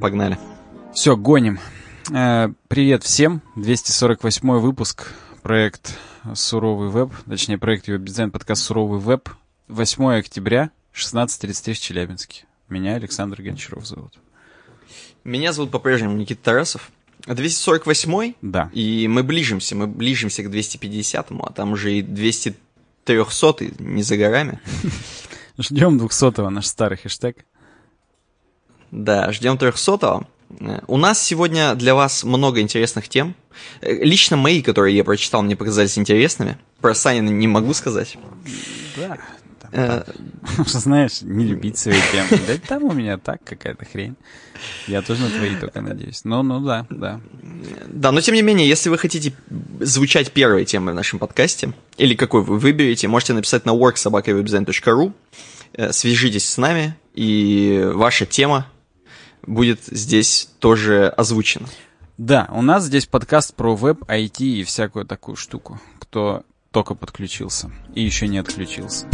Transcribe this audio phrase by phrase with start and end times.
[0.00, 0.38] Погнали.
[0.92, 1.58] Все, гоним.
[2.12, 3.42] Э, привет всем.
[3.56, 5.12] 248 выпуск.
[5.42, 5.98] Проект
[6.34, 7.12] Суровый веб.
[7.26, 9.28] Точнее, проект его дизайн подкаст Суровый веб.
[9.68, 12.44] 8 октября, 16.33 в Челябинске.
[12.68, 14.14] Меня Александр Гончаров зовут.
[15.24, 16.90] Меня зовут по-прежнему Никита Тарасов.
[17.26, 18.70] 248 Да.
[18.72, 22.54] И мы ближимся, мы ближимся к 250-му, а там уже и 200
[23.04, 24.60] 300 не за горами.
[25.58, 27.44] Ждем 200-го наш старый хэштег.
[28.90, 30.26] Да, ждем 300-го.
[30.86, 33.34] У нас сегодня для вас много интересных тем.
[33.82, 36.58] Лично мои, которые я прочитал, мне показались интересными.
[36.80, 38.16] Про Санина не могу сказать.
[38.96, 39.18] Да.
[39.72, 40.04] Э,
[40.66, 42.40] знаешь, не любить свои темы.
[42.46, 44.16] Да там у меня так какая-то хрень.
[44.86, 46.24] Я тоже на твои только надеюсь.
[46.24, 47.20] Ну, ну да, да.
[47.86, 49.32] Да, но тем не менее, если вы хотите
[49.80, 55.12] звучать первой темой в нашем подкасте, или какой вы выберете, можете написать на worksobakawebdesign.ru,
[55.74, 58.66] э, свяжитесь с нами, и ваша тема
[59.46, 61.68] будет здесь тоже озвучена.
[62.18, 65.80] Да, у нас здесь подкаст про веб, IT и всякую такую штуку.
[65.98, 69.06] Кто только подключился и еще не отключился.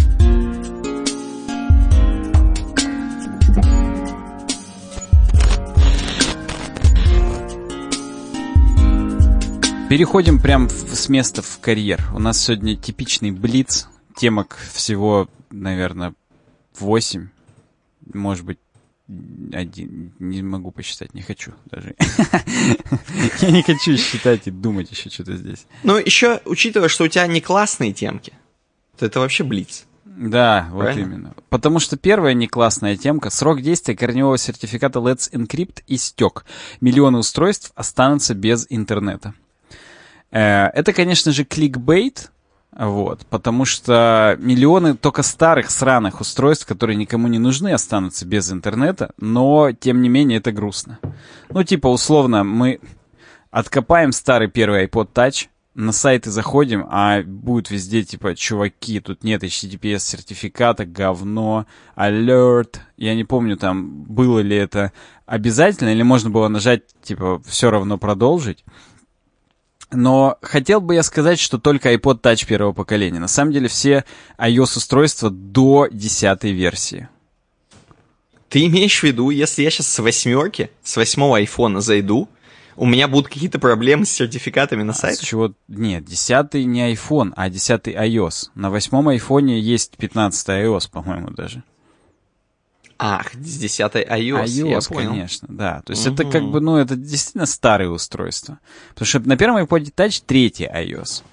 [9.89, 12.02] Переходим прям с места в карьер.
[12.14, 13.89] У нас сегодня типичный блиц.
[14.17, 16.14] Темок всего, наверное,
[16.78, 17.28] 8,
[18.14, 18.58] может быть,
[19.53, 20.14] один.
[20.19, 21.95] Не могу посчитать, не хочу даже.
[23.41, 25.67] Я не хочу считать и думать еще что-то здесь.
[25.83, 28.33] Ну, еще, учитывая, что у тебя не классные темки,
[28.98, 29.86] то это вообще блиц.
[30.05, 31.34] Да, вот именно.
[31.48, 33.30] Потому что первая не классная темка.
[33.30, 36.45] Срок действия корневого сертификата Let's Encrypt истек.
[36.80, 39.34] Миллионы устройств останутся без интернета.
[40.30, 42.30] Э, это, конечно же, кликбейт,
[42.77, 49.11] вот, потому что миллионы только старых сраных устройств, которые никому не нужны, останутся без интернета,
[49.19, 50.98] но, тем не менее, это грустно.
[51.51, 52.81] Ну, типа, условно, мы
[53.51, 59.42] откопаем старый первый iPod Touch, на сайты заходим, а будет везде, типа, чуваки, тут нет
[59.42, 62.77] HTTPS сертификата, говно, alert.
[62.96, 64.92] Я не помню, там, было ли это
[65.25, 68.64] обязательно, или можно было нажать, типа, все равно продолжить.
[69.92, 73.20] Но хотел бы я сказать, что только iPod Touch первого поколения.
[73.20, 74.05] На самом деле все
[74.39, 77.08] iOS-устройства до десятой версии.
[78.48, 82.29] Ты имеешь в виду, если я сейчас с восьмерки, с восьмого айфона зайду,
[82.77, 85.20] у меня будут какие-то проблемы с сертификатами на сайте?
[85.20, 85.52] А с чего?
[85.69, 88.51] Нет, десятый не iPhone, а десятый iOS.
[88.55, 91.63] На восьмом айфоне есть 15 iOS, по-моему, даже.
[93.05, 95.11] Ах, с 10 iOS, iOS, я понял.
[95.11, 95.83] конечно, да.
[95.85, 96.14] То есть угу.
[96.14, 98.61] это как бы, ну, это действительно старые устройства.
[98.90, 101.24] Потому что на первом iPod Touch третий iOS.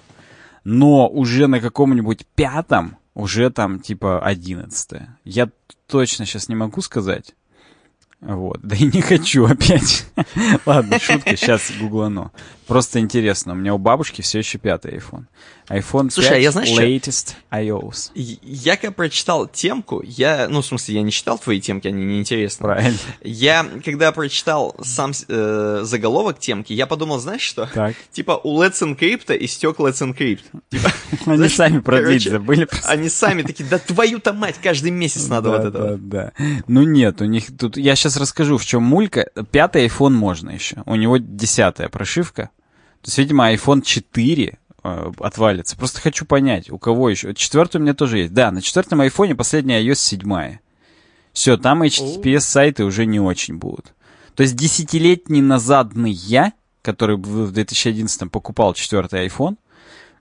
[0.64, 5.20] Но уже на каком-нибудь пятом уже там типа одиннадцатое.
[5.24, 5.52] Я
[5.86, 7.36] точно сейчас не могу сказать.
[8.20, 10.08] Вот, да и не хочу опять.
[10.66, 12.32] Ладно, шутка, сейчас гуглану.
[12.70, 15.26] Просто интересно, у меня у бабушки все еще пятый iPhone
[15.70, 17.58] iPhone Слушай, 5 а я, знаешь, latest что?
[17.58, 18.12] iOS.
[18.16, 22.64] Я когда прочитал темку, я, ну, в смысле, я не читал твои темки, они неинтересны.
[22.64, 22.98] Правильно.
[23.22, 27.70] Я, когда прочитал сам э, заголовок темки, я подумал, знаешь что?
[27.74, 27.96] Так.
[28.12, 30.42] Типа у Let's Encrypt истек Let's Encrypt.
[30.70, 30.92] Типа,
[31.32, 32.90] они сами продлить забыли просто.
[32.90, 35.98] Они сами такие, да твою-то мать, каждый месяц надо вот этого.
[35.98, 36.62] Да, да.
[36.68, 39.30] Ну нет, у них тут, я сейчас расскажу, в чем мулька.
[39.52, 40.78] Пятый iPhone можно еще.
[40.86, 42.50] У него десятая прошивка.
[43.02, 45.78] То есть, видимо, iPhone 4 э, отвалится.
[45.78, 47.34] Просто хочу понять, у кого еще.
[47.34, 48.34] Четвертый у меня тоже есть.
[48.34, 50.58] Да, на четвертом айфоне последняя iOS 7.
[51.32, 53.94] Все, там HTTPS сайты уже не очень будут.
[54.36, 59.56] То есть десятилетний назадный я, который в 2011 покупал четвертый iPhone,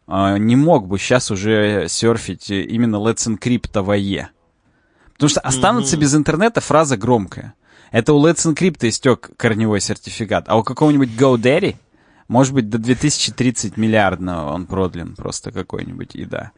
[0.07, 6.01] э, не мог бы сейчас уже серфить именно Let's Encrypt Потому что останутся mm-hmm.
[6.01, 7.55] без интернета фраза громкая.
[7.91, 11.75] Это у Let's Encrypt истек корневой сертификат, а у какого-нибудь GoDaddy
[12.29, 16.53] может быть, до 2030 миллиардного он продлен просто какой-нибудь, и да.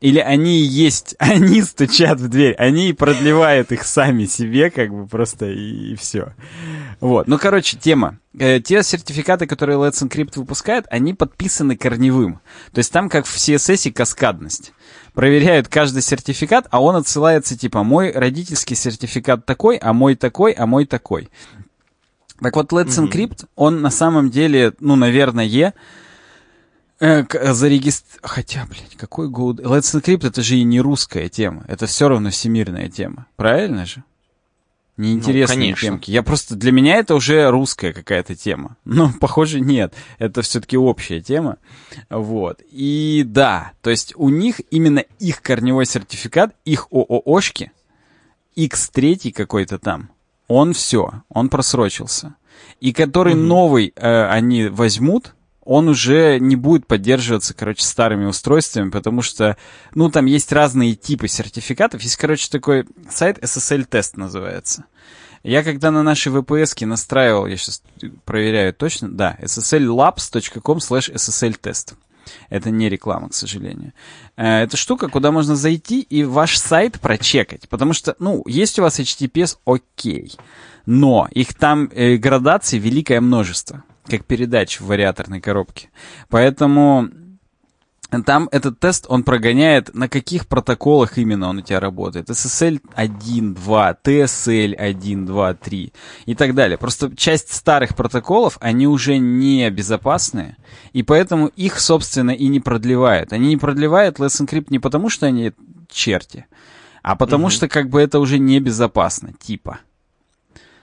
[0.00, 5.46] Или они есть, они стучат в дверь, они продлевают их сами себе, как бы просто
[5.46, 6.34] и, и все.
[7.00, 7.26] Вот.
[7.26, 8.18] Ну, короче, тема.
[8.38, 12.40] Э, те сертификаты, которые Let's Encrypt выпускает, они подписаны корневым.
[12.72, 14.72] То есть там, как в CSS, каскадность.
[15.14, 20.66] Проверяют каждый сертификат, а он отсылается типа мой родительский сертификат такой, а мой такой, а
[20.66, 21.28] мой такой.
[22.40, 23.10] Так вот, Let's mm-hmm.
[23.10, 25.74] Encrypt, он на самом деле, ну, наверное,
[27.00, 28.18] э, зарегистр...
[28.22, 29.54] Хотя, блядь, какой Go...
[29.54, 31.64] Let's Encrypt это же и не русская тема.
[31.68, 33.26] Это все равно всемирная тема.
[33.36, 34.04] Правильно же?
[34.98, 36.10] Неинтересные ну, темки.
[36.10, 36.56] Я просто...
[36.56, 38.76] Для меня это уже русская какая-то тема.
[38.84, 39.94] Но, похоже, нет.
[40.18, 41.58] Это все-таки общая тема.
[42.10, 42.62] Вот.
[42.70, 47.70] И да, то есть у них именно их корневой сертификат, их ОООшки,
[48.56, 50.10] X3 какой-то там,
[50.48, 52.34] он все, он просрочился.
[52.80, 53.42] И который угу.
[53.42, 55.34] новый э, они возьмут,
[55.68, 59.58] он уже не будет поддерживаться, короче, старыми устройствами, потому что,
[59.94, 62.00] ну, там есть разные типы сертификатов.
[62.00, 64.86] Есть, короче, такой сайт SSL-тест называется.
[65.42, 67.82] Я когда на нашей VPS настраивал, я сейчас
[68.24, 71.94] проверяю точно, да, sslabs.com slash ssl-тест.
[72.50, 73.92] Это не реклама, к сожалению.
[74.36, 77.68] Э, это штука, куда можно зайти и ваш сайт прочекать.
[77.68, 80.32] Потому что, ну, есть у вас HTTPS, окей.
[80.86, 85.90] Но их там э, градаций великое множество, как передач в вариаторной коробке.
[86.28, 87.08] Поэтому
[88.10, 92.30] там этот тест, он прогоняет, на каких протоколах именно он у тебя работает.
[92.30, 95.92] SSL 1, 2, TSL 1, 2, 3
[96.24, 96.78] и так далее.
[96.78, 100.56] Просто часть старых протоколов, они уже не безопасные,
[100.94, 103.32] и поэтому их, собственно, и не продлевают.
[103.34, 105.52] Они не продлевают Let's Encrypt не потому, что они
[105.90, 106.46] черти,
[107.02, 109.80] а потому mm что как бы это уже небезопасно, типа.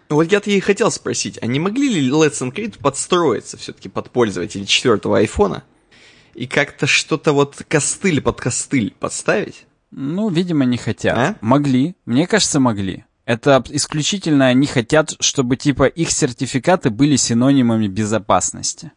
[0.09, 4.67] Вот я-то и хотел спросить, а не могли ли Let's Encrypt подстроиться все-таки под пользователей
[4.67, 5.63] четвертого айфона?
[6.35, 9.65] И как-то что-то вот костыль под костыль подставить?
[9.91, 11.17] Ну, видимо, не хотят.
[11.17, 11.35] А?
[11.41, 11.95] Могли.
[12.05, 13.05] Мне кажется, могли.
[13.25, 18.91] Это исключительно они хотят, чтобы типа их сертификаты были синонимами безопасности.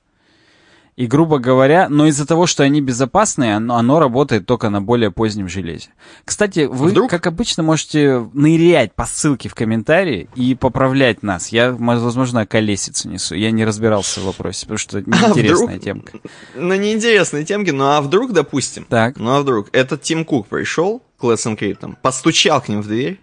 [0.99, 5.13] И, грубо говоря, но из-за того, что они безопасные, оно, оно работает только на более
[5.13, 5.91] позднем железе.
[6.25, 7.09] Кстати, вы, Вдруг?
[7.09, 11.51] как обычно, можете нырять по ссылке в комментарии и поправлять нас.
[11.51, 13.37] Я, возможно, колесицу несу.
[13.37, 16.19] Я не разбирался в вопросе, потому что неинтересная а темка.
[16.57, 19.19] Ну, неинтересная темка, ну а вдруг, допустим, так.
[19.19, 23.21] ну а вдруг этот Тим Кук пришел к Let's Encrypt, постучал к ним в дверь,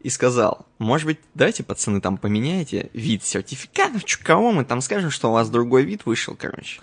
[0.00, 5.10] и сказал, может быть, давайте, пацаны, там поменяете вид сертификатов, чё, кого мы там скажем,
[5.10, 6.80] что у вас другой вид вышел, короче.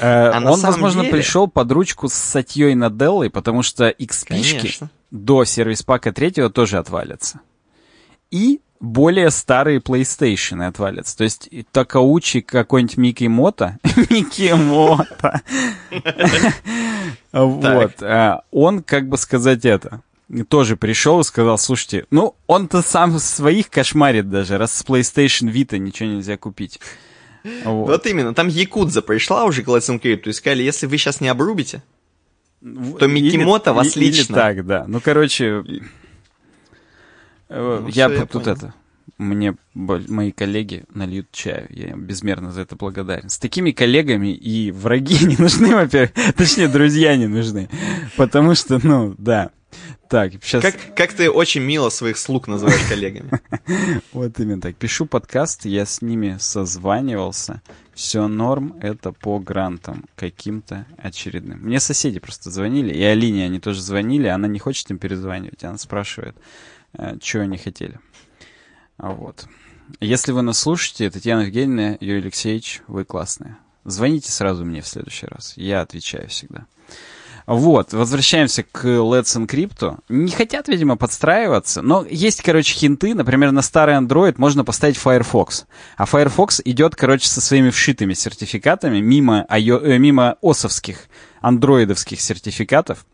[0.00, 1.12] Э, а он, возможно, деле...
[1.12, 7.40] пришел под ручку с Сатьей Наделлой, потому что XP до сервис-пака третьего тоже отвалятся.
[8.30, 11.16] И более старые PlayStation отвалятся.
[11.16, 13.78] То есть Такаучи какой-нибудь Микки Мото.
[14.10, 15.40] Микки Мото.
[17.32, 18.02] Вот.
[18.02, 20.00] Э, он, как бы сказать это,
[20.48, 25.78] тоже пришел и сказал, слушайте, ну, он-то сам своих кошмарит даже, раз с PlayStation Vita
[25.78, 26.80] ничего нельзя купить.
[27.64, 27.86] Вот.
[27.88, 31.28] вот именно, там Якудза пришла уже к Let's Encrypt и сказали, если вы сейчас не
[31.28, 31.82] обрубите,
[32.60, 34.34] то Микимото вас или, лично.
[34.34, 34.84] Или так, да.
[34.88, 35.64] Ну, короче,
[37.48, 38.56] э, ну, я, я тут понял.
[38.56, 38.74] это,
[39.18, 41.66] мне мои коллеги нальют чаю.
[41.70, 43.28] Я им безмерно за это благодарен.
[43.28, 46.10] С такими коллегами и враги не нужны, во-первых.
[46.36, 47.68] Точнее, друзья не нужны.
[48.16, 49.50] Потому что, ну, да.
[50.08, 50.62] Так, сейчас...
[50.62, 53.30] Как, как ты очень мило своих слуг называешь коллегами.
[54.12, 54.76] Вот именно так.
[54.76, 57.60] Пишу подкаст, я с ними созванивался.
[57.92, 61.60] Все норм, это по грантам каким-то очередным.
[61.60, 65.78] Мне соседи просто звонили, и Алине они тоже звонили, она не хочет им перезванивать, она
[65.78, 66.36] спрашивает,
[66.92, 67.98] э, что они хотели.
[68.98, 69.46] А вот.
[70.00, 73.56] Если вы нас слушаете, Татьяна Евгеньевна, Юрий Алексеевич, вы классные.
[73.84, 75.54] Звоните сразу мне в следующий раз.
[75.56, 76.66] Я отвечаю всегда.
[77.46, 80.00] Вот, возвращаемся к Let's Encrypt.
[80.08, 83.14] Не хотят, видимо, подстраиваться, но есть, короче, хинты.
[83.14, 85.66] Например, на старый Android можно поставить Firefox.
[85.96, 91.04] А Firefox идет, короче, со своими вшитыми сертификатами мимо, IO, э, мимо осовских,
[91.40, 93.06] андроидовских сертификатов.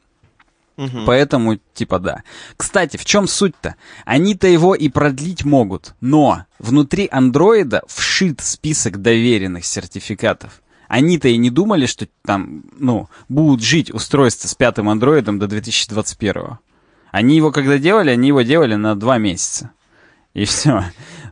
[0.79, 1.05] Угу.
[1.05, 2.23] Поэтому, типа, да.
[2.57, 3.77] Кстати, в чем суть-то?
[4.07, 10.62] Они-то его и продлить могут, но внутри андроида вшит список доверенных сертификатов.
[10.93, 16.59] Они-то и не думали, что там, ну, будут жить устройства с пятым андроидом до 2021.
[17.11, 19.71] Они его когда делали, они его делали на два месяца.
[20.35, 20.85] И все.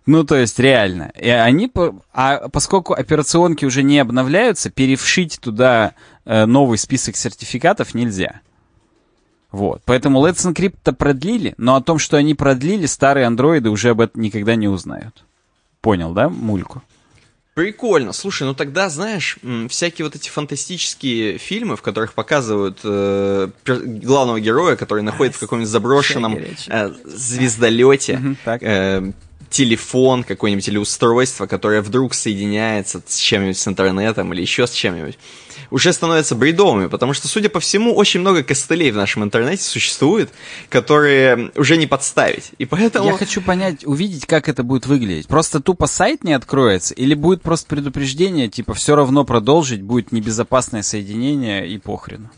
[0.06, 1.12] Ну, то есть, реально.
[1.14, 1.70] И они,
[2.14, 5.92] а поскольку операционки уже не обновляются, перевшить туда
[6.24, 8.40] э, новый список сертификатов нельзя.
[9.52, 9.82] Вот.
[9.84, 14.22] Поэтому Let's Encrypt-то продлили, но о том, что они продлили, старые андроиды уже об этом
[14.22, 15.22] никогда не узнают.
[15.82, 16.82] Понял, да, мульку?
[17.54, 18.12] Прикольно.
[18.12, 19.38] Слушай, ну тогда, знаешь,
[19.69, 25.71] всякие вот эти фантастические фильмы, в которых показывают э, главного героя, который находится в каком-нибудь
[25.71, 26.38] заброшенном
[26.69, 29.12] э, звездолете, э,
[29.50, 35.19] телефон, какое-нибудь или устройство, которое вдруг соединяется с чем-нибудь с интернетом или еще с чем-нибудь
[35.71, 40.30] уже становятся бредовыми, потому что, судя по всему, очень много костылей в нашем интернете существует,
[40.69, 42.50] которые уже не подставить.
[42.59, 43.07] И поэтому...
[43.07, 45.28] Я хочу понять, увидеть, как это будет выглядеть.
[45.28, 50.83] Просто тупо сайт не откроется, или будет просто предупреждение, типа, все равно продолжить, будет небезопасное
[50.83, 52.28] соединение и похрен.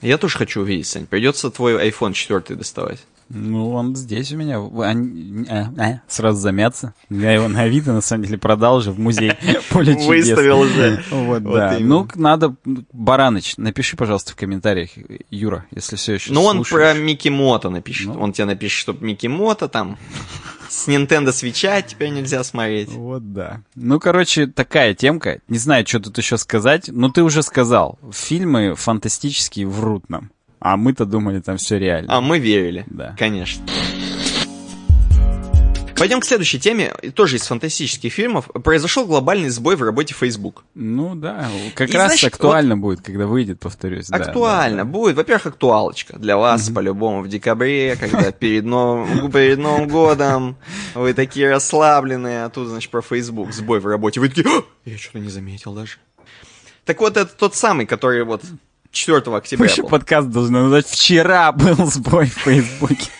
[0.00, 1.06] Я тоже хочу увидеть, Сань.
[1.06, 3.00] Придется твой iPhone 4 доставать.
[3.28, 4.58] Ну, он здесь у меня.
[4.58, 6.94] А, а, сразу замяться.
[7.10, 9.32] Я его на Авито, на самом деле, продал уже в музей
[9.70, 10.28] поле чудес.
[10.28, 11.02] Выставил уже.
[11.10, 11.76] Вот, да.
[11.80, 12.54] Ну, надо...
[12.92, 14.90] Бараныч, напиши, пожалуйста, в комментариях,
[15.30, 18.08] Юра, если все еще Ну, он про Микки Мото напишет.
[18.08, 18.20] Ну.
[18.20, 19.98] Он тебе напишет, что Микки Мото там
[20.68, 22.90] С Nintendo Switch теперь нельзя смотреть.
[22.90, 23.62] Вот да.
[23.74, 25.40] Ну, короче, такая темка.
[25.48, 27.98] Не знаю, что тут еще сказать, но ты уже сказал.
[28.12, 30.30] Фильмы фантастические врут нам.
[30.64, 32.16] А мы-то думали, там все реально.
[32.16, 32.86] А мы верили.
[32.86, 33.14] Да.
[33.18, 33.62] Конечно.
[35.94, 38.48] Пойдем к следующей теме, тоже из фантастических фильмов.
[38.64, 40.64] Произошел глобальный сбой в работе Facebook.
[40.74, 44.08] Ну да, как И раз знаешь, актуально будет, когда выйдет, повторюсь.
[44.10, 44.90] Актуально да, да.
[44.90, 45.16] будет.
[45.16, 50.56] Во-первых, актуалочка для вас по-любому в декабре, когда перед Новым, перед Новым годом
[50.94, 54.18] вы такие расслабленные, а тут, значит, про Facebook, сбой в работе.
[54.18, 55.98] Вы такие, «А, я что-то не заметил даже.
[56.86, 58.42] Так вот, это тот самый, который вот
[58.94, 59.88] 4 Мы октября еще был.
[59.90, 63.10] подкаст должны назвать «Вчера был сбой в Фейсбуке».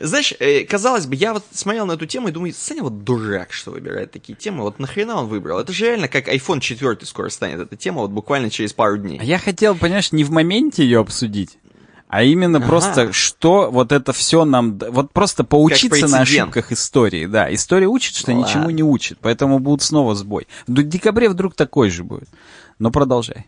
[0.00, 3.52] Знаешь, э, казалось бы, я вот смотрел на эту тему и думаю, Саня вот дурак,
[3.52, 4.62] что выбирает такие темы.
[4.62, 5.58] Вот нахрена он выбрал?
[5.58, 9.18] Это же реально как iPhone 4 скоро станет эта тема, вот буквально через пару дней.
[9.20, 11.58] А я хотел, понимаешь, не в моменте ее обсудить,
[12.08, 12.66] а именно Ага.
[12.68, 14.78] просто, что вот это все нам...
[14.78, 17.26] Вот просто поучиться на ошибках истории.
[17.26, 18.76] Да, история учит, что Ну ничему ладно.
[18.76, 20.46] не учит, поэтому будут снова сбой.
[20.66, 22.28] В декабре вдруг такой же будет.
[22.78, 23.46] Но продолжай.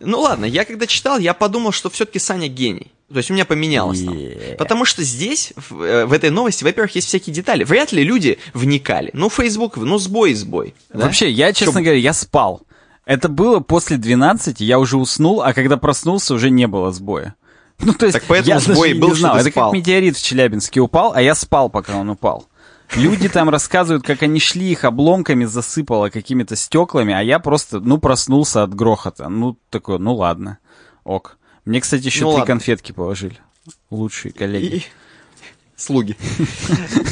[0.00, 2.92] Ну ладно, я когда читал, я подумал, что все-таки Саня гений.
[3.12, 4.16] То есть у меня поменялось там.
[4.16, 4.56] Е.
[4.58, 7.62] Потому что здесь, в, э, в этой новости, во-первых, есть всякие детали.
[7.62, 9.10] Вряд ли люди вникали.
[9.12, 10.74] Ну, Facebook, ну, сбой сбой.
[10.92, 11.04] да?
[11.04, 12.62] Вообще, я, честно Чё- говоря, я спал.
[13.04, 17.34] Это было после 12, я уже уснул, а когда проснулся, уже не было сбоя.
[17.80, 19.34] Ну, то есть, Так поэтому я сбой даже был, не что знал.
[19.34, 19.70] ты Это спал.
[19.72, 22.46] как метеорит в Челябинске упал, а я спал, пока он упал.
[22.96, 27.98] Люди там рассказывают, как они шли, их обломками засыпало какими-то стеклами, а я просто, ну,
[27.98, 29.28] проснулся от грохота.
[29.28, 30.58] Ну, такой, ну ладно,
[31.04, 31.38] ок.
[31.64, 32.46] Мне, кстати, еще Ну три ладно.
[32.46, 33.38] конфетки положили.
[33.90, 34.64] Лучшие коллеги.
[34.76, 34.84] И-
[35.74, 36.16] Слуги.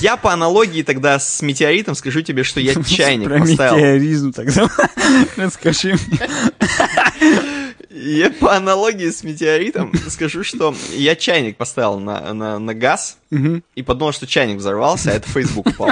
[0.01, 3.75] Я по аналогии тогда с метеоритом скажу тебе, что я чайник Про поставил.
[3.77, 4.69] метеоризм тогда.
[5.37, 6.21] Расскажи мне.
[7.93, 13.19] Я по аналогии с метеоритом скажу, что я чайник поставил на, на, на газ
[13.75, 15.91] и подумал, что чайник взорвался, а это Facebook упал.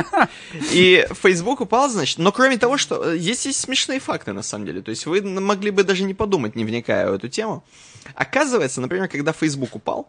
[0.72, 4.66] И Facebook упал, значит, но кроме того, что э, здесь есть смешные факты на самом
[4.66, 4.80] деле.
[4.80, 7.64] То есть вы могли бы даже не подумать, не вникая в эту тему.
[8.14, 10.08] Оказывается, например, когда Facebook упал,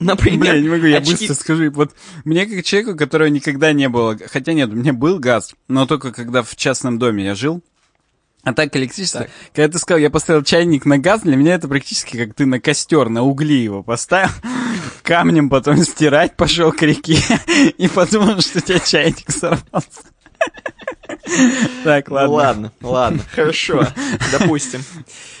[0.00, 1.70] например, Бля, я не могу, я очки- быстро скажу.
[1.70, 1.92] Вот
[2.24, 6.12] мне как человеку, которого никогда не было, хотя нет, у меня был газ, но только
[6.12, 7.62] когда в частном доме я жил,
[8.44, 9.22] а так электричество.
[9.22, 9.30] Так.
[9.54, 12.60] Когда ты сказал, я поставил чайник на газ, для меня это практически как ты на
[12.60, 14.30] костер, на угли его поставил,
[15.02, 17.18] камнем потом стирать пошел к реке
[17.78, 20.00] и подумал, что у тебя чайник сорвался.
[21.84, 22.32] Так, Ну ладно.
[22.32, 23.86] ладно, ладно, хорошо,
[24.32, 24.82] допустим.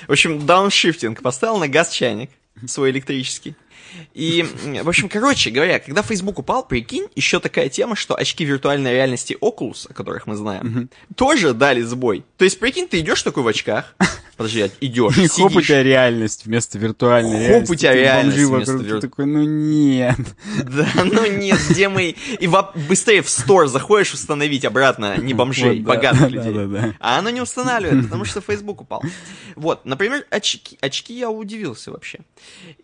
[0.06, 1.22] В общем, дауншифтинг.
[1.22, 2.30] Поставил на газ чайник
[2.66, 3.56] свой электрический.
[4.14, 4.46] И,
[4.82, 9.36] в общем, короче говоря, когда Facebook упал, прикинь, еще такая тема, что очки виртуальной реальности
[9.40, 12.24] Oculus, о которых мы знаем, тоже дали сбой.
[12.36, 13.94] То есть, прикинь, ты идешь такой в очках,
[14.42, 17.72] подожди, а идешь, И хоп, у тебя реальность вместо виртуальной Хоп, реальности.
[17.72, 20.16] у тебя Ты реальность вместо вокруг, ты вир- такой, ну нет.
[20.64, 22.14] Да, ну нет, где мы...
[22.40, 26.52] И во- быстрее в стор заходишь установить обратно не бомжей, Вот, да, богатых да, людей.
[26.52, 26.94] да, да.
[27.00, 29.02] А оно не устанавливает, потому что Facebook упал.
[29.56, 32.20] Вот, например, очки, очки я удивился вообще.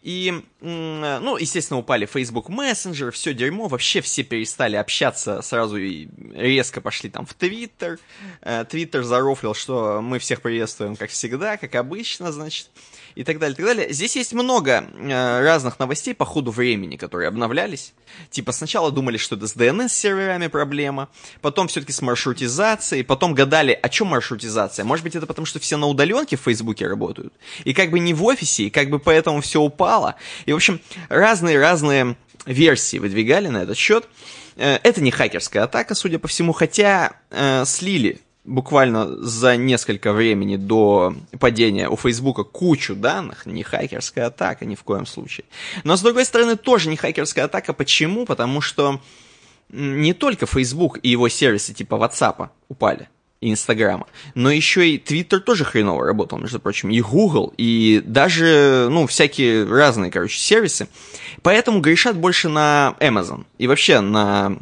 [0.03, 6.81] И, ну, естественно, упали Facebook Messenger, все дерьмо, вообще все перестали общаться сразу и резко
[6.81, 7.99] пошли там в Twitter.
[8.43, 12.69] Э, Twitter зарофлил, что мы всех приветствуем, как всегда, как обычно, значит
[13.14, 13.93] и так далее, и так далее.
[13.93, 17.93] Здесь есть много э, разных новостей по ходу времени, которые обновлялись.
[18.31, 21.09] Типа сначала думали, что это с DNS-серверами проблема,
[21.40, 24.85] потом все-таки с маршрутизацией, потом гадали, о чем маршрутизация.
[24.85, 27.33] Может быть, это потому, что все на удаленке в Фейсбуке работают,
[27.64, 30.14] и как бы не в офисе, и как бы поэтому все упало.
[30.47, 34.09] И, в общем, разные-разные версии выдвигали на этот счет.
[34.57, 40.57] Э, Это не хакерская атака, судя по всему, хотя э, слили буквально за несколько времени
[40.57, 45.45] до падения у Фейсбука кучу данных, не хакерская атака ни в коем случае.
[45.85, 47.73] Но с другой стороны, тоже не хакерская атака.
[47.73, 48.25] Почему?
[48.25, 49.00] Потому что
[49.71, 53.09] не только Facebook и его сервисы типа WhatsApp упали
[53.40, 58.88] и Инстаграма, но еще и Твиттер тоже хреново работал, между прочим, и Google, и даже,
[58.90, 60.88] ну, всякие разные, короче, сервисы.
[61.43, 64.59] Поэтому грешат больше на Amazon и вообще на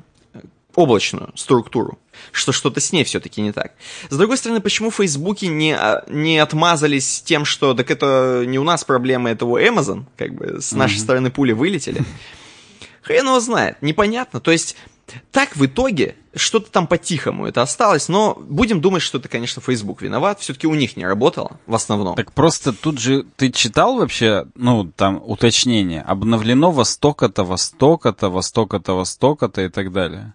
[0.77, 1.99] облачную структуру,
[2.33, 3.73] что что-то с ней все-таки не так.
[4.09, 8.63] С другой стороны, почему Фейсбуки не, а, не отмазались тем, что так это не у
[8.63, 12.03] нас проблема, это у Amazon, как бы с нашей стороны пули вылетели.
[13.03, 14.41] Хрен его знает, непонятно.
[14.41, 14.77] То есть,
[15.31, 20.03] так в итоге что-то там по-тихому это осталось, но будем думать, что это, конечно, Facebook
[20.03, 20.41] виноват.
[20.41, 22.17] Все-таки у них не работало в основном.
[22.17, 28.29] Так просто тут же ты читал вообще, ну, там, уточнение, обновлено во столько-то, во столько-то,
[28.29, 30.35] во столько-то, во столько-то и так далее.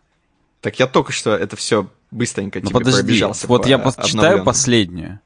[0.61, 3.47] Так я только что это все быстренько Ну тебе подожди, пробежался.
[3.47, 5.19] вот по я читаю последнюю.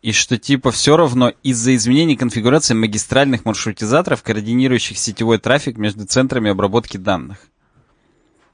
[0.00, 6.50] И что типа все равно из-за изменений конфигурации магистральных маршрутизаторов, координирующих сетевой трафик между центрами
[6.50, 7.38] обработки данных.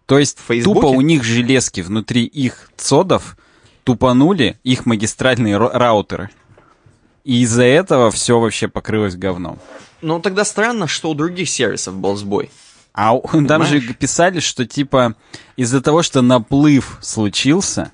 [0.07, 0.81] То есть Фейсбуке?
[0.81, 3.37] тупо у них железки внутри их цодов
[3.85, 6.31] тупанули их магистральные раутеры.
[7.25, 9.59] И из-за этого все вообще покрылось говном.
[10.03, 12.51] Ну, тогда странно, что у других сервисов был сбой.
[12.95, 15.17] А там же писали, что типа
[15.57, 17.91] из-за того, что наплыв случился,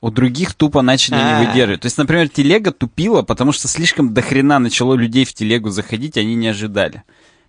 [0.00, 1.44] у других тупо начали не А.
[1.44, 1.82] выдерживать.
[1.82, 6.34] То есть, например, телега тупила, потому что слишком дохрена начало людей в телегу заходить, они
[6.34, 7.02] не ожидали.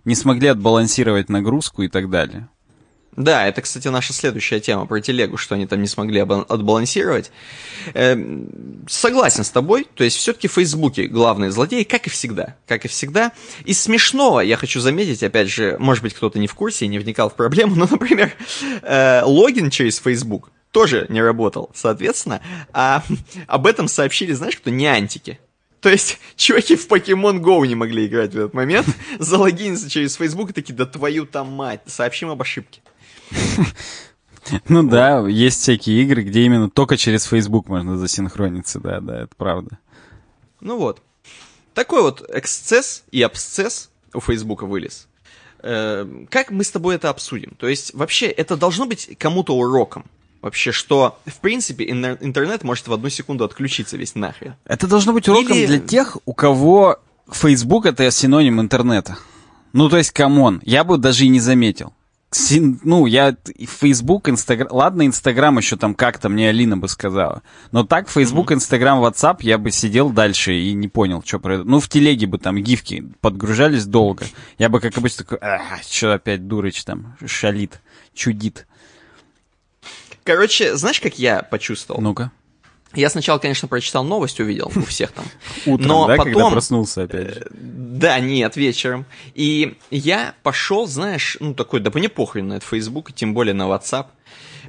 [0.04, 2.48] Не смогли отбалансировать нагрузку и так далее.
[3.16, 7.30] Да, это, кстати, наша следующая тема про телегу, что они там не смогли отбалансировать.
[7.92, 8.48] Эм,
[8.88, 12.88] согласен с тобой, то есть все-таки в Фейсбуке главные злодеи, как и всегда, как и
[12.88, 13.32] всегда.
[13.66, 16.98] Из смешного я хочу заметить, опять же, может быть, кто-то не в курсе и не
[16.98, 18.32] вникал в проблему, но, например,
[18.80, 22.40] э, логин через Facebook тоже не работал, соответственно,
[22.72, 23.04] а
[23.46, 25.38] об этом сообщили, знаешь, кто не антики.
[25.82, 28.86] То есть, чуваки в Pokemon Go не могли играть в этот момент,
[29.18, 32.80] залогиниться через Facebook и такие, да твою там мать, сообщим об ошибке.
[34.68, 39.30] Ну да, есть всякие игры, где именно только через Facebook можно засинхрониться, да, да, это
[39.36, 39.78] правда.
[40.60, 41.00] Ну вот.
[41.74, 45.06] Такой вот эксцесс и абсцесс у Фейсбука вылез.
[45.62, 47.54] Э, Как мы с тобой это обсудим?
[47.56, 50.04] То есть, вообще, это должно быть кому-то уроком.
[50.42, 54.56] Вообще, что, в принципе, интернет может в одну секунду отключиться весь нахрен.
[54.64, 56.98] Это должно быть уроком Или- для тех, у кого
[57.30, 59.16] Facebook это синоним интернета.
[59.72, 61.94] Ну, то есть, come on, я бы даже и не заметил.
[62.82, 64.68] Ну, я Facebook, Инстаграм...
[64.70, 67.42] Ладно, Инстаграм еще там как-то, мне Алина бы сказала.
[67.72, 71.70] Но так, Facebook, Инстаграм, WhatsApp, я бы сидел дальше и не понял, что произошло.
[71.70, 74.24] Ну, в телеге бы там гифки подгружались долго.
[74.58, 75.38] Я бы, как обычно, такой,
[75.88, 77.80] что опять дурыч там шалит,
[78.14, 78.66] чудит.
[80.24, 82.00] Короче, знаешь, как я почувствовал?
[82.00, 82.30] Ну-ка.
[82.94, 85.24] Я сначала, конечно, прочитал новость, увидел у всех там.
[85.66, 86.52] Утром, Но да, когда потом...
[86.52, 87.46] проснулся опять же.
[87.52, 89.06] Да, нет, вечером.
[89.34, 93.54] И я пошел, знаешь, ну такой, да мне похрен на этот Facebook, и тем более
[93.54, 94.06] на WhatsApp.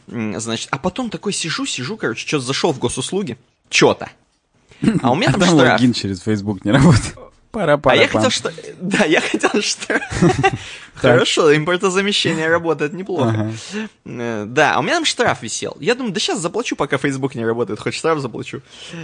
[0.08, 3.38] Значит, а потом такой сижу, сижу, короче, что-то зашел в госуслуги.
[3.70, 4.10] Чё-то.
[5.02, 5.80] А у меня А там там штраф.
[5.80, 7.16] логин через Facebook не работает.
[7.54, 7.96] Пора, А пора.
[7.96, 8.52] я хотел, что...
[8.82, 10.02] Да, я хотел, что...
[10.96, 13.54] Хорошо, импортозамещение работает неплохо.
[14.06, 15.78] Э, Да, а у меня там штраф висел.
[15.80, 18.64] Я думаю, да сейчас заплачу, пока Facebook не работает, хоть штраф заплачу.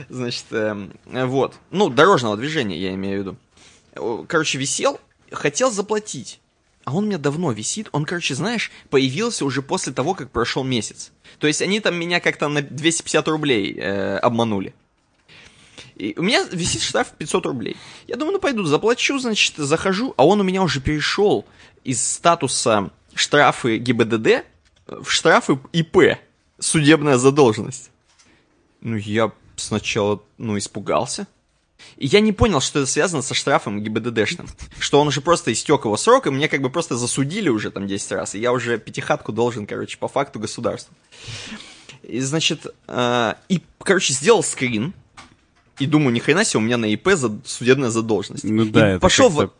[0.09, 1.57] Значит, эм, э, вот.
[1.69, 4.25] Ну, дорожного движения, я имею в виду.
[4.27, 4.99] Короче, висел,
[5.31, 6.39] хотел заплатить.
[6.85, 7.89] А он у меня давно висит.
[7.91, 11.11] Он, короче, знаешь, появился уже после того, как прошел месяц.
[11.37, 14.73] То есть они там меня как-то на 250 рублей э, обманули.
[15.99, 17.75] И у меня висит штраф 500 рублей.
[18.07, 21.45] Я думаю, ну пойду, заплачу, значит, захожу, а он у меня уже перешел
[21.83, 24.45] из статуса штрафы ГИБДД
[24.87, 26.17] в штрафы ИП,
[26.57, 27.91] судебная задолженность.
[28.79, 31.27] Ну, я сначала, ну, испугался.
[31.97, 34.47] И я не понял, что это связано со штрафом ГИБДДшным.
[34.79, 37.87] Что он уже просто истек его срок, и мне как бы просто засудили уже там
[37.87, 40.95] 10 раз, и я уже пятихатку должен, короче, по факту государству.
[42.03, 44.93] И, значит, э, и, короче, сделал скрин,
[45.79, 48.43] и думаю, ни хрена себе, у меня на ИП за- судебная задолженность.
[48.43, 49.51] Ну И да, это пошел в...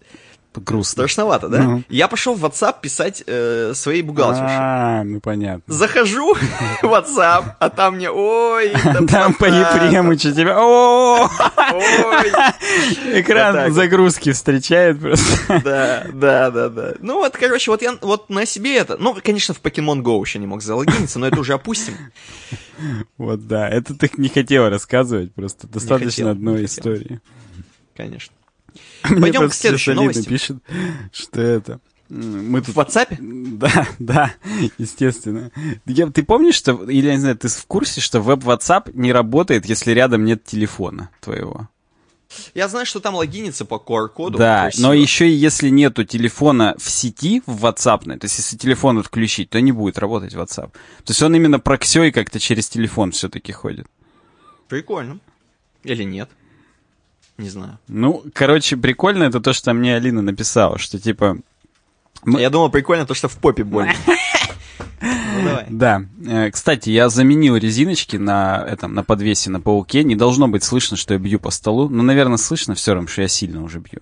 [0.56, 0.92] грустно.
[1.04, 1.64] Страшновато, да?
[1.64, 1.84] Ну.
[1.90, 4.46] Я пошел в WhatsApp писать э, своей бухгалтерше.
[4.48, 5.64] А, ну понятно.
[5.74, 6.34] Захожу
[6.82, 8.70] в WhatsApp, а там мне, ой,
[9.10, 10.60] Там по Ефремычу тебя...
[10.60, 11.30] Ой,
[13.20, 15.62] Экран загрузки встречает просто.
[15.64, 16.94] да, да, да, да.
[17.00, 20.40] Ну вот, короче, вот я вот на себе это, ну, конечно, в Pokemon Go еще
[20.40, 21.94] не мог залогиниться, но это уже опустим.
[23.18, 27.20] Вот да, это ты не хотел рассказывать, просто достаточно одной истории.
[27.96, 28.34] Конечно.
[29.04, 30.28] Пойдем к следующей новости.
[30.28, 30.58] пишет,
[31.12, 31.80] что это...
[32.10, 32.76] Мы В тут...
[32.76, 33.16] WhatsApp?
[33.60, 34.34] Да, да,
[34.80, 35.52] естественно.
[35.86, 39.14] Я- ты помнишь, что, или я не знаю, ты в курсе, что веб WhatsApp не
[39.14, 41.70] работает, если рядом нет телефона твоего?
[42.54, 44.38] Я знаю, что там логинится по QR-коду.
[44.38, 49.00] Да, но еще и если нету телефона в сети, в WhatsApp, то есть если телефон
[49.00, 50.72] отключить, то не будет работать WhatsApp.
[50.72, 53.88] То есть он именно проксей как-то через телефон все-таки ходит.
[54.68, 55.20] Прикольно.
[55.84, 56.30] Или нет?
[57.40, 57.80] Не знаю.
[57.88, 61.38] Ну, короче, прикольно это то, что мне Алина написала, что типа...
[62.24, 63.94] Мы- Я думал, прикольно то, что в попе больно.
[65.02, 65.58] Ну.
[65.70, 66.04] Да.
[66.28, 70.04] Э, Кстати, я заменил резиночки на этом, на подвесе на пауке.
[70.04, 71.88] Не должно быть слышно, что я бью по столу.
[71.88, 74.02] Ну, наверное, слышно все равно, что я сильно уже бью.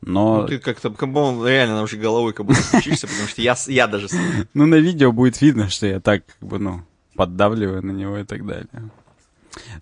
[0.00, 1.20] Но, Ну, ты как-то, как бы
[1.50, 4.08] реально уже головой как будто стучишься, потому что я, я даже
[4.54, 6.82] ну, на видео будет видно, что я так, как бы, ну,
[7.14, 8.68] поддавливаю на него и так далее.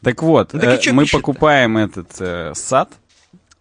[0.02, 1.18] Так вот, Ну, так э, мы пишет-то?
[1.18, 2.90] покупаем этот э, сад,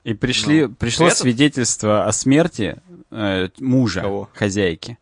[0.04, 1.20] и пришли, Ну, пришло этот?
[1.20, 2.78] свидетельство о смерти
[3.12, 4.30] э, мужа Кого?
[4.34, 4.98] хозяйки.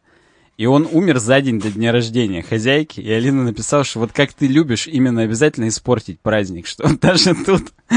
[0.55, 2.99] И он умер за день до дня рождения хозяйки.
[2.99, 7.63] И Алина написала, что вот как ты любишь именно обязательно испортить праздник, что даже тут...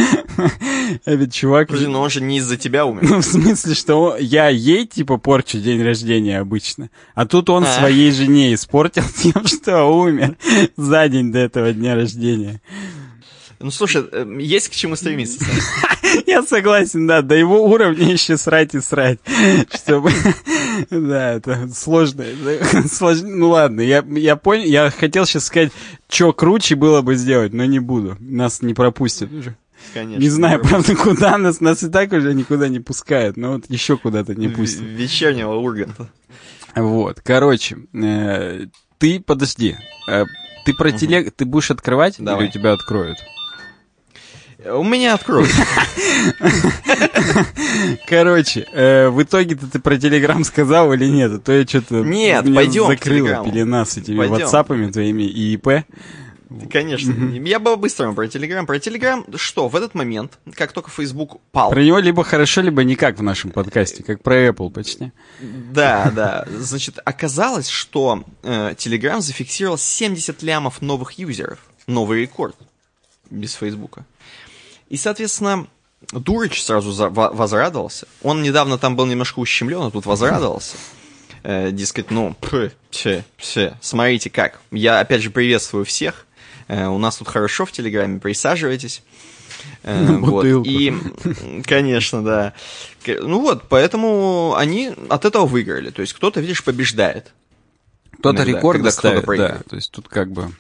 [1.05, 1.69] А ведь чувак...
[1.69, 3.03] Подожди, но он же не из-за тебя умер.
[3.03, 6.91] Ну, в смысле, что он- я ей, типа, порчу день рождения обычно.
[7.15, 7.67] А тут он А.
[7.67, 10.37] своей жене испортил тем, что умер
[10.77, 12.61] за день до этого дня рождения.
[13.59, 15.45] Ну, слушай, э, есть к чему стремиться.
[16.27, 19.19] Я согласен, да, до его уровня еще срать и срать.
[19.75, 20.11] Чтобы...
[20.91, 22.25] Да, это сложно.
[23.23, 25.73] Ну ладно, я, я понял, я хотел сейчас сказать,
[26.09, 28.17] что круче было бы сделать, но не буду.
[28.21, 29.57] Нас не пропустят уже.
[29.95, 30.21] Конечно.
[30.21, 33.97] Не знаю, правда, куда нас, нас и так уже никуда не пускают, но вот еще
[33.97, 34.83] куда-то не пустят.
[34.83, 36.11] Вечернего Урганта.
[36.75, 38.67] Вот, короче, э,
[38.99, 39.77] ты, подожди,
[40.09, 40.25] э,
[40.65, 42.43] ты про телег, ты будешь открывать Давай.
[42.43, 43.19] или у тебя откроют?
[44.65, 45.51] У меня откроют.
[48.09, 51.33] Короче, э, в итоге-то ты про Телеграм сказал или нет?
[51.33, 55.85] А то я что-то Нет, пойдем закрыла пелена с этими ватсапами твоими и ИП.
[56.71, 57.13] Конечно.
[57.35, 58.67] Я бы быстро про Телеграм.
[58.67, 62.85] Про Телеграм, что, в этот момент, как только Facebook пал, Про него либо хорошо, либо
[62.85, 65.13] никак в нашем подкасте, как про Apple почти.
[65.41, 66.47] Да, да.
[66.49, 71.59] Значит, оказалось, что э, Telegram зафиксировал 70 лямов новых юзеров.
[71.87, 72.57] Новый рекорд.
[73.29, 74.05] Без Фейсбука.
[74.89, 75.67] И, соответственно,
[76.13, 78.07] Дурыч сразу за- во- возрадовался.
[78.23, 80.77] Он недавно там был немножко ущемлен, а тут возрадовался.
[81.43, 84.61] Э, дескать, ну, пф, пф, пф, смотрите как.
[84.71, 86.27] Я, опять же, приветствую всех.
[86.69, 89.03] Э, у нас тут хорошо в Телеграме, присаживайтесь.
[89.83, 90.45] Э, вот.
[90.45, 90.95] И,
[91.65, 92.53] конечно, да.
[93.07, 95.91] Ну вот, поэтому они от этого выиграли.
[95.91, 97.33] То есть кто-то, видишь, побеждает.
[98.19, 99.27] Кто-то рекорды ставит, да.
[99.27, 99.67] проигрывает.
[99.67, 100.51] То есть тут как бы...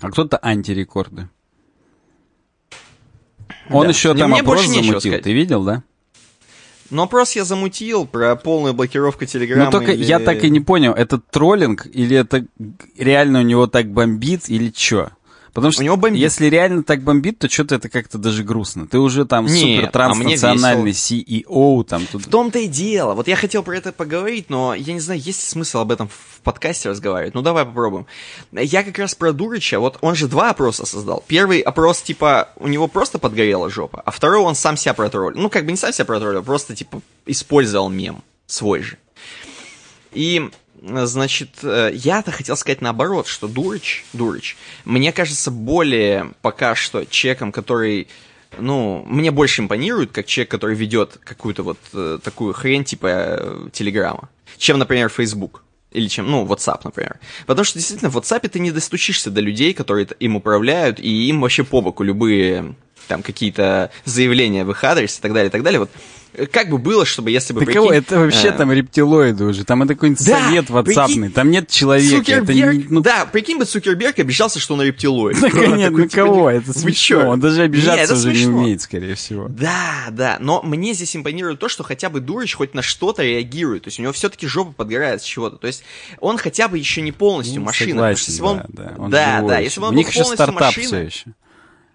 [0.00, 1.28] А кто-то антирекорды.
[3.70, 3.88] Он Да.
[3.88, 5.22] еще там мне опрос замутил, сказать.
[5.22, 5.82] ты видел, да?
[6.90, 9.64] Но опрос я замутил про полную блокировку Телеграма.
[9.66, 12.44] Ну только или- я так и не понял, это троллинг или это
[12.98, 15.10] реально у него так бомбит или что?
[15.54, 16.20] Потому что У него бомбит.
[16.20, 18.88] если реально так бомбит, то что-то это как-то даже грустно.
[18.88, 22.26] Ты уже там Нет, супер а транснациональный CEO, там тут...
[22.26, 23.14] В том-то и дело.
[23.14, 26.08] Вот я хотел про это поговорить, но я не знаю, есть ли смысл об этом
[26.08, 27.34] в подкасте разговаривать.
[27.34, 28.06] Ну давай попробуем.
[28.50, 31.22] Я как раз про Дурыча, вот он же два опроса создал.
[31.28, 35.40] Первый опрос, типа, у него просто подгорела жопа, а второй он сам себя протроллил.
[35.40, 38.98] Ну, как бы не сам себя протроллил, просто, типа, использовал мем свой же.
[40.12, 40.50] И,
[40.86, 47.52] значит, э, я-то хотел сказать наоборот, что Дурыч, Дурыч, мне кажется, более пока что человеком,
[47.52, 48.08] который,
[48.58, 53.68] ну, мне больше импонирует, как человек, который ведет какую-то вот э, такую хрень типа э,
[53.72, 55.62] Телеграма, чем, например, Facebook.
[55.90, 57.20] Или чем, ну, WhatsApp, например.
[57.46, 61.40] Потому что действительно в WhatsApp ты не достучишься до людей, которые им управляют, и им
[61.40, 62.74] вообще по боку любые
[63.08, 65.80] там какие-то заявления в их адрес и так далее, и так далее.
[65.80, 65.90] Вот
[66.34, 67.60] э, как бы было, чтобы если бы...
[67.60, 67.92] Да прикинь, кого?
[67.92, 69.64] Это вообще э, там рептилоиды уже.
[69.64, 71.14] Там это какой-нибудь Да, совет ватсапный.
[71.16, 72.32] прикинь, Там нет человека.
[72.32, 75.36] Это не- ну, да, прикинь бы Цукерберг обижался, что он рептилоид.
[75.42, 76.50] Он нет, такой, ну типа, кого?
[76.50, 77.28] Это смешно.
[77.30, 79.46] Он даже обижаться уже не умеет, скорее всего.
[79.48, 83.84] Да, да, но мне здесь импонирует то, что хотя бы Дурыч хоть на что-то реагирует.
[83.84, 85.56] То есть у него все-таки жопа подгорает с чего-то.
[85.56, 85.84] То есть
[86.20, 88.14] он хотя бы еще не полностью Ну, машина.
[88.14, 89.08] согласен, да, да.
[89.08, 91.24] Да, да, если бы он был полностью еще.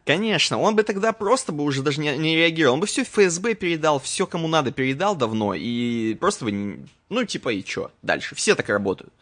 [0.10, 2.74] Конечно, он бы тогда просто бы уже даже не, не реагировал.
[2.74, 7.26] Он бы все ФСБ передал, все кому надо передал давно, и просто бы, не- ну,
[7.26, 8.34] типа, и чё, дальше.
[8.34, 9.14] Все так работают.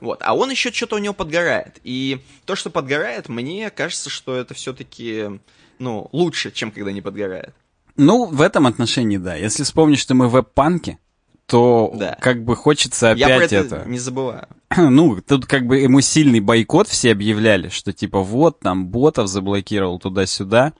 [0.00, 1.78] Вот, а он еще что-то у него подгорает.
[1.84, 5.38] И то, что подгорает, мне кажется, что это все-таки,
[5.78, 7.54] ну, лучше, чем когда не подгорает.
[7.94, 9.36] Ну, в этом отношении, да.
[9.36, 10.98] Если вспомнить, что мы веб-панки,
[11.46, 12.16] то Да.
[12.20, 13.88] как бы хочется Я про опять это, это...
[13.88, 14.48] не забываю.
[14.76, 19.98] Ну, тут как бы ему сильный бойкот все объявляли, что типа вот, там, ботов заблокировал
[19.98, 20.72] туда-сюда,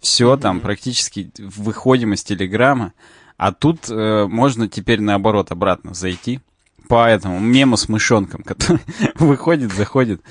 [0.00, 2.92] все, там, практически выходим из Телеграма,
[3.36, 6.40] а тут э, можно теперь наоборот обратно зайти
[6.88, 8.82] по этому мему с мышонком, который
[9.16, 10.22] выходит, заходит,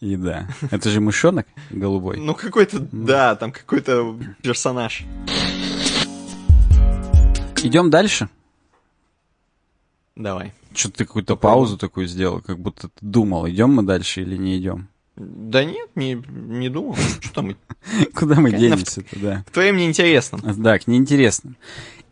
[0.00, 0.48] и да.
[0.70, 2.18] Это же мышонок голубой.
[2.18, 5.04] Ну, какой-то, да, там какой-то персонаж.
[7.62, 8.28] Идем дальше.
[10.16, 10.52] Давай.
[10.74, 14.58] Что ты какую-то паузу такую сделал, как будто ты думал, идем мы дальше или не
[14.58, 14.88] идем.
[15.16, 16.96] Да нет, не, не думал.
[17.20, 17.56] Что там?
[18.14, 18.58] Куда мы Конечно.
[18.58, 19.44] денемся туда?
[19.46, 20.62] К твоим неинтересным.
[20.62, 21.54] Так, неинтересно.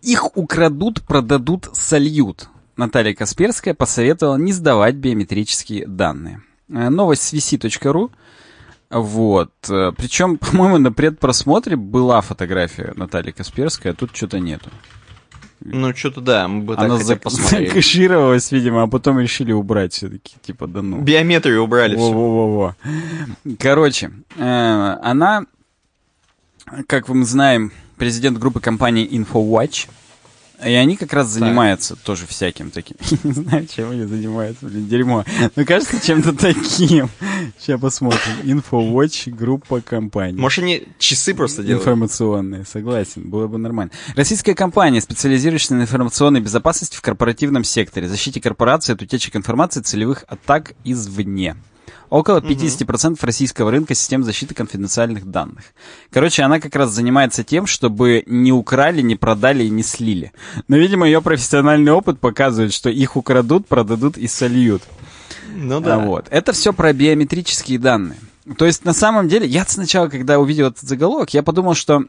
[0.00, 2.48] Их украдут, продадут, сольют.
[2.76, 6.42] Наталья Касперская посоветовала не сдавать биометрические данные.
[6.68, 8.10] Э, Новость с vc.ru.
[8.90, 9.52] Вот.
[9.68, 14.70] Э, Причем, по-моему, на предпросмотре была фотография Натальи Касперской, а тут что-то нету.
[15.64, 19.94] Ну, что-то да, мы бы так Она бы зак- закэшировалась, видимо, а потом решили убрать
[19.94, 20.34] все-таки.
[20.42, 21.00] Типа, да ну.
[21.00, 21.96] Биометрию убрали.
[21.96, 22.76] Во-во-во-во.
[23.58, 25.46] Короче, э, она,
[26.86, 29.88] как мы знаем, президент группы компании InfoWatch,
[30.62, 32.04] И они как раз занимаются так.
[32.04, 32.96] тоже всяким таким.
[33.24, 35.24] Не знаю, чем они занимаются, блин, дерьмо.
[35.56, 37.08] Но кажется, чем-то таким.
[37.58, 38.20] Сейчас посмотрим.
[38.42, 40.40] InfoWatch, группа компаний.
[40.40, 41.82] Может, они часы просто делают?
[41.82, 43.92] Информационные, согласен, было бы нормально.
[44.16, 50.24] Российская компания, специализирующаяся на информационной безопасности в корпоративном секторе, защите корпорации от утечек информации целевых
[50.28, 51.56] атак извне.
[52.10, 53.18] Около 50% угу.
[53.22, 55.64] российского рынка систем защиты конфиденциальных данных.
[56.10, 60.32] Короче, она как раз занимается тем, чтобы не украли, не продали и не слили.
[60.68, 64.82] Но, видимо, ее профессиональный опыт показывает, что их украдут, продадут и сольют.
[65.54, 65.98] Ну да.
[65.98, 66.26] Вот.
[66.30, 68.18] Это все про биометрические данные.
[68.58, 72.04] То есть, на самом деле, я сначала, когда увидел этот заголовок, я подумал, что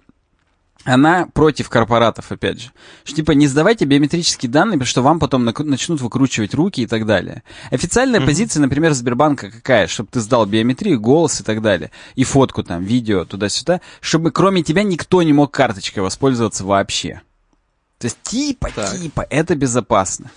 [0.83, 2.71] она против корпоратов, опять же.
[3.03, 7.07] Что, типа, не сдавайте биометрические данные, потому что вам потом начнут выкручивать руки и так
[7.07, 7.41] далее.
[7.71, 8.25] Официальная mm-hmm.
[8.25, 9.87] позиция, например, Сбербанка какая?
[9.87, 11.89] Чтобы ты сдал биометрию, голос и так далее.
[12.13, 13.81] И фотку там, видео туда-сюда.
[13.99, 17.21] Чтобы кроме тебя никто не мог карточкой воспользоваться вообще.
[17.97, 18.95] То есть, типа, так.
[18.99, 20.29] типа, это безопасно.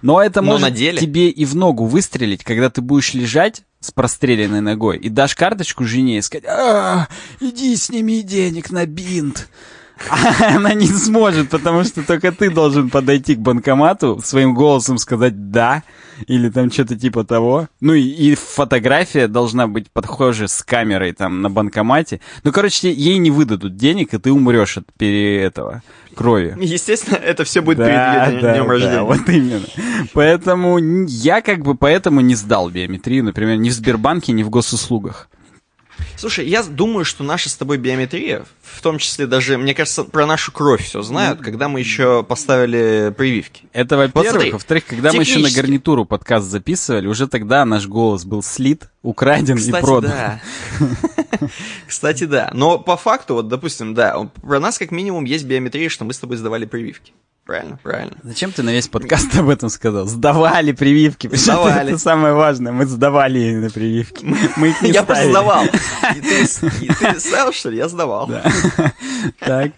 [0.00, 0.98] Но это Но может деле...
[0.98, 5.84] тебе и в ногу выстрелить, когда ты будешь лежать с простреленной ногой и дашь карточку
[5.84, 7.06] жене и сказать, а,
[7.40, 9.48] иди сними денег на бинт.
[10.08, 15.50] А она не сможет, потому что только ты должен подойти к банкомату, своим голосом сказать
[15.50, 15.82] «да»,
[16.26, 17.68] или там что-то типа того.
[17.80, 22.20] Ну и, и фотография должна быть подхожа с камерой там на банкомате.
[22.44, 25.82] Ну, короче, ей не выдадут денег, и ты умрешь от пере этого
[26.14, 26.56] крови.
[26.60, 28.94] Естественно, это все будет да, перед да, днем рождения.
[28.94, 29.66] Да, вот именно.
[30.12, 35.28] Поэтому я как бы поэтому не сдал биометрию, например, ни в Сбербанке, ни в госуслугах.
[36.16, 40.26] Слушай, я думаю, что наша с тобой биометрия, в том числе даже, мне кажется, про
[40.26, 43.64] нашу кровь все знают, когда мы еще поставили прививки.
[43.72, 44.52] Это во-первых.
[44.52, 49.56] Во-вторых, когда мы еще на гарнитуру подкаст записывали, уже тогда наш голос был слит, украден
[49.56, 50.10] Кстати, и продан.
[50.10, 50.40] Да.
[51.86, 52.50] Кстати, да.
[52.54, 56.18] Но по факту, вот, допустим, да, про нас как минимум есть биометрия, что мы с
[56.18, 57.12] тобой сдавали прививки.
[57.44, 58.16] Правильно, правильно.
[58.22, 60.06] Зачем ты на весь подкаст об этом сказал?
[60.06, 61.28] Сдавали прививки.
[61.30, 61.90] Сдавали.
[61.90, 62.72] Это самое важное.
[62.72, 64.24] Мы сдавали на прививки.
[64.56, 65.64] Мы их не Я просто сдавал.
[66.16, 67.76] И ты сдал, что ли?
[67.76, 68.30] Я сдавал.
[69.40, 69.72] Так.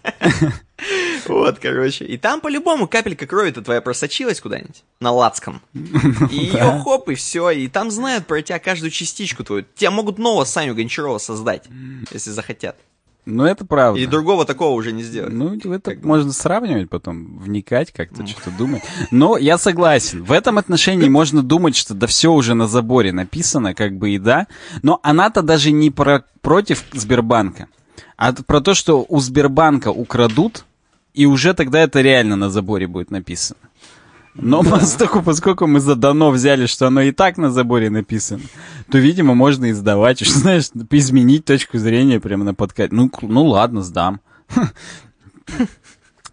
[1.25, 2.05] Вот, короче.
[2.05, 5.61] И там по-любому капелька крови-то твоя просочилась куда-нибудь на лацком.
[5.73, 7.49] И ее хоп, и все.
[7.49, 9.65] И там знают про тебя каждую частичку твою.
[9.75, 11.63] Тебя могут нового Саню Гончарова создать,
[12.11, 12.77] если захотят.
[13.29, 13.99] Ну, это правда.
[13.99, 15.33] И другого такого уже не сделать.
[15.33, 16.33] Ну, это как можно бы.
[16.33, 18.27] сравнивать потом, вникать как-то, ну.
[18.27, 18.83] что-то думать.
[19.11, 20.23] Но я согласен.
[20.23, 24.17] В этом отношении можно думать, что да все уже на заборе написано, как бы и
[24.17, 24.47] да.
[24.81, 27.67] Но она-то даже не про, против Сбербанка,
[28.15, 30.63] а про то, что у Сбербанка украдут,
[31.13, 33.59] и уже тогда это реально на заборе будет написано.
[34.37, 34.71] Но да.
[34.71, 38.43] поскольку, поскольку мы за дано взяли, что оно и так на заборе написано,
[38.91, 40.19] то, видимо, можно и сдавать.
[40.25, 42.93] Что, знаешь, изменить точку зрения прямо на подкате.
[42.93, 44.21] Ну, ну ладно, сдам.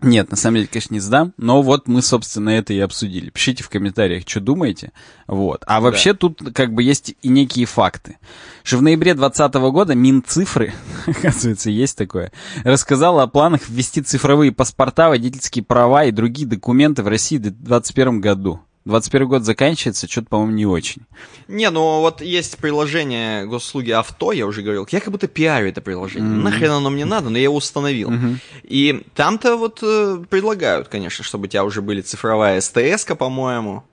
[0.05, 3.31] Нет, на самом деле, конечно, не сдам, но вот мы, собственно, это и обсудили.
[3.31, 4.93] Пишите в комментариях, что думаете.
[5.27, 5.63] Вот.
[5.67, 6.19] А вообще да.
[6.19, 8.19] тут как бы есть и некие факты.
[8.63, 10.73] Что в ноябре 2020 года Минцифры,
[11.07, 12.33] оказывается, есть такое,
[12.65, 18.21] рассказала о планах ввести цифровые паспорта, водительские права и другие документы в России в 2021
[18.21, 18.61] году.
[18.85, 21.03] 21 год заканчивается, что-то, по-моему, не очень.
[21.49, 25.81] Не, ну вот есть приложение госуслуги авто, я уже говорил, я как будто пиарю это
[25.81, 26.31] приложение.
[26.31, 26.43] Mm-hmm.
[26.43, 28.11] Нахрен оно мне надо, но я его установил.
[28.11, 28.39] Mm-hmm.
[28.65, 33.85] И там-то вот э, предлагают, конечно, чтобы у тебя уже были цифровая СТС-ка, по-моему.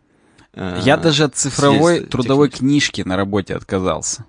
[0.54, 4.26] Э, я даже от цифровой трудовой книжки на работе отказался.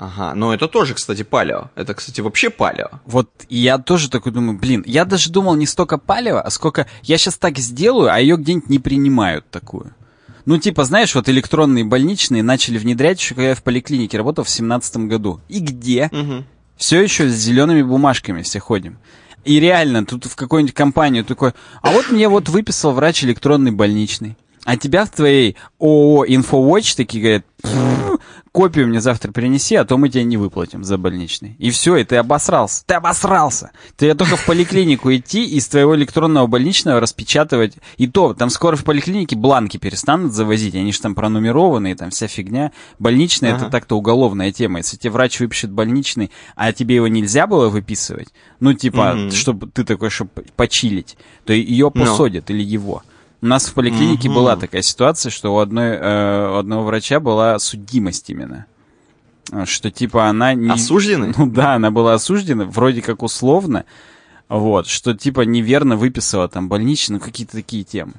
[0.00, 1.70] Ага, но это тоже, кстати, палео.
[1.74, 2.88] Это, кстати, вообще палео.
[3.04, 7.18] Вот я тоже такой думаю, блин, я даже думал не столько палео, а сколько я
[7.18, 9.92] сейчас так сделаю, а ее где-нибудь не принимают такую.
[10.44, 14.48] Ну, типа, знаешь, вот электронные больничные начали внедрять еще, когда я в поликлинике работал в
[14.48, 15.40] семнадцатом году.
[15.48, 16.08] И где?
[16.12, 16.44] Угу.
[16.76, 18.98] Все еще с зелеными бумажками все ходим.
[19.44, 24.36] И реально, тут в какую-нибудь компанию такой, а вот мне вот выписал врач электронный больничный.
[24.68, 28.20] А тебя в твоей ООО InfoWatch такие говорят,
[28.52, 31.56] копию мне завтра принеси, а то мы тебе не выплатим за больничный.
[31.58, 32.84] И все, и ты обосрался.
[32.84, 33.70] Ты обосрался.
[33.96, 37.78] Ты только в поликлинику идти и из твоего электронного больничного распечатывать.
[37.96, 42.28] И то, там скоро в поликлинике бланки перестанут завозить, они же там пронумерованные, там вся
[42.28, 42.70] фигня.
[42.98, 43.62] Больничный ага.
[43.62, 44.80] это так-то уголовная тема.
[44.80, 48.28] Если тебе врач выпишет больничный, а тебе его нельзя было выписывать,
[48.60, 49.30] ну типа, mm-hmm.
[49.30, 52.04] чтобы ты такой, чтобы почилить, то ее ну.
[52.04, 52.54] посадят no.
[52.54, 53.02] или его.
[53.40, 54.34] У нас в поликлинике mm-hmm.
[54.34, 58.66] была такая ситуация, что у, одной, э, у одного врача была судимость именно.
[59.64, 60.70] Что типа она не...
[60.70, 61.32] Осуждена?
[61.38, 63.84] Ну да, она была осуждена, вроде как условно.
[64.48, 68.14] Вот, что типа неверно выписала там больничный, ну какие-то такие темы.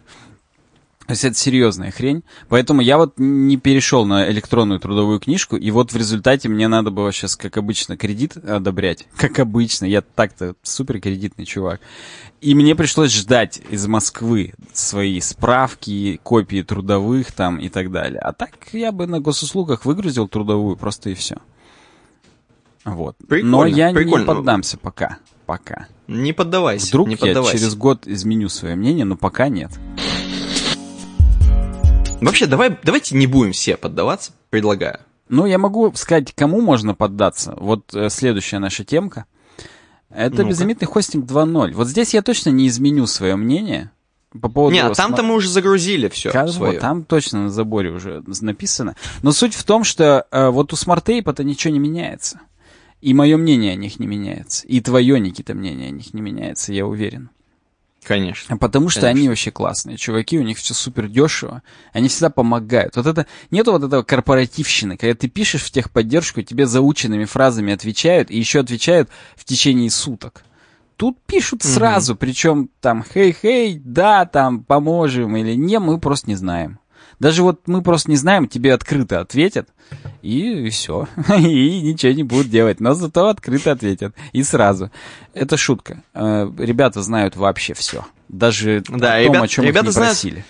[1.09, 2.23] То есть это серьезная хрень.
[2.49, 6.91] Поэтому я вот не перешел на электронную трудовую книжку, и вот в результате мне надо
[6.91, 9.07] было сейчас, как обычно, кредит одобрять.
[9.17, 9.85] Как обычно.
[9.85, 11.81] Я так-то супер кредитный чувак.
[12.41, 18.19] И мне пришлось ждать из Москвы свои справки, копии трудовых там и так далее.
[18.19, 21.37] А так я бы на госуслугах выгрузил трудовую просто и все.
[22.85, 23.15] Вот.
[23.27, 24.21] Прикольно, Но я прикольно.
[24.21, 25.17] не поддамся пока.
[25.47, 25.87] Пока.
[26.07, 26.89] Не поддавайся.
[26.89, 27.57] Вдруг не я поддавайся.
[27.57, 29.71] через год изменю свое мнение, но пока нет.
[32.21, 34.99] Вообще, давай, давайте не будем все поддаваться, предлагаю.
[35.29, 37.55] Ну, я могу сказать, кому можно поддаться.
[37.57, 39.25] Вот э, следующая наша темка.
[40.09, 40.49] Это Ну-ка.
[40.49, 41.73] безлимитный хостинг 2.0.
[41.73, 43.91] Вот здесь я точно не изменю свое мнение
[44.41, 44.73] по поводу...
[44.73, 46.73] Не, а там-то мы уже загрузили все Ка- свое.
[46.73, 48.95] вот, там точно на заборе уже написано.
[49.21, 52.39] Но суть в том, что э, вот у смарт-тейпа-то ничего не меняется.
[53.01, 54.65] И мое мнение о них не меняется.
[54.67, 57.29] И твое, Никита, мнение о них не меняется, я уверен.
[58.03, 58.55] Конечно.
[58.55, 59.19] А Потому что Конечно.
[59.19, 59.97] они вообще классные.
[59.97, 61.61] Чуваки, у них все супер дешево.
[61.93, 62.95] Они всегда помогают.
[62.95, 68.31] Вот это нету вот этого корпоративщины, когда ты пишешь в техподдержку, тебе заученными фразами отвечают,
[68.31, 70.43] и еще отвечают в течение суток.
[70.95, 76.79] Тут пишут сразу, причем там хей-хей, да, там поможем или не, мы просто не знаем.
[77.19, 79.67] Даже вот мы просто не знаем, тебе открыто ответят,
[80.21, 81.07] и, все.
[81.37, 82.79] И ничего не будут делать.
[82.79, 84.13] Но зато открыто ответят.
[84.33, 84.91] И сразу.
[85.33, 86.03] Это шутка.
[86.13, 88.05] Э, Ребята знают вообще все.
[88.27, 90.45] Даже Да, о том, ребят- о чем ребята их не знают- просили.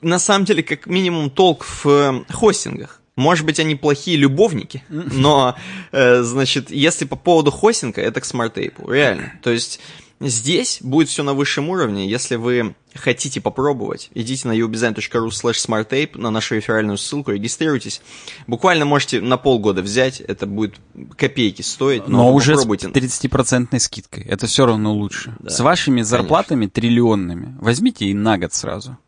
[0.00, 3.00] На самом деле, как минимум, толк в э, хостингах.
[3.14, 5.54] Может быть, они плохие любовники, но,
[5.92, 9.34] э, значит, если по поводу хостинга, это к SmartApe'у, реально.
[9.42, 9.80] То есть
[10.28, 12.08] здесь будет все на высшем уровне.
[12.08, 18.02] Если вы хотите попробовать, идите на ubdesign.ru слэш smartape, на нашу реферальную ссылку, регистрируйтесь.
[18.46, 20.76] Буквально можете на полгода взять, это будет
[21.16, 22.88] копейки стоить, но, Но уже с попробуйте.
[22.88, 24.24] 30% скидкой.
[24.24, 25.34] Это все равно лучше.
[25.40, 27.56] Да, С вашими зарплатами триллионными.
[27.60, 28.98] Возьмите и на год сразу.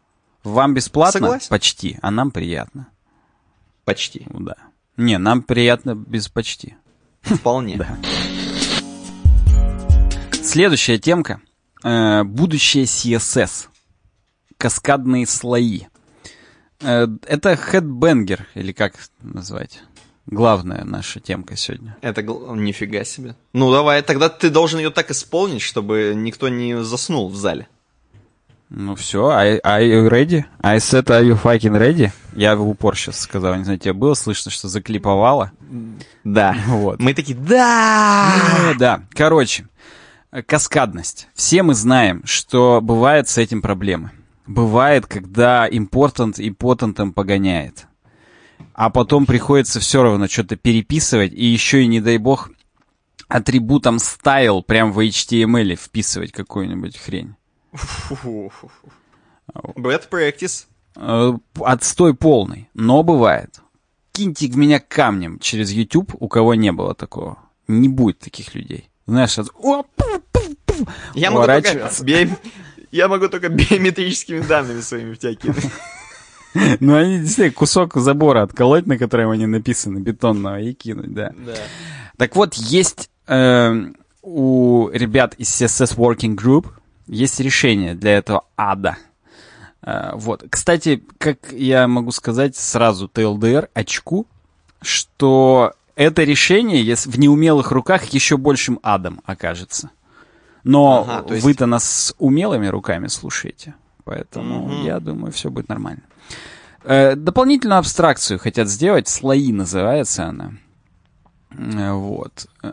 [0.43, 1.21] Вам бесплатно?
[1.21, 1.49] Согласен.
[1.49, 1.99] Почти.
[2.03, 2.89] А нам приятно.
[3.85, 4.27] Почти.
[4.31, 4.57] Да.
[4.97, 6.75] Не, нам приятно без почти.
[7.23, 7.77] Вполне.
[7.79, 7.99] Да.
[10.45, 11.41] Следующая темка.
[11.83, 13.69] Э, будущее CSS.
[14.59, 15.85] Каскадные слои.
[16.83, 19.81] Э, это хедбенгер, или как назвать?
[20.27, 21.97] Главная наша темка сегодня.
[22.03, 23.37] Это нифига себе.
[23.55, 27.67] Ну давай, тогда ты должен ее так исполнить, чтобы никто не заснул в зале.
[28.69, 30.45] Ну все, are, are you ready?
[30.61, 32.11] I said, are you fucking ready?
[32.35, 35.53] Я в упор сейчас сказал, не знаю, тебе было слышно, что заклиповало?
[36.25, 36.55] Да.
[36.67, 37.01] Вот.
[37.01, 38.33] Мы такие, да!
[38.63, 39.03] Ну, да.
[39.13, 39.67] Короче, э,
[40.43, 41.29] каскадность.
[41.35, 44.11] Все мы знаем, что бывает с этим проблемы.
[44.47, 47.87] Бывает, когда импортант и потентом погоняет.
[48.73, 52.51] А потом приходится все равно что-то переписывать, и еще и, не дай бог,
[53.29, 57.37] атрибутом style прям в HTML вписывать какую-нибудь хрень.
[59.77, 60.67] Bad practice.
[60.97, 63.61] Э, Отстой полный, но бывает.
[64.13, 67.39] Киньте в меня камнем через YouTube, у кого не было такого.
[67.67, 68.91] Не будет таких людей.
[69.07, 69.51] Знаешь, от-.
[71.15, 72.39] Я могу, только био-
[72.91, 75.65] я могу только биометрическими данными своими в тебя кинуть.
[76.81, 81.33] Ну, они действительно кусок забора отколоть, на котором они написаны, бетонного, и кинуть, да.
[81.37, 81.55] Да.
[82.17, 83.75] Так вот, есть э,
[84.23, 86.67] у ребят из CSS Working Group
[87.09, 88.97] есть решение для этого ада.
[89.83, 90.45] Э, вот.
[90.49, 94.27] Кстати, как я могу сказать сразу TLDR очку,
[94.81, 99.91] что это решение если в неумелых руках еще большим адом окажется.
[100.65, 104.85] Но Ага, есть- вы-то нас с умелыми руками слушаете, поэтому Мгм.
[104.85, 106.03] я думаю, все будет нормально.
[106.85, 110.53] Э, дополнительную абстракцию хотят сделать, слои называется она.
[111.51, 112.47] Э, Вот.
[112.63, 112.73] Э,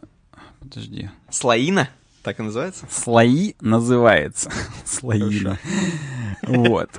[0.60, 1.10] Подожди.
[1.30, 1.90] Слоина?
[2.24, 2.86] Так и называется?
[2.90, 4.50] Слои называется.
[4.86, 5.58] Слоина.
[6.44, 6.90] Вот.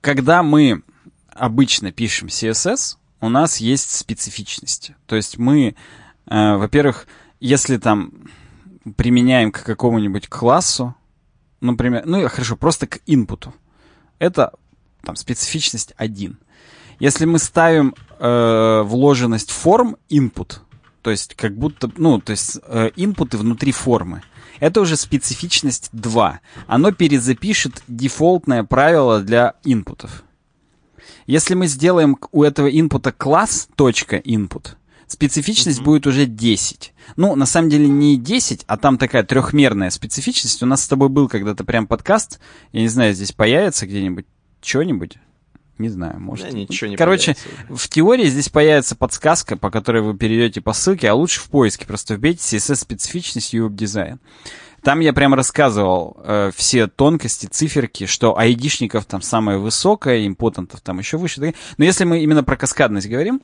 [0.00, 0.82] Когда мы
[1.30, 4.92] обычно пишем CSS, у нас есть специфичность.
[5.06, 5.74] То есть мы,
[6.26, 7.06] э, во-первых,
[7.40, 8.12] если там
[8.96, 10.94] применяем к какому-нибудь классу,
[11.60, 13.54] например, ну хорошо, просто к инпуту,
[14.18, 14.52] это
[15.02, 16.38] там специфичность 1.
[17.00, 20.58] Если мы ставим э, вложенность форм input,
[21.02, 24.22] то есть как будто, ну, то есть э, инпуты внутри формы,
[24.58, 26.40] это уже специфичность 2.
[26.66, 30.24] Оно перезапишет дефолтное правило для инпутов.
[31.28, 34.68] Если мы сделаем у этого инпута класс .input,
[35.06, 36.94] специфичность будет уже 10.
[37.16, 40.62] Ну, на самом деле не 10, а там такая трехмерная специфичность.
[40.62, 42.40] У нас с тобой был когда-то прям подкаст.
[42.72, 44.24] Я не знаю, здесь появится где-нибудь
[44.62, 45.18] что-нибудь.
[45.76, 46.46] Не знаю, может.
[46.46, 47.36] Да, ничего не Короче,
[47.68, 51.86] в теории здесь появится подсказка, по которой вы перейдете по ссылке, а лучше в поиске.
[51.86, 54.18] Просто вбейте CSS специфичность и веб-дизайн.
[54.82, 60.98] Там я прям рассказывал э, все тонкости, циферки, что айдишников там самое высокое, импотентов там
[60.98, 61.54] еще выше.
[61.76, 63.40] Но если мы именно про каскадность говорим,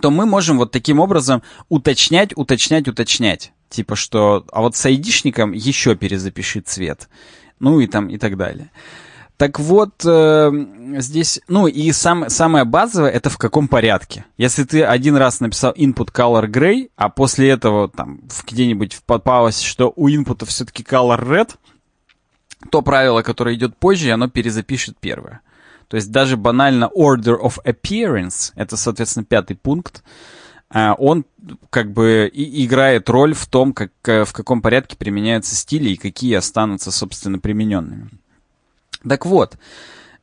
[0.00, 3.52] то мы можем вот таким образом уточнять, уточнять, уточнять.
[3.68, 7.08] Типа что, а вот с айдишником еще перезапиши цвет.
[7.58, 8.70] Ну и там и так далее.
[9.40, 10.50] Так вот, э,
[10.98, 14.26] здесь, ну и сам, самое базовое, это в каком порядке.
[14.36, 19.94] Если ты один раз написал input color gray, а после этого там где-нибудь попалось, что
[19.96, 21.56] у input все-таки color red,
[22.70, 25.40] то правило, которое идет позже, оно перезапишет первое.
[25.88, 30.04] То есть даже банально order of appearance, это, соответственно, пятый пункт,
[30.70, 31.24] э, он
[31.70, 35.96] как бы и играет роль в том, как, э, в каком порядке применяются стили и
[35.96, 38.19] какие останутся, собственно, примененными.
[39.06, 39.58] Так вот,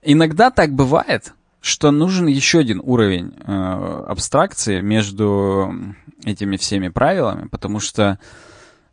[0.01, 5.73] иногда так бывает, что нужен еще один уровень э, абстракции между
[6.23, 8.19] этими всеми правилами, потому что,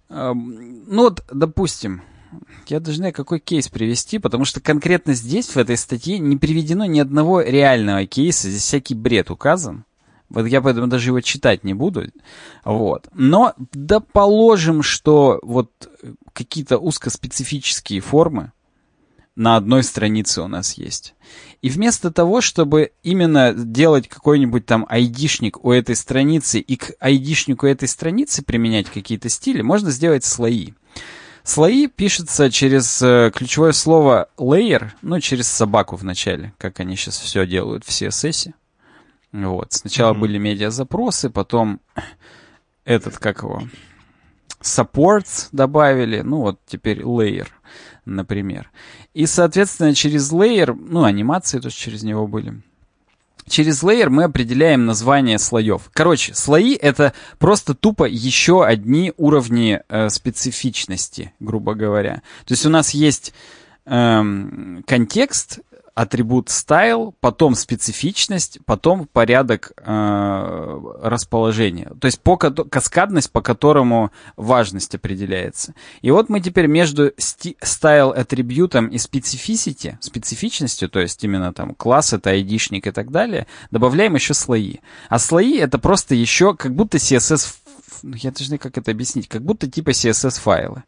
[0.08, 2.02] э, ну вот, допустим,
[2.66, 6.98] я знаю, какой кейс привести, потому что конкретно здесь, в этой статье, не приведено ни
[6.98, 9.84] одного реального кейса, здесь всякий бред указан.
[10.30, 12.10] Вот я поэтому даже его читать не буду.
[12.64, 13.08] Вот.
[13.12, 15.70] Но да положим, что вот
[16.32, 18.52] какие-то узкоспецифические формы,
[19.36, 21.14] на одной странице у нас есть.
[21.60, 27.66] И вместо того, чтобы именно делать какой-нибудь там айдишник у этой страницы и к айдишнику
[27.66, 30.72] этой страницы применять какие-то стили, можно сделать слои.
[31.42, 37.18] Слои пишутся через э, ключевое слово layer, ну, через собаку в начале, как они сейчас
[37.18, 38.52] все делают в CSS.
[39.32, 39.72] Вот.
[39.72, 40.18] Сначала mm-hmm.
[40.18, 41.80] были медиа-запросы, потом
[42.84, 43.62] этот, как его,
[44.62, 47.48] supports добавили, ну, вот теперь layer
[48.04, 48.70] например.
[49.12, 52.62] И, соответственно, через layer, ну, анимации тоже через него были.
[53.46, 55.90] Через layer мы определяем название слоев.
[55.92, 62.22] Короче, слои это просто тупо еще одни уровни э, специфичности, грубо говоря.
[62.46, 63.34] То есть у нас есть
[63.84, 65.60] эм, контекст,
[65.94, 71.92] атрибут style, потом специфичность, потом порядок э, расположения.
[72.00, 75.74] То есть по, каскадность, по которому важность определяется.
[76.02, 82.12] И вот мы теперь между style атрибутом и specificity, специфичностью, то есть именно там класс,
[82.12, 84.78] это айдишник и так далее, добавляем еще слои.
[85.08, 87.54] А слои это просто еще как будто CSS,
[88.02, 90.82] я даже не как это объяснить, как будто типа CSS файлы.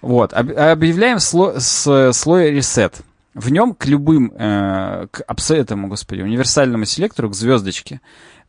[0.00, 2.94] Вот, объявляем слой, слой reset.
[3.38, 8.00] В нем к любым, э, к этому, господи, универсальному селектору, к звездочке,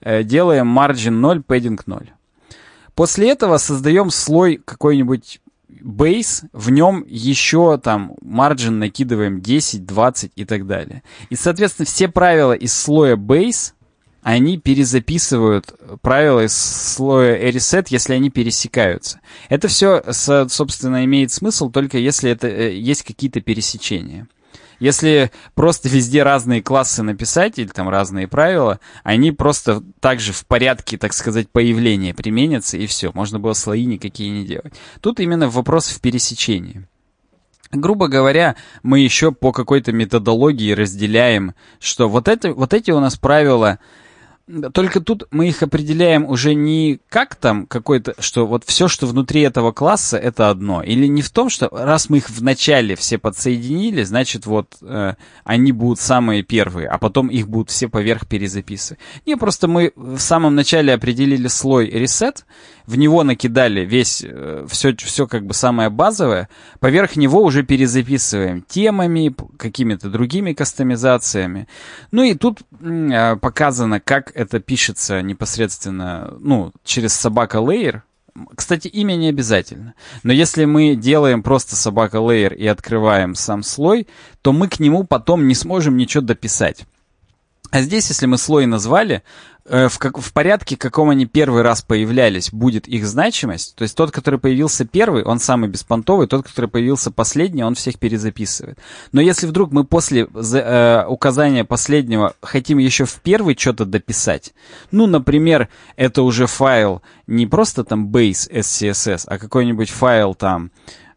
[0.02, 2.10] э, делаем margin 0, padding 0.
[2.96, 5.42] После этого создаем слой какой-нибудь
[5.80, 11.04] base, в нем еще там margin накидываем 10, 20 и так далее.
[11.30, 13.74] И, соответственно, все правила из слоя base,
[14.24, 15.72] они перезаписывают
[16.02, 19.20] правила из слоя reset, если они пересекаются.
[19.50, 24.28] Это все, собственно, имеет смысл только если это э, есть какие-то пересечения.
[24.80, 30.98] Если просто везде разные классы написать или там разные правила, они просто также в порядке,
[30.98, 33.12] так сказать, появления применятся, и все.
[33.14, 34.74] Можно было слои никакие не делать.
[35.02, 36.88] Тут именно вопрос в пересечении.
[37.72, 43.16] Грубо говоря, мы еще по какой-то методологии разделяем, что вот, это, вот эти у нас
[43.16, 43.78] правила
[44.74, 49.42] только тут мы их определяем уже не как там какой-то, что вот все, что внутри
[49.42, 50.82] этого класса, это одно.
[50.82, 55.72] Или не в том, что раз мы их вначале все подсоединили, значит вот э, они
[55.72, 59.00] будут самые первые, а потом их будут все поверх перезаписывать.
[59.26, 62.44] Не, просто мы в самом начале определили слой reset,
[62.90, 68.64] в него накидали весь, э, все, все как бы самое базовое, поверх него уже перезаписываем
[68.64, 71.68] темами, какими-то другими кастомизациями.
[72.12, 78.02] Ну и тут э, показано, как это пишется непосредственно, ну, через собака layer,
[78.56, 79.94] кстати, имя не обязательно.
[80.24, 84.08] Но если мы делаем просто собака layer и открываем сам слой,
[84.42, 86.86] то мы к нему потом не сможем ничего дописать.
[87.70, 89.22] А здесь, если мы слой назвали,
[89.70, 93.76] в, как, в порядке, каком они первый раз появлялись, будет их значимость.
[93.76, 98.00] То есть тот, который появился первый, он самый беспонтовый, тот, который появился последний, он всех
[98.00, 98.80] перезаписывает.
[99.12, 104.54] Но если вдруг мы после э, указания последнего хотим еще в первый что-то дописать,
[104.92, 110.72] ну, например, это уже файл не просто там base SCSS, а какой-нибудь файл там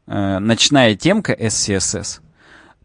[0.06, 2.20] э, ночная темка SCSS,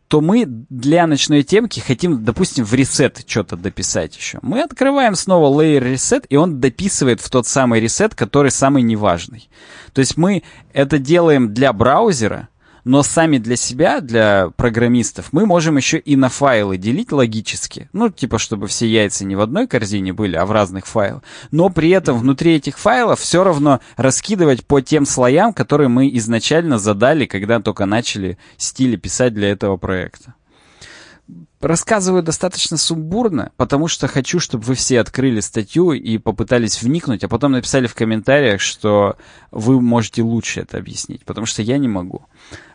[0.08, 4.40] то мы для ночной темки хотим, допустим, в ресет что-то дописать еще.
[4.42, 9.50] Мы открываем снова layer reset, и он дописывает в тот самый ресет, который самый неважный.
[9.94, 12.48] То есть мы это делаем для браузера,
[12.88, 17.90] Но сами для себя, для программистов, мы можем еще и на файлы делить логически.
[17.92, 21.22] Ну, типа, чтобы все яйца не в одной корзине были, а в разных файлах.
[21.52, 26.80] Но при этом внутри этих файлов все равно раскидывать по тем слоям, которые мы изначально
[26.80, 30.36] задали, когда только начали стили писать для этого проекта.
[31.60, 37.28] Рассказываю достаточно сумбурно, потому что хочу, чтобы вы все открыли статью и попытались вникнуть, а
[37.28, 39.18] потом написали в комментариях, что
[39.52, 42.26] вы можете лучше это объяснить, потому что я не могу.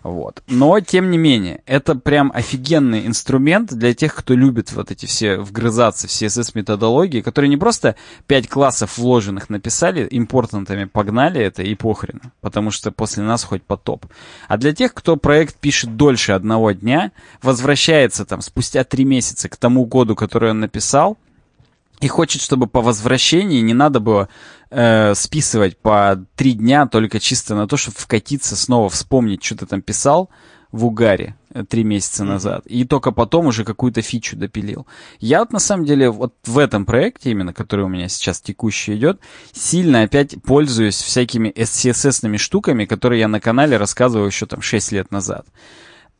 [0.02, 0.42] Вот.
[0.48, 5.38] Но, тем не менее, это прям офигенный инструмент для тех, кто любит вот эти все
[5.38, 7.94] вгрызаться в CSS-методологии, которые не просто
[8.26, 14.06] 5 классов вложенных написали, импортантами погнали это и похрен, потому что после нас хоть потоп.
[14.48, 19.56] А для тех, кто проект пишет дольше одного дня, возвращается там спустя 3 месяца к
[19.56, 21.16] тому коду, который он написал,
[22.02, 24.28] и хочет, чтобы по возвращении не надо было
[24.70, 29.66] э, списывать по три дня только чисто на то, чтобы вкатиться снова, вспомнить, что ты
[29.66, 30.28] там писал
[30.72, 34.84] в угаре э, три месяца назад, и только потом уже какую-то фичу допилил.
[35.20, 38.96] Я вот на самом деле вот в этом проекте именно, который у меня сейчас текущий
[38.96, 39.20] идет,
[39.52, 45.12] сильно опять пользуюсь всякими CSS-ными штуками, которые я на канале рассказывал еще там 6 лет
[45.12, 45.46] назад.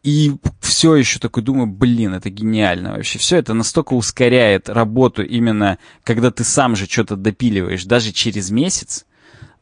[0.03, 3.19] И все еще такой думаю, блин, это гениально вообще.
[3.19, 9.07] Все это настолько ускоряет работу именно, когда ты сам же что-то допиливаешь, даже через месяц.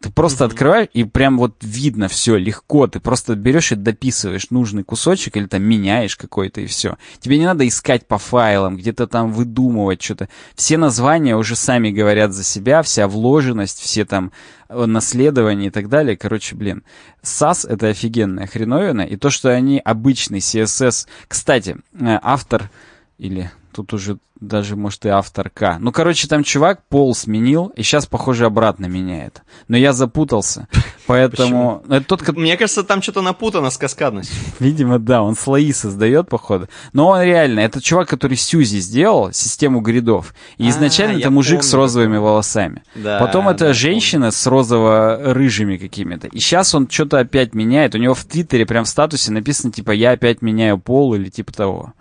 [0.01, 0.47] Ты просто mm-hmm.
[0.47, 2.87] открываешь, и прям вот видно все легко.
[2.87, 6.97] Ты просто берешь и дописываешь нужный кусочек или там меняешь какой-то, и все.
[7.19, 10.31] Тебе не надо искать по файлам, где-то там выдумывать что-то.
[10.55, 14.33] Все названия уже сами говорят за себя, вся вложенность, все там
[14.71, 16.17] э, наследования и так далее.
[16.17, 16.83] Короче, блин,
[17.23, 19.03] SAS— это офигенная хреновина.
[19.03, 21.09] И то, что они обычный CSS...
[21.29, 22.71] Кстати, э, автор
[23.19, 25.77] или Тут уже даже, может, и авторка.
[25.81, 29.43] Ну, короче, там чувак пол сменил, и сейчас, похоже, обратно меняет.
[29.69, 30.67] Но я запутался,
[31.07, 31.83] поэтому...
[31.89, 34.35] Это тот, Мне кажется, там что-то напутано с каскадностью.
[34.59, 36.69] Видимо, да, он слои создает, походу.
[36.95, 40.35] Но он реально, это чувак, который Сьюзи сделал, систему гридов.
[40.57, 42.83] И а, изначально это мужик с розовыми волосами.
[43.03, 46.29] Потом это женщина с розово-рыжими какими-то.
[46.29, 47.95] И сейчас он что-то опять меняет.
[47.95, 51.53] У него в Твиттере прям в статусе написано, типа, я опять меняю пол или типа
[51.53, 51.93] того.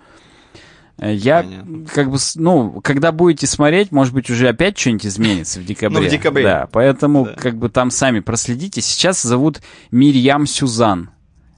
[1.02, 1.86] Я Понятно.
[1.93, 6.02] как бы, ну, когда будете смотреть, может быть, уже опять что-нибудь изменится в декабре.
[6.02, 6.43] Ну, в декабре.
[6.43, 7.34] Да, поэтому да.
[7.34, 8.82] как бы там сами проследите.
[8.82, 11.12] Сейчас зовут Мирьям Сюзан.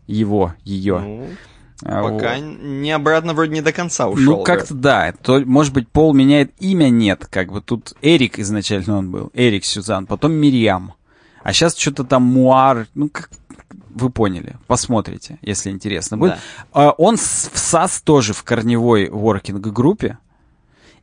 [0.06, 1.00] Его, ее.
[1.00, 1.28] Ну,
[1.84, 2.44] а, пока вот.
[2.62, 4.38] не обратно вроде не до конца ушел.
[4.38, 5.14] Ну, как-то да.
[5.22, 7.26] То, может быть, Пол меняет имя, нет.
[7.30, 9.32] Как бы тут Эрик изначально он был.
[9.34, 10.94] Эрик Сюзан, потом Мирьям.
[11.44, 13.32] А сейчас что-то там Муар, ну, как,
[13.94, 16.38] вы поняли, посмотрите, если интересно будет.
[16.74, 16.92] Да.
[16.92, 20.18] Он в SAS тоже в корневой working группе.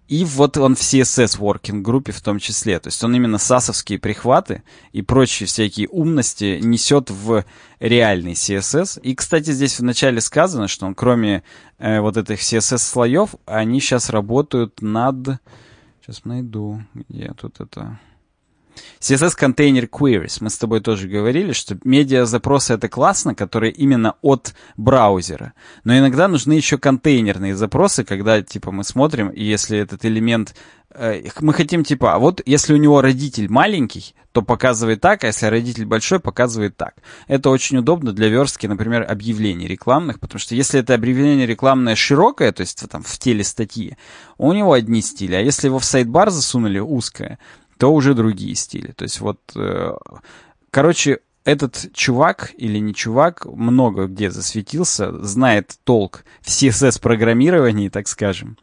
[0.08, 2.78] И вот он в CSS working группе в том числе.
[2.80, 4.62] То есть он именно сасовские прихваты
[4.92, 7.44] и прочие всякие умности несет в
[7.78, 9.00] реальный CSS.
[9.02, 11.42] И, кстати, здесь вначале сказано, что он кроме
[11.78, 15.40] э, вот этих CSS слоев, они сейчас работают над...
[16.00, 17.98] Сейчас найду, где тут это...
[19.00, 20.38] CSS Container Queries.
[20.40, 25.52] Мы с тобой тоже говорили, что медиа-запросы это классно, которые именно от браузера.
[25.84, 30.54] Но иногда нужны еще контейнерные запросы, когда, типа, мы смотрим, и если этот элемент...
[30.90, 35.28] Э, мы хотим, типа, а вот если у него родитель маленький, то показывает так, а
[35.28, 36.94] если родитель большой, показывает так.
[37.26, 42.52] Это очень удобно для верстки, например, объявлений рекламных, потому что если это объявление рекламное широкое,
[42.52, 43.96] то есть там в теле статьи,
[44.36, 47.38] у него одни стили, а если его в сайт-бар засунули узкое,
[47.78, 48.92] то уже другие стили.
[48.92, 49.92] То есть вот, э,
[50.70, 58.58] короче, этот чувак или не чувак много где засветился, знает толк в CSS-программировании, так скажем.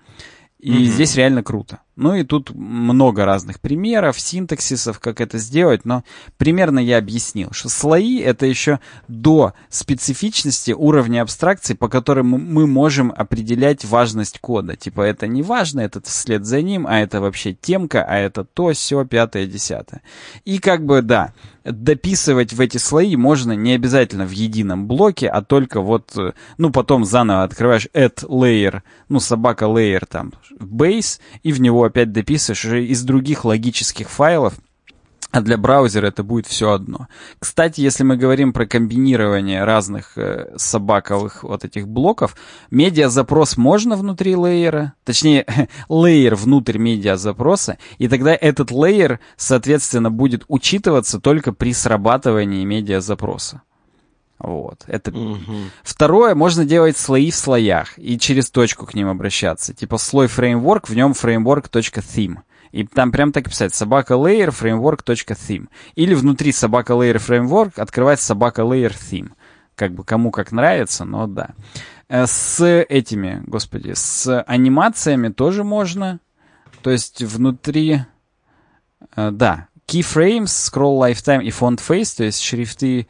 [0.59, 0.85] И mm-hmm.
[0.85, 1.81] здесь реально круто.
[1.95, 6.03] Ну и тут много разных примеров, синтаксисов, как это сделать, но
[6.37, 13.13] примерно я объяснил, что слои— это еще до специфичности уровня абстракции, по которым мы можем
[13.15, 14.75] определять важность кода.
[14.75, 18.73] Типа это не важно, это вслед за ним, а это вообще темка, а это то,
[18.73, 20.01] все, пятое, десятое.
[20.43, 21.33] И как бы, да,
[21.63, 26.71] дописывать в эти слои можно не обязательно в едином блоке, а только вот, э, ну,
[26.71, 32.65] потом заново открываешь add layer, ну, собака layer там, base, и в него опять дописываешь
[32.65, 34.55] уже из других логических файлов,
[35.35, 37.07] а для браузера это будет все одно.
[37.39, 42.37] Кстати, если мы говорим про комбинирование разных э, собаковых вот этих блоков,
[42.71, 45.45] медиа-запрос можно внутри лейера, точнее,
[45.89, 53.61] лейер внутрь медиа-запроса, и тогда этот лейер, соответственно, будет учитываться только при срабатывании медиа-запроса.
[54.39, 54.83] Вот.
[54.87, 55.39] Это угу.
[55.83, 59.73] второе, можно делать слои в слоях и через точку к ним обращаться.
[59.73, 62.37] Типа слой фреймворк, в нем framework.theme.
[62.71, 65.67] И там прям так писать собака layer framework.theme.
[65.95, 69.31] Или внутри собака layer framework открывать собака layer theme.
[69.75, 71.49] как бы кому как нравится, но да.
[72.07, 76.19] Э, с этими, господи, с анимациями тоже можно.
[76.81, 78.01] То есть внутри,
[79.15, 83.07] э, да, keyframes, scroll lifetime и font face, то есть шрифты,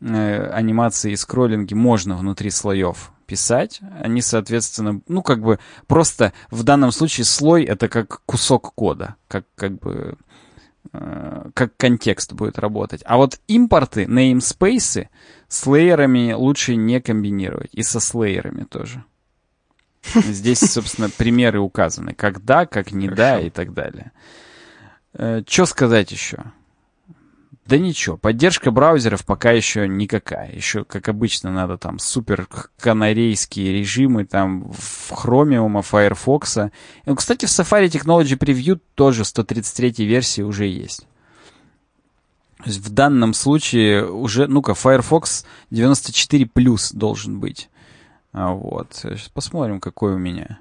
[0.00, 3.80] э, анимации и скроллинги можно внутри слоев писать.
[4.00, 9.44] Они, соответственно, ну, как бы просто в данном случае слой— это как кусок кода, как,
[9.54, 10.16] как бы
[10.92, 13.02] э, как контекст будет работать.
[13.04, 15.08] А вот импорты, namespace
[15.46, 17.70] с лейерами лучше не комбинировать.
[17.72, 19.04] И со слейерами тоже.
[20.14, 22.14] Здесь, собственно, примеры указаны.
[22.14, 24.12] Как да, как не да и так далее.
[25.12, 26.44] Э, Что сказать еще?
[27.68, 30.50] Да ничего, поддержка браузеров пока еще никакая.
[30.50, 32.48] Еще, как обычно, надо там супер
[32.80, 36.58] канарейские режимы там в Chromium, Firefox.
[37.04, 41.06] Ну, кстати, в Safari Technology Preview тоже 133 версии уже есть.
[42.56, 47.68] То есть в данном случае уже, ну-ка, Firefox 94 плюс должен быть.
[48.32, 48.94] А вот.
[48.94, 50.58] Сейчас посмотрим, какой у меня.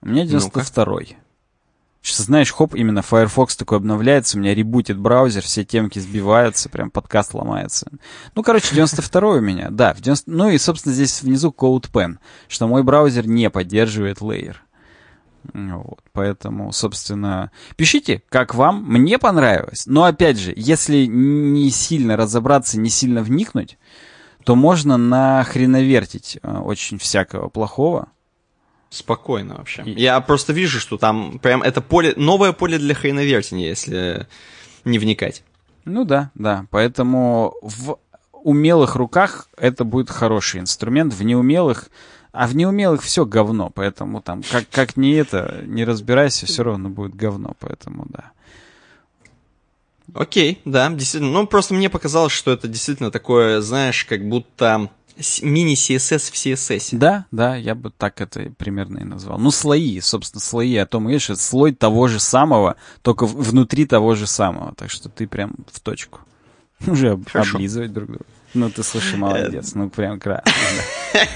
[0.00, 1.16] У меня 92-й.
[2.02, 6.90] Сейчас, знаешь, хоп, именно Firefox такой обновляется, у меня ребутит браузер, все темки сбиваются, прям
[6.90, 7.90] подкаст ломается.
[8.34, 9.92] Ну, короче, 92 у меня, да.
[9.92, 10.30] В 90...
[10.30, 12.16] Ну и, собственно, здесь внизу CodePen,
[12.48, 14.62] что мой браузер не поддерживает лейер.
[15.52, 18.84] Вот, поэтому, собственно, пишите, как вам.
[18.84, 19.84] Мне понравилось.
[19.86, 23.78] Но, опять же, если не сильно разобраться, не сильно вникнуть,
[24.44, 28.08] то можно нахреновертить э, очень всякого плохого.
[28.90, 29.82] Спокойно вообще.
[29.86, 34.26] Я просто вижу, что там прям это поле, новое поле для хреновертения, если
[34.84, 35.44] не вникать.
[35.84, 36.66] Ну да, да.
[36.70, 37.98] Поэтому в
[38.32, 41.88] умелых руках это будет хороший инструмент, в неумелых
[42.32, 46.88] а в неумелых все говно, поэтому там, как, как не это, не разбирайся, все равно
[46.88, 48.30] будет говно, поэтому да.
[50.14, 51.32] Окей, да, действительно.
[51.32, 54.90] Ну, просто мне показалось, что это действительно такое, знаешь, как будто
[55.42, 56.88] мини-CSS в CSS.
[56.92, 59.38] Да, да, я бы так это примерно и назвал.
[59.38, 64.14] Ну, слои, собственно, слои о том, видишь, это слой того же самого, только внутри того
[64.14, 64.74] же самого.
[64.74, 66.20] Так что ты прям в точку.
[66.86, 67.56] Уже Хорошо.
[67.56, 68.24] облизывать друг друга.
[68.54, 69.74] Ну, ты, слушай, молодец.
[69.74, 70.50] Ну, прям красиво.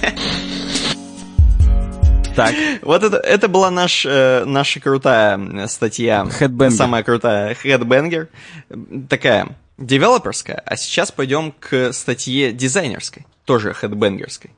[2.34, 2.54] Так.
[2.82, 6.26] Вот это, это была наш, э, наша крутая статья.
[6.40, 6.70] Headbanger.
[6.70, 7.54] Самая крутая.
[7.54, 8.28] Headbanger.
[9.08, 10.62] Такая девелоперская.
[10.64, 13.26] А сейчас пойдем к статье дизайнерской.
[13.44, 14.50] Тоже хедбенгерской.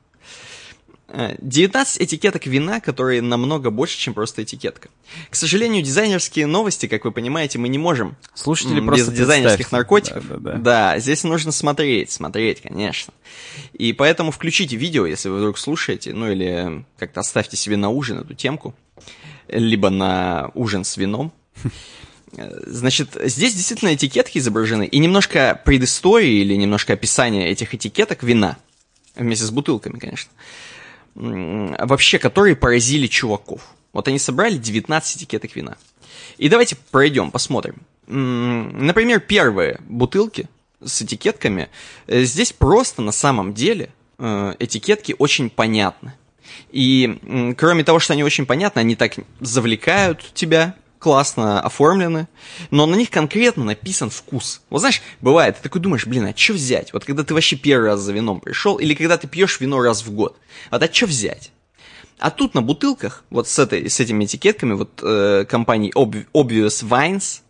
[1.09, 4.89] 19 этикеток вина, которые намного больше, чем просто этикетка.
[5.29, 8.17] К сожалению, дизайнерские новости, как вы понимаете, мы не можем.
[8.33, 10.27] Слушатели без просто дизайнерских наркотиков.
[10.27, 10.57] Да, да, да.
[10.57, 13.13] да, здесь нужно смотреть, смотреть, конечно.
[13.71, 18.19] И поэтому включите видео, если вы вдруг слушаете, ну или как-то оставьте себе на ужин
[18.19, 18.75] эту темку,
[19.47, 21.31] либо на ужин с вином.
[22.33, 28.57] Значит, здесь действительно этикетки изображены, и немножко предыстории или немножко описания этих этикеток вина,
[29.17, 30.31] вместе с бутылками, конечно
[31.17, 33.61] вообще, которые поразили чуваков.
[33.93, 35.77] Вот они собрали 19 этикеток вина.
[36.37, 37.77] И давайте пройдем, посмотрим.
[38.05, 40.47] Например, первые бутылки
[40.83, 41.69] с этикетками.
[42.05, 43.89] Э, здесь просто на самом деле
[44.19, 46.13] э, этикетки очень понятны.
[46.71, 52.27] И кроме того, что они очень понятны, они так завлекают тебя, классно оформлены,
[52.71, 54.61] но на них конкретно написан вкус.
[54.69, 56.93] Вот знаешь, бывает, ты такой думаешь, блин, а что взять?
[56.93, 60.03] Вот когда ты вообще первый раз за вином пришел, или когда ты пьешь вино раз
[60.03, 60.37] в год,
[60.71, 61.51] вот а что взять?
[62.19, 66.83] А тут на бутылках, вот с, этой, с этими этикетками, вот э, компании Ob- Obvious
[66.83, 67.41] Wines,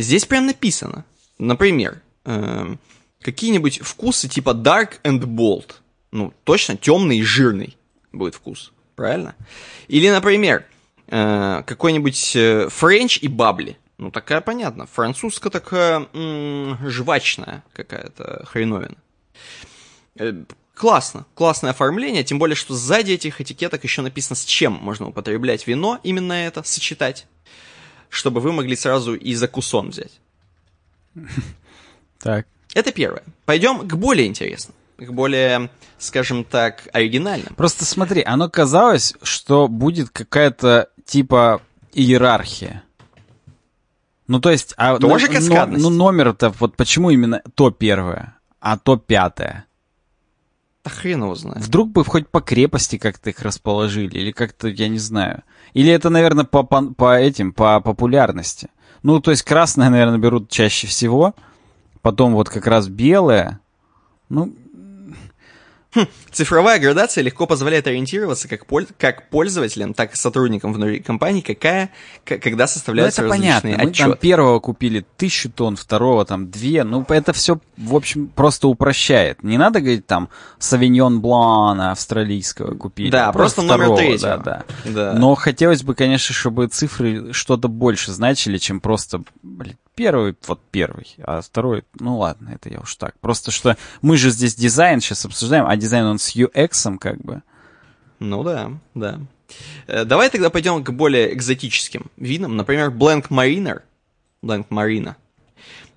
[0.00, 1.04] здесь прям написано,
[1.38, 2.76] например, э,
[3.20, 5.72] какие-нибудь вкусы типа Dark and Bold.
[6.12, 7.76] Ну, точно, темный и жирный
[8.10, 9.34] будет вкус, правильно?
[9.88, 10.64] Или, например,
[11.08, 13.78] какой-нибудь э, French and bubbly.
[13.98, 14.86] Ну, такая понятно.
[14.86, 18.96] Французская такая м- жвачная какая-то хреновина.
[20.18, 20.32] Э,
[20.74, 25.66] классно, классное оформление, тем более, что сзади этих этикеток еще написано, с чем можно употреблять
[25.66, 27.26] вино, именно это, сочетать,
[28.08, 30.20] чтобы вы могли сразу и закусон взять.
[32.18, 32.46] Так.
[32.74, 33.22] Это первое.
[33.44, 37.54] Пойдем к более интересному к более, скажем так, оригинальным.
[37.54, 42.82] Просто смотри, оно казалось, что будет какая-то типа иерархия.
[44.26, 44.74] Ну, то есть...
[44.76, 45.82] А, Тоже каскадность.
[45.82, 49.66] Ну, номер-то, вот почему именно то первое, а то пятое?
[50.84, 51.64] Да хрен его знает.
[51.64, 55.42] Вдруг бы хоть по крепости как-то их расположили, или как-то, я не знаю.
[55.74, 58.68] Или это, наверное, по, по, по этим, по популярности.
[59.02, 61.34] Ну, то есть красное, наверное, берут чаще всего,
[62.02, 63.60] потом вот как раз белое.
[64.28, 64.54] Ну,
[65.96, 71.40] Хм, цифровая градация легко позволяет ориентироваться как, поль- как пользователям, так и сотрудникам внутри компании,
[71.40, 71.88] какая,
[72.22, 73.70] к- когда составляются ну, это понятно.
[73.70, 74.10] Мы отчеты.
[74.10, 76.84] там первого купили тысячу тонн, второго там две.
[76.84, 79.42] Ну, это все, в общем, просто упрощает.
[79.42, 80.28] Не надо говорить там
[80.58, 83.10] Савиньон Блана австралийского купили.
[83.10, 84.36] Да, а просто номер второго, третьего.
[84.36, 84.92] Да, да.
[84.92, 85.12] Да.
[85.18, 91.16] Но хотелось бы, конечно, чтобы цифры что-то больше значили, чем просто, блин, первый, вот первый,
[91.24, 93.18] а второй, ну ладно, это я уж так.
[93.18, 97.42] Просто что мы же здесь дизайн сейчас обсуждаем, а дизайн он с UX как бы.
[98.20, 99.20] Ну да, да.
[99.86, 102.56] Э, Давай тогда пойдем к более экзотическим винам.
[102.56, 103.82] Например, Blank Mariner.
[104.42, 105.16] Blank Marina.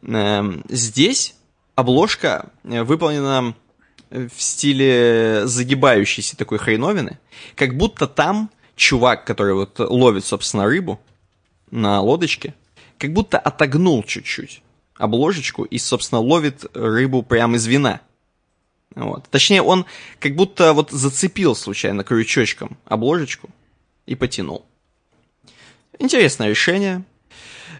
[0.02, 1.36] Эм, Здесь
[1.76, 3.54] обложка э, выполнена
[4.10, 7.20] э, в стиле загибающейся такой хреновины.
[7.56, 11.00] Как будто там чувак, который вот ловит, собственно, рыбу
[11.72, 12.56] на лодочке,
[13.00, 14.62] как будто отогнул чуть-чуть
[14.96, 18.02] обложечку и, собственно, ловит рыбу прямо из вина.
[18.94, 19.28] Вот.
[19.32, 19.86] Точнее, он
[20.20, 23.50] как будто вот зацепил случайно крючочком обложечку
[24.06, 24.66] и потянул.
[25.98, 27.04] Интересное решение.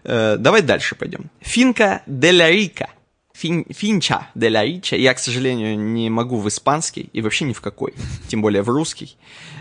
[0.02, 1.30] Э, давай дальше пойдем.
[1.40, 2.88] Финка де ла Рика.
[3.34, 4.96] Фин, финча де ла Рича.
[4.96, 7.92] Я, к сожалению, не могу в испанский и вообще ни в какой,
[8.28, 9.16] тем более в русский.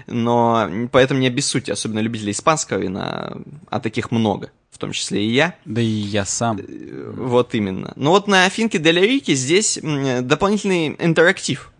[0.07, 3.38] Но поэтому не обессудьте, особенно любители испанского вина,
[3.70, 5.56] а таких много, том числе и я.
[5.66, 6.60] Да и я сам.
[7.16, 7.94] Вот именно.
[7.96, 11.72] Но вот на Финке Деля Рике здесь дополнительный интерактив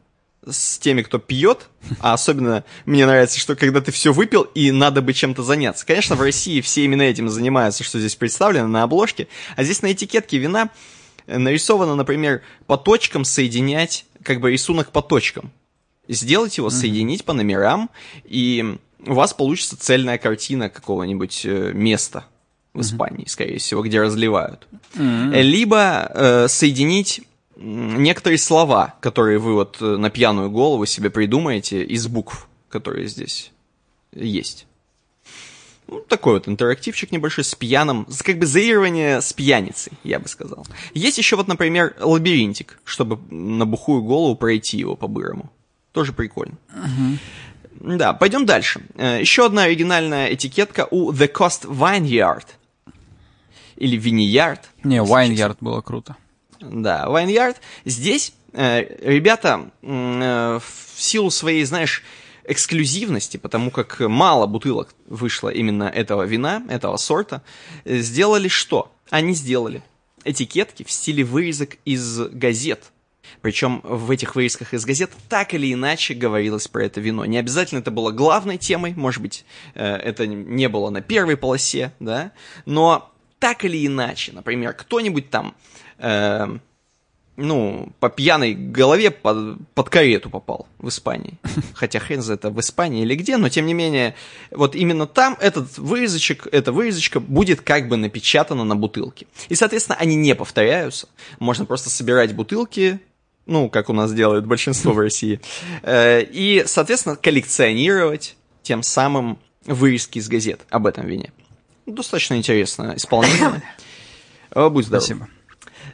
[0.48, 1.70] с теми, кто пьет,
[2.00, 5.86] а особенно мне нравится, что когда ты все выпил и надо бы чем-то заняться.
[5.86, 9.92] Конечно, в России все именно этим занимаются, что здесь представлено на обложке, а здесь на
[9.92, 10.70] этикетке вина
[11.28, 15.52] э, нарисовано, например, по точкам соединять, как бы рисунок по точкам.
[16.08, 17.90] Сделать его, соединить по номерам,
[18.24, 22.26] и у вас получится цельная картина какого-нибудь э, места
[22.74, 24.68] в Испании, скорее всего, где разливают.
[24.96, 27.22] Э, Либо э, соединить
[27.58, 33.52] некоторые слова, которые вы вот э, на пьяную голову себе придумаете из букв, которые здесь
[34.14, 34.66] есть.
[35.88, 40.66] Ну, такой вот интерактивчик небольшой с пьяным, как бы заигрывание с пьяницей, я бы сказал.
[40.94, 45.52] Есть еще вот, например, лабиринтик, чтобы на бухую голову пройти его по-бырому.
[45.92, 46.58] Тоже прикольно.
[47.80, 48.82] Да, пойдем дальше.
[48.96, 52.46] Э, Еще одна оригинальная этикетка у The Cost Vineyard.
[53.80, 54.60] Или Vineyard.
[54.84, 56.18] Не, Вайнярд было круто.
[56.60, 57.56] Да, Vineyard.
[57.86, 62.04] Здесь э, ребята э, в силу своей, знаешь,
[62.44, 67.42] эксклюзивности, потому как мало бутылок вышло именно этого вина, этого сорта,
[67.86, 68.92] сделали что?
[69.10, 69.82] Они сделали
[70.26, 72.92] этикетки в стиле вырезок из газет.
[73.42, 77.24] Причем в этих вырезках из газет так или иначе говорилось про это вино.
[77.26, 81.94] Не обязательно это было главной темой, может быть, э, это не было на первой полосе,
[82.00, 82.32] да,
[82.66, 85.56] но так или иначе, например, кто-нибудь там,
[85.98, 86.58] э,
[87.38, 91.36] ну, по пьяной голове под, под карету попал в Испании.
[91.74, 94.16] Хотя хрен за это в Испании или где, но тем не менее,
[94.52, 99.26] вот именно там этот вырезочек, эта вырезочка будет как бы напечатана на бутылке.
[99.48, 101.08] И, соответственно, они не повторяются.
[101.40, 103.00] Можно просто собирать бутылки,
[103.46, 105.40] ну, как у нас делают большинство в России,
[105.82, 111.32] э, и, соответственно, коллекционировать тем самым вырезки из газет об этом вине.
[111.90, 113.64] Достаточно интересно исполнение.
[114.52, 115.04] О, Будь здоров.
[115.04, 115.28] Спасибо.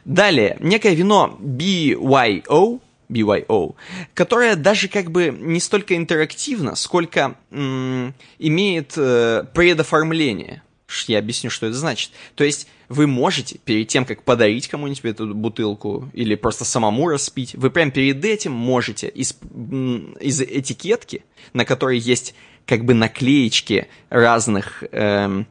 [0.04, 3.74] Далее, некое вино BYO, BYO,
[4.14, 10.62] которое даже как бы не столько интерактивно, сколько м, имеет э, предоформление.
[11.08, 12.12] Я объясню, что это значит.
[12.36, 17.54] То есть вы можете перед тем, как подарить кому-нибудь эту бутылку или просто самому распить,
[17.54, 19.36] вы прям перед этим можете из,
[20.20, 22.34] из этикетки, на которой есть
[22.66, 25.46] как бы наклеечки разных эм,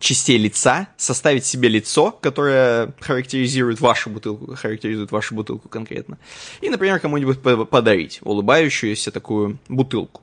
[0.00, 6.18] частей лица, составить себе лицо, которое характеризует вашу бутылку, характеризует вашу бутылку конкретно,
[6.60, 10.22] и, например, кому-нибудь по- подарить улыбающуюся такую бутылку.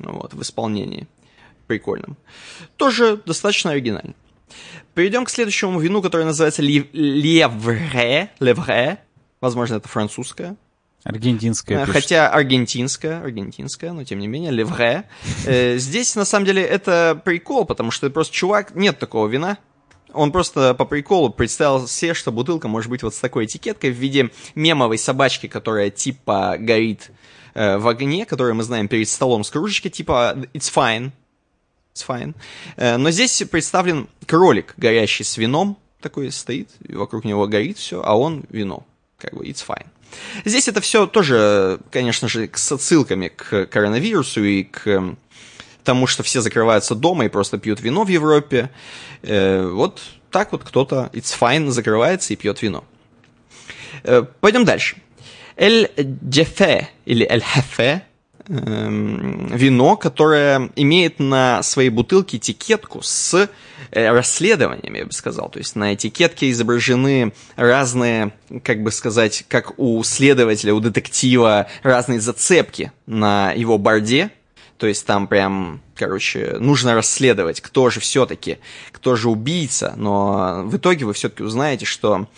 [0.00, 1.06] Вот, в исполнении.
[1.66, 2.16] Прикольном.
[2.76, 4.14] Тоже достаточно оригинально.
[4.94, 8.98] Перейдем к следующему вину, которое называется Лев- Левре, Левре,
[9.42, 10.56] возможно, это французское,
[11.04, 12.02] Аргентинская Э, пишет.
[12.02, 15.04] Хотя аргентинская, аргентинская, но тем не менее, левре.
[15.46, 19.58] Э, Здесь, на самом деле, это прикол, потому что просто чувак, нет такого вина.
[20.12, 23.96] Он просто по приколу представил себе, что бутылка может быть вот с такой этикеткой в
[23.96, 27.10] виде мемовой собачки, которая типа горит
[27.54, 31.10] э, в огне, которую мы знаем перед столом с кружечкой, типа it's fine,
[31.94, 32.34] it's fine.
[32.76, 38.16] Э, Но здесь представлен кролик, горящий с вином, такой стоит, вокруг него горит все, а
[38.16, 38.86] он вино,
[39.18, 39.86] как бы it's fine.
[40.44, 45.16] Здесь это все тоже, конечно же, с отсылками к коронавирусу и к
[45.84, 48.70] тому, что все закрываются дома и просто пьют вино в Европе.
[49.22, 52.84] Э, вот так вот кто-то, it's fine, закрывается и пьет вино.
[54.04, 54.96] Э, пойдем дальше.
[55.56, 58.02] Эль Джефе или Эль Хефе эм,
[58.48, 63.48] вино, которое имеет на своей бутылке этикетку с
[63.90, 65.50] э, расследованиями, я бы сказал.
[65.50, 68.32] То есть на этикетке изображены разные,
[68.64, 74.30] как бы сказать, как у следователя, у детектива, разные зацепки на его борде.
[74.78, 78.58] То есть там прям, короче, нужно расследовать, кто же все-таки,
[78.92, 79.92] кто же убийца.
[79.96, 82.28] Но в итоге вы все-таки узнаете, что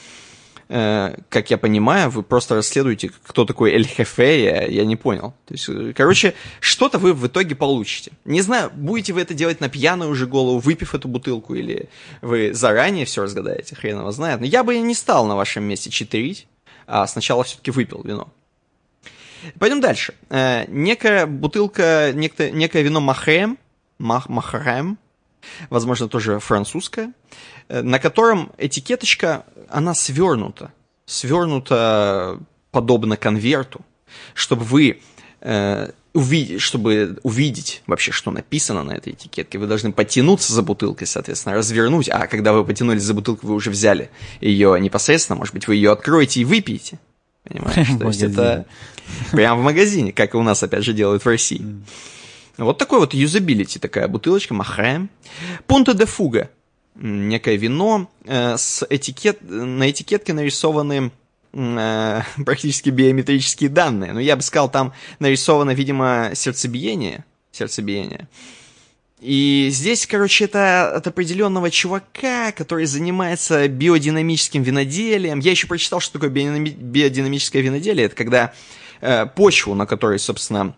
[0.71, 5.35] как я понимаю, вы просто расследуете, кто такой Эль Хефе, я, я не понял.
[5.47, 8.13] То есть, э, короче, что-то вы в итоге получите.
[8.25, 11.89] Не знаю, будете вы это делать на пьяную уже голову, выпив эту бутылку, или
[12.23, 14.39] вы заранее все разгадаете, хрен его знает.
[14.39, 16.47] Но я бы не стал на вашем месте читерить,
[16.87, 18.29] а сначала все-таки выпил вино.
[19.59, 20.15] Пойдем дальше.
[20.29, 23.59] Э, некая бутылка, некое, некое вино Махрем,
[23.99, 24.99] Мах, Махрем,
[25.69, 27.13] возможно, тоже французское,
[27.69, 30.73] на котором этикеточка она свернута,
[31.07, 32.39] свернута
[32.71, 33.81] подобно конверту,
[34.35, 35.01] чтобы вы
[35.41, 41.07] э, увидеть, чтобы увидеть вообще, что написано на этой этикетке, вы должны потянуться за бутылкой,
[41.07, 44.11] соответственно, развернуть, а когда вы потянулись за бутылкой, вы уже взяли
[44.41, 46.99] ее непосредственно, может быть, вы ее откроете и выпьете.
[47.45, 47.89] Понимаешь?
[47.99, 48.67] То есть это
[49.33, 51.65] прямо в магазине, как и у нас, опять же, делают в России.
[52.59, 55.09] Вот такой вот юзабилити, такая бутылочка, махаем.
[55.67, 56.51] Пунто де фуга
[57.01, 61.11] некое вино, э, с этикет, на этикетке нарисованы
[61.53, 64.13] э, практически биометрические данные.
[64.13, 67.25] Но я бы сказал, там нарисовано, видимо, сердцебиение.
[67.53, 68.29] Сердцебиение.
[69.21, 75.41] И здесь, короче, это от определенного чувака, который занимается биодинамическим виноделием.
[75.41, 78.07] Я еще прочитал, что такое биодинамическое виноделие.
[78.07, 78.55] Это когда
[79.03, 80.75] э, почву, на которой, собственно,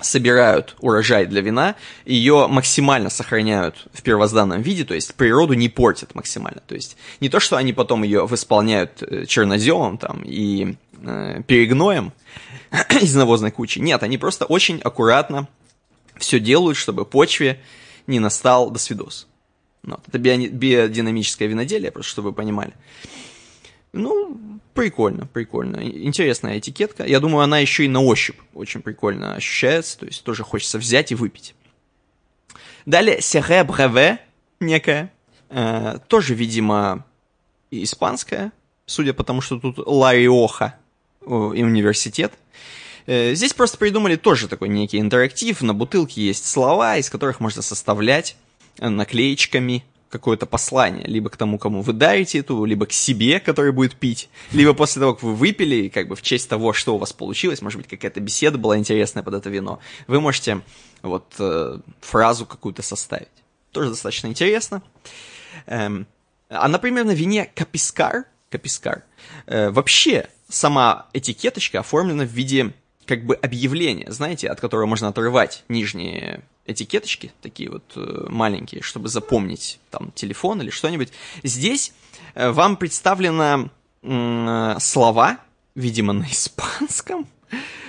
[0.00, 1.74] собирают урожай для вина,
[2.04, 6.60] ее максимально сохраняют в первозданном виде, то есть природу не портят максимально.
[6.66, 12.12] То есть не то, что они потом ее восполняют э, черноземом там, и э, перегноем
[13.00, 13.78] из навозной кучи.
[13.78, 15.48] Нет, они просто очень аккуратно
[16.16, 17.60] все делают, чтобы почве
[18.06, 19.26] не настал досвидос.
[19.82, 20.00] Вот.
[20.06, 22.72] Это биодинамическое виноделие, просто чтобы вы понимали.
[23.92, 25.80] Ну, прикольно, прикольно.
[25.82, 27.04] Интересная этикетка.
[27.04, 29.98] Я думаю, она еще и на ощупь очень прикольно ощущается.
[29.98, 31.54] То есть тоже хочется взять и выпить.
[32.86, 34.20] Далее, Сере Бреве
[34.60, 35.12] некая.
[35.50, 37.06] Э, тоже, видимо,
[37.70, 38.52] испанская.
[38.86, 40.78] Судя по тому, что тут Лариоха
[41.22, 42.32] и университет.
[43.06, 45.60] Э, здесь просто придумали тоже такой некий интерактив.
[45.62, 48.36] На бутылке есть слова, из которых можно составлять
[48.78, 53.96] наклеечками какое-то послание, либо к тому, кому вы дарите эту, либо к себе, который будет
[53.96, 57.12] пить, либо после того, как вы выпили, как бы в честь того, что у вас
[57.12, 60.62] получилось, может быть, какая-то беседа была интересная под это вино, вы можете
[61.02, 63.28] вот э, фразу какую-то составить.
[63.72, 64.82] Тоже достаточно интересно.
[65.66, 66.06] Эм,
[66.48, 69.04] а, например, на вине Капискар, Капискар,
[69.46, 72.72] э, вообще сама этикеточка оформлена в виде
[73.04, 79.08] как бы объявления, знаете, от которого можно отрывать нижние этикеточки, такие вот э, маленькие, чтобы
[79.08, 81.08] запомнить там телефон или что-нибудь.
[81.42, 81.92] Здесь
[82.34, 83.70] э, вам представлено
[84.02, 85.38] э, слова,
[85.74, 87.26] видимо, на испанском,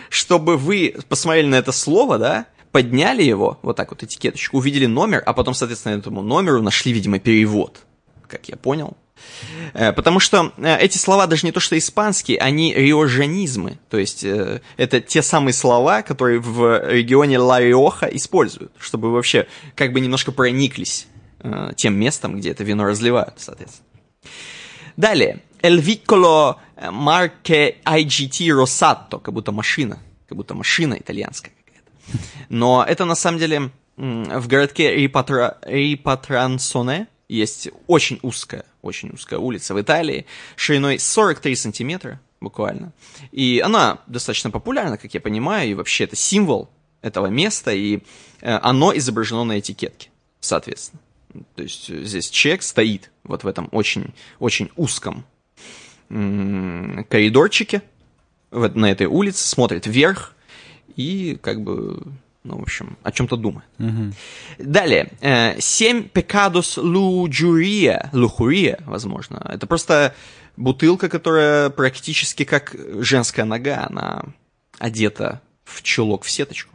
[0.09, 5.21] чтобы вы посмотрели на это слово, да, подняли его, вот так вот этикеточку, увидели номер,
[5.25, 7.85] а потом, соответственно, этому номеру нашли, видимо, перевод,
[8.27, 8.95] как я понял.
[9.73, 13.79] Э, потому что э, эти слова даже не то что испанские, они риожанизмы.
[13.89, 19.93] То есть э, это те самые слова, которые в регионе Ла-Риоха используют, чтобы вообще как
[19.93, 21.07] бы немножко прониклись
[21.77, 23.87] тем местом, где это вино разливают, соответственно.
[24.97, 25.39] Далее.
[25.61, 32.25] El Vicolo Marche IGT Rosato, как будто машина, как будто машина итальянская какая-то.
[32.49, 35.57] Но это на самом деле в городке Рипатра...
[35.61, 40.25] Рипатрансоне, есть очень узкая, очень узкая улица в Италии,
[40.55, 42.91] шириной 43 сантиметра буквально.
[43.31, 46.69] И она достаточно популярна, как я понимаю, и вообще это символ
[47.01, 47.99] этого места, и
[48.41, 50.09] э, оно изображено на этикетке,
[50.39, 51.01] соответственно.
[51.55, 55.25] То есть здесь человек стоит вот в этом очень, очень узком
[56.09, 57.83] коридорчике
[58.49, 60.33] вот на этой улице, смотрит вверх
[60.95, 62.01] и как бы
[62.43, 63.67] ну, в общем, о чем-то думает.
[63.79, 64.13] Угу.
[64.59, 65.11] Далее.
[65.21, 69.45] Э, семь пекадос луджурия, лухурия, возможно.
[69.53, 70.15] Это просто
[70.55, 74.23] бутылка, которая практически как женская нога, она
[74.77, 76.73] одета в чулок в сеточку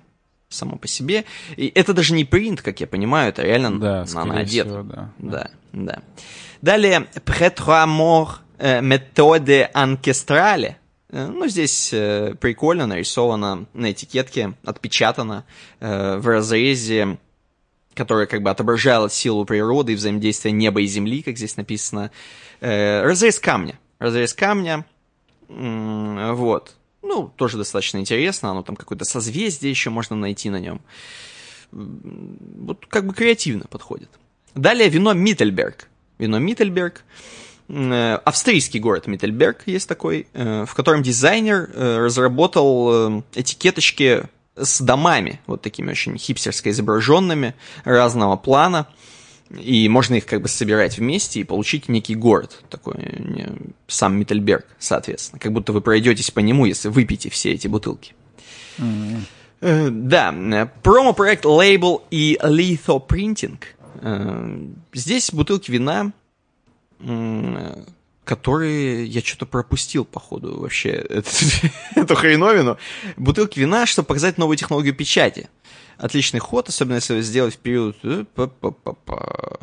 [0.49, 1.25] само по себе.
[1.57, 4.69] И это даже не принт, как я понимаю, это реально да, она одета.
[4.69, 5.13] Всего, да.
[5.19, 6.03] да, да.
[6.63, 10.79] Далее, претроамор методе анкестрале.
[11.15, 15.45] Э, ну, здесь э, прикольно нарисовано на этикетке, отпечатано
[15.79, 17.19] э, в разрезе,
[17.95, 22.11] который как бы отображает силу природы и взаимодействие неба и земли, как здесь написано.
[22.61, 23.79] Разрез камня.
[24.01, 24.85] Разрез камня.
[25.49, 26.75] Вот.
[27.03, 30.81] Ну, тоже достаточно интересно, оно там какое-то созвездие еще можно найти на нем.
[31.71, 34.09] Вот как бы креативно подходит.
[34.57, 35.89] Далее вино Миттельберг.
[36.19, 37.05] Вино Миттельберг.
[37.05, 45.41] Э, австрийский город Миттельберг есть такой, э, в котором дизайнер э, разработал этикеточки с домами,
[45.47, 47.55] вот такими очень хипстерско изображенными,
[47.85, 48.87] разного плана.
[49.51, 52.95] И можно их как бы собирать вместе и получить некий город, такой
[53.87, 55.39] сам Миттельберг, соответственно.
[55.39, 58.15] Как будто вы пройдетесь по нему, если выпьете все эти бутылки.
[58.79, 59.91] Mm-hmm.
[59.91, 63.59] Да, промо-проект Label и Litho Printing.
[64.93, 66.13] Здесь бутылки вина
[68.25, 71.29] которые я что-то пропустил, походу, вообще эту,
[71.95, 72.79] эту хреновину.
[73.17, 75.49] Бутылки вина, чтобы показать новую технологию печати.
[75.97, 77.97] Отличный ход, особенно если сделать в период...
[78.03, 78.25] Э,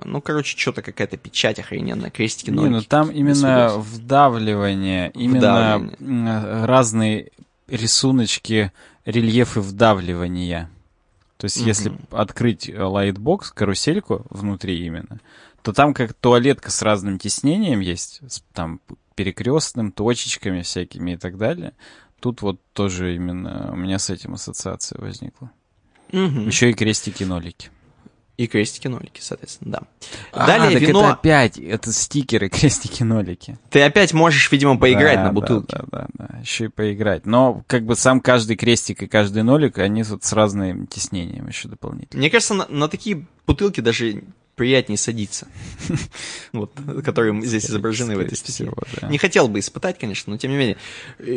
[0.05, 2.69] ну, короче, что-то какая-то печать охрененная, крестики, нолики.
[2.69, 6.65] Не, ну там именно вдавливание, именно вдавливание.
[6.65, 7.31] разные
[7.67, 8.71] рисуночки,
[9.05, 10.69] рельефы вдавливания.
[11.37, 11.67] То есть, mm-hmm.
[11.67, 15.19] если открыть лайтбокс, карусельку внутри именно,
[15.63, 18.81] то там как туалетка с разным тиснением есть, с, там
[19.15, 21.73] перекрестным, точечками всякими и так далее.
[22.19, 25.51] Тут вот тоже именно у меня с этим ассоциация возникла.
[26.11, 26.41] Угу.
[26.41, 27.69] Еще и крестики-нолики.
[28.37, 29.81] И крестики-нолики, соответственно, да.
[30.31, 31.01] А, Далее так вино...
[31.01, 33.59] это опять, это стикеры, крестики-нолики.
[33.69, 35.77] Ты опять можешь, видимо, поиграть да, на бутылке.
[35.77, 37.25] Да, да, да, да, еще и поиграть.
[37.25, 41.67] Но как бы сам каждый крестик и каждый нолик, они вот с разным тиснением еще
[41.67, 42.19] дополнительно.
[42.19, 44.23] Мне кажется, на, на такие бутылки даже
[44.61, 45.47] приятнее садиться.
[46.51, 46.71] Вот,
[47.03, 48.71] которые здесь изображены в этой статье.
[49.09, 50.77] Не хотел бы испытать, конечно, но тем не менее.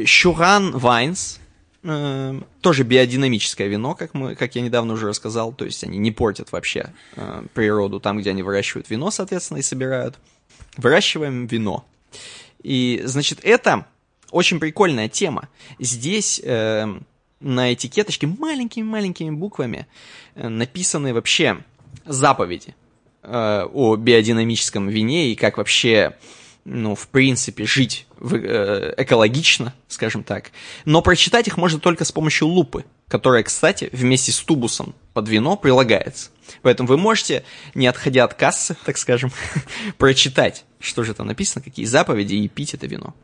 [0.05, 1.39] Щуран Вайнс,
[1.85, 6.11] э, тоже биодинамическое вино, как, мы, как я недавно уже рассказал, то есть они не
[6.11, 10.19] портят вообще э, природу там, где они выращивают вино, соответственно, и собирают.
[10.77, 11.87] Выращиваем вино.
[12.63, 13.87] И, значит, это
[14.33, 15.49] очень прикольная тема.
[15.79, 16.87] Здесь э,
[17.41, 19.87] на этикеточке маленькими-маленькими буквами
[20.35, 21.63] э, написаны вообще
[22.05, 22.84] заповеди э,
[23.25, 26.17] о биодинамическом вине и как вообще,
[26.65, 30.51] ну, в принципе, жить в, э, экологично, скажем так.
[30.85, 35.57] Но прочитать их можно только с помощью лупы, которая, кстати, вместе с тубусом под вино
[35.57, 36.31] прилагается.
[36.63, 37.45] Поэтому вы можете,
[37.75, 39.31] не отходя от кассы, так скажем,
[39.99, 43.15] прочитать, что же там написано, какие заповеди, и пить это вино.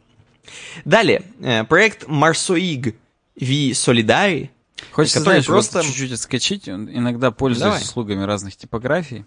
[0.84, 2.94] Далее, э, проект Marsoig
[3.38, 4.50] V Solidari,
[4.92, 5.82] Хочется, знаешь, просто...
[5.82, 6.68] чуть-чуть отскочить.
[6.68, 7.82] Иногда пользуюсь Давай.
[7.82, 9.24] услугами разных типографий.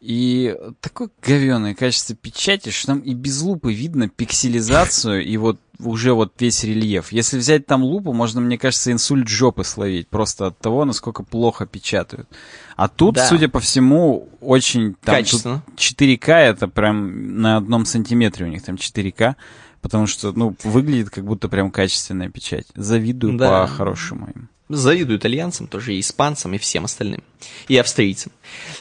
[0.00, 6.14] И такое говеное качество печати, что там и без лупы видно пикселизацию и вот уже
[6.14, 7.12] вот весь рельеф.
[7.12, 11.66] Если взять там лупу, можно, мне кажется, инсульт жопы словить просто от того, насколько плохо
[11.66, 12.28] печатают.
[12.76, 13.26] А тут, да.
[13.26, 14.94] судя по всему, очень...
[15.02, 15.62] Там, Качественно.
[15.76, 19.36] 4К это прям на одном сантиметре у них там 4К,
[19.82, 22.66] потому что, ну, выглядит как будто прям качественная печать.
[22.74, 23.66] Завидую да.
[23.66, 27.22] по-хорошему им завидую итальянцам, тоже и испанцам, и всем остальным,
[27.68, 28.32] и австрийцам.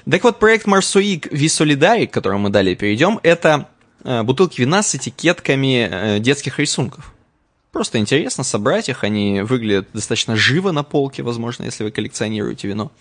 [0.10, 3.68] Так вот, проект Марсуик Висолидари, к которому мы далее перейдем, это
[4.04, 7.14] э, бутылки вина с этикетками э, детских рисунков.
[7.72, 12.92] Просто интересно собрать их, они выглядят достаточно живо на полке, возможно, если вы коллекционируете вино.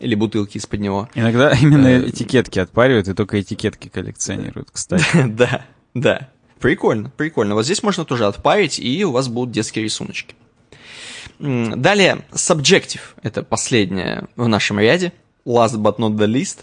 [0.00, 1.08] Или бутылки из-под него.
[1.14, 5.04] Иногда именно э, этикетки отпаривают, и только этикетки коллекционируют, кстати.
[5.28, 5.64] Да,
[5.94, 6.28] да.
[6.58, 7.54] Прикольно, прикольно.
[7.54, 10.34] Вот здесь можно тоже отпарить, и у вас будут детские рисуночки.
[11.38, 15.12] Далее, subjective, это последнее в нашем ряде,
[15.44, 16.60] last but not the least.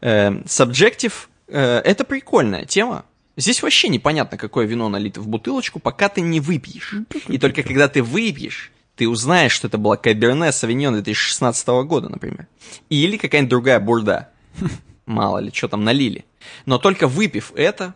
[0.00, 1.12] Э, subjective
[1.48, 3.04] э, это прикольная тема.
[3.36, 6.94] Здесь вообще непонятно, какое вино налито в бутылочку, пока ты не выпьешь.
[7.28, 12.46] И только когда ты выпьешь, ты узнаешь, что это была Каберне Савиньон 2016 года, например.
[12.88, 14.30] Или какая-нибудь другая бурда.
[15.06, 16.24] Мало ли, что там налили.
[16.64, 17.94] Но только выпив это,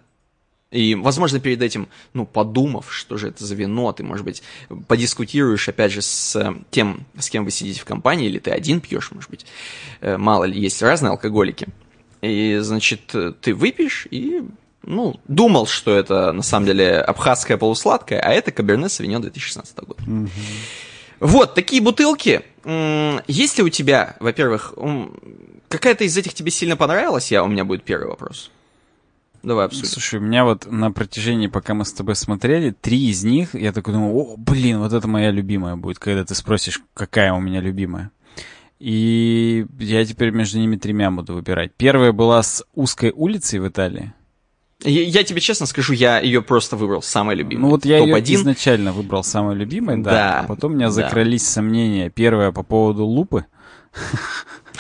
[0.71, 4.43] и, возможно, перед этим, ну, подумав, что же это за вино, ты, может быть,
[4.87, 8.81] подискутируешь, опять же, с э, тем, с кем вы сидите в компании, или ты один
[8.81, 9.47] пьешь, может быть,
[10.01, 11.67] э, мало ли, есть разные алкоголики.
[12.23, 14.43] И, значит, ты выпьешь и,
[14.85, 20.03] ну, думал, что это, на самом деле, абхазская полусладкая, а это Каберне Савиньон 2016 года.
[20.05, 20.29] Mm-hmm.
[21.21, 22.43] Вот, такие бутылки.
[23.27, 24.75] Есть ли у тебя, во-первых,
[25.69, 27.31] какая-то из этих тебе сильно понравилась?
[27.31, 28.51] Я, у меня будет первый вопрос.
[29.43, 29.89] Давай обсудим.
[29.89, 33.73] Слушай, у меня вот на протяжении, пока мы с тобой смотрели, три из них, я
[33.73, 37.61] такой думаю, о, блин, вот это моя любимая будет, когда ты спросишь, какая у меня
[37.61, 38.11] любимая.
[38.79, 41.73] И я теперь между ними тремя буду выбирать.
[41.77, 44.15] Первая была с узкой улицей в Италии.
[44.83, 47.63] Я, я тебе честно скажу, я ее просто выбрал самой любимой.
[47.63, 50.11] Ну вот я ее изначально выбрал самой любимой, да.
[50.11, 50.41] да.
[50.41, 50.93] А потом у меня да.
[50.93, 52.09] закрылись сомнения.
[52.09, 53.45] Первая по поводу лупы.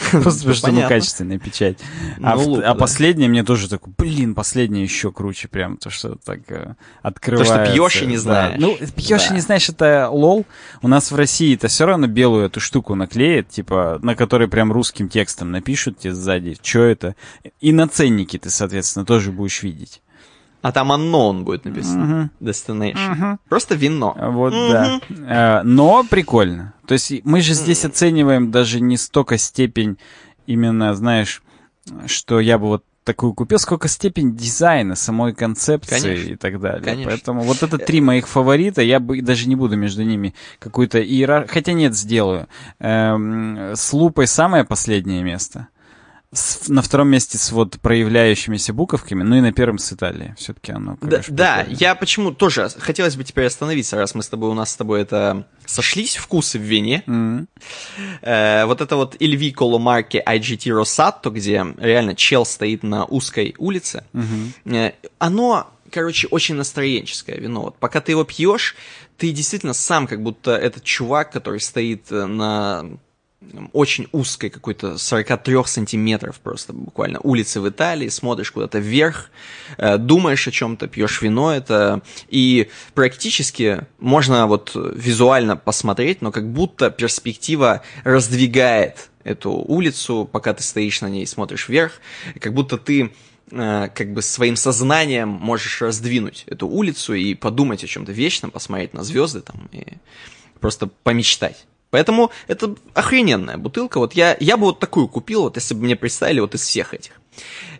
[0.10, 1.78] Просто потому что ну, качественная печать.
[2.22, 2.74] А, Ну, лук, а да.
[2.74, 7.72] последняя мне тоже такой, блин, последняя еще круче прям, то, что так э, открывается.
[7.72, 8.20] пьешь и не Да.
[8.22, 8.60] знаешь.
[8.60, 9.34] Ну, пьешь и Да.
[9.34, 10.46] не знаешь, это лол.
[10.82, 14.72] У нас в России это все равно белую эту штуку наклеят, типа, на которой прям
[14.72, 17.14] русским текстом напишут тебе сзади, что это.
[17.60, 20.00] И на ценнике ты, соответственно, тоже будешь видеть.
[20.62, 22.30] А там unknown будет написано.
[22.40, 23.38] Destination.
[23.48, 24.14] Просто вино.
[24.18, 25.00] Вот, да.
[25.08, 26.74] Э, Но прикольно.
[26.86, 29.96] То есть мы же здесь оцениваем даже не столько степень
[30.46, 31.42] именно, знаешь,
[32.06, 36.32] что я бы вот такую купил, сколько степень дизайна, самой концепции Конечно.
[36.32, 36.82] и так далее.
[36.82, 37.10] Конечно.
[37.10, 41.46] Поэтому вот это три моих фаворита, я бы даже не буду между ними какую-то иерар...
[41.48, 42.46] Хотя нет, сделаю.
[42.78, 45.68] Эм, с лупой самое последнее место.
[46.32, 50.34] С- на втором месте с вот проявляющимися буковками, ну и на первом с Италией.
[50.36, 51.78] Все-таки оно, Да, конечно, да, прикольно.
[51.80, 55.02] я почему тоже хотелось бы теперь остановиться, раз мы с тобой, у нас с тобой
[55.02, 57.02] это сошлись вкусы в вине.
[57.06, 57.48] Мгм.
[58.22, 63.54] Э, вот это вот Il Vicolo марки IGT Rosato, где реально чел стоит на узкой
[63.58, 64.04] улице,
[64.66, 67.62] э, оно, короче, очень настроенческое вино.
[67.62, 68.76] Вот пока ты его пьешь,
[69.18, 72.84] ты действительно сам как будто этот чувак, который стоит э, на
[73.72, 77.20] очень узкой какой-то 43 сантиметров просто буквально.
[77.20, 79.30] Улицы в Италии, смотришь куда-то вверх,
[79.78, 86.50] э, думаешь о чем-то, пьешь вино это, и практически можно вот визуально посмотреть, но как
[86.52, 92.00] будто перспектива раздвигает эту улицу, пока ты стоишь на ней смотришь вверх,
[92.40, 93.12] как будто ты
[93.50, 98.92] э, как бы своим сознанием можешь раздвинуть эту улицу и подумать о чем-то вечном, посмотреть
[98.92, 99.84] на звезды там и
[100.60, 101.66] просто помечтать.
[101.90, 103.98] Поэтому это охрененная бутылка.
[103.98, 106.94] Вот я, я бы вот такую купил, вот если бы мне представили вот из всех
[106.94, 107.12] этих.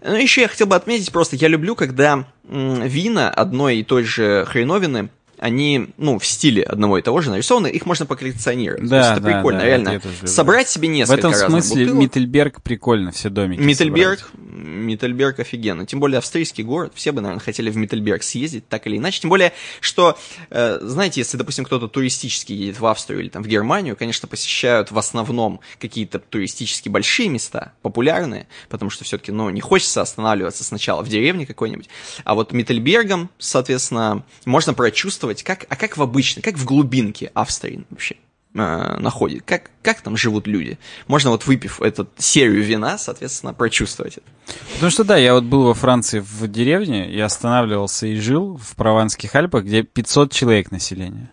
[0.03, 4.05] Ну, еще я хотел бы отметить просто, я люблю, когда м, вина одной и той
[4.05, 5.11] же хреновины,
[5.41, 8.87] они, ну, в стиле одного и того же нарисованы, их можно поколлекционировать.
[8.87, 10.01] Да, То есть это да, прикольно, да, реально.
[10.25, 12.03] Собрать себе В несколько этом разных смысле бутылок.
[12.03, 14.31] Миттельберг прикольно все домики Миттельберг.
[14.35, 15.87] Миттельберг офигенно.
[15.87, 19.23] Тем более австрийский город, все бы, наверное, хотели в Миттельберг съездить, так или иначе.
[19.23, 20.19] Тем более, что,
[20.51, 24.91] э, знаете, если, допустим, кто-то туристически едет в Австрию или там в Германию, конечно, посещают
[24.91, 31.03] в основном какие-то туристически большие места, популярные, потому что все-таки, ну, не хочется останавливаться сначала
[31.03, 31.89] в деревне какой-нибудь.
[32.25, 37.85] А вот Миттельбергом, соответственно, можно прочувствовать, как, а как в обычной, как в глубинке Австрии
[37.91, 38.17] вообще
[38.55, 40.79] э, находит, как, как там живут люди.
[41.07, 44.27] Можно вот выпив эту серию вина, соответственно, прочувствовать это.
[44.75, 48.77] Потому что да, я вот был во Франции в деревне, я останавливался и жил в
[48.77, 51.31] Прованских Альпах, где 500 человек населения.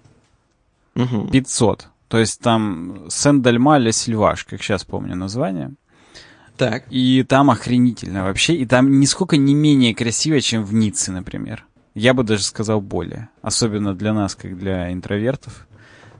[0.96, 1.30] Мгм.
[1.30, 1.88] 500.
[2.08, 5.74] То есть там Сен-Дальма-Ле-Сильваш, как сейчас помню название.
[6.58, 6.86] Так.
[6.90, 8.56] И там охренительно вообще.
[8.56, 11.66] И там нисколько не менее красиво, чем в Ницце, например.
[11.98, 13.30] Я бы даже сказал более.
[13.42, 15.68] Особенно для нас, как для интровертов.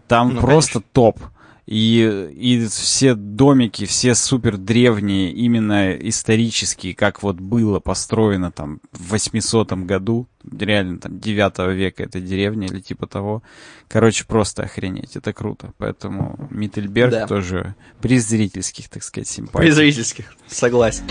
[0.08, 1.20] Там Ну, просто топ.
[1.68, 9.12] И, и все домики, все супер древние, именно исторические, как вот было построено там в
[9.12, 13.44] 800 году, реально там 9 века эта деревня или типа того.
[13.90, 15.74] Короче, просто охренеть, это круто.
[15.78, 17.28] Поэтому Миттельберг Да.
[17.28, 19.60] тоже при зрительских, так сказать, симпатий.
[19.68, 20.34] При зрительских.
[20.48, 21.04] Согласен.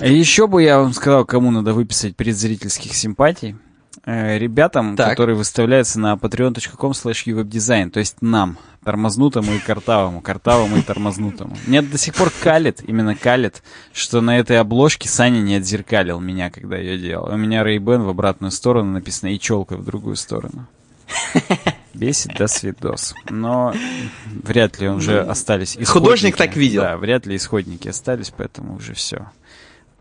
[0.00, 3.56] А Еще бы я вам сказал, кому надо выписать предзрительских симпатий.
[4.04, 5.10] Э, Ребятам, Так.
[5.10, 11.56] которые выставляются на patreon.com slash то есть нам, тормознутому и картавому, картавому и тормознутому.
[11.66, 13.62] Меня до сих пор калит, именно калит,
[13.92, 17.32] что на этой обложке Саня не отзеркалил меня, когда ее делал.
[17.32, 20.66] У меня Ray-Ban в обратную сторону написано и челкой в другую сторону.
[21.94, 23.14] Бесит до свидос.
[23.30, 23.72] Но
[24.42, 25.88] вряд ли уже остались исходники.
[25.88, 26.82] Ну, художник так видел.
[26.82, 29.30] Да, вряд ли исходники остались, поэтому уже все.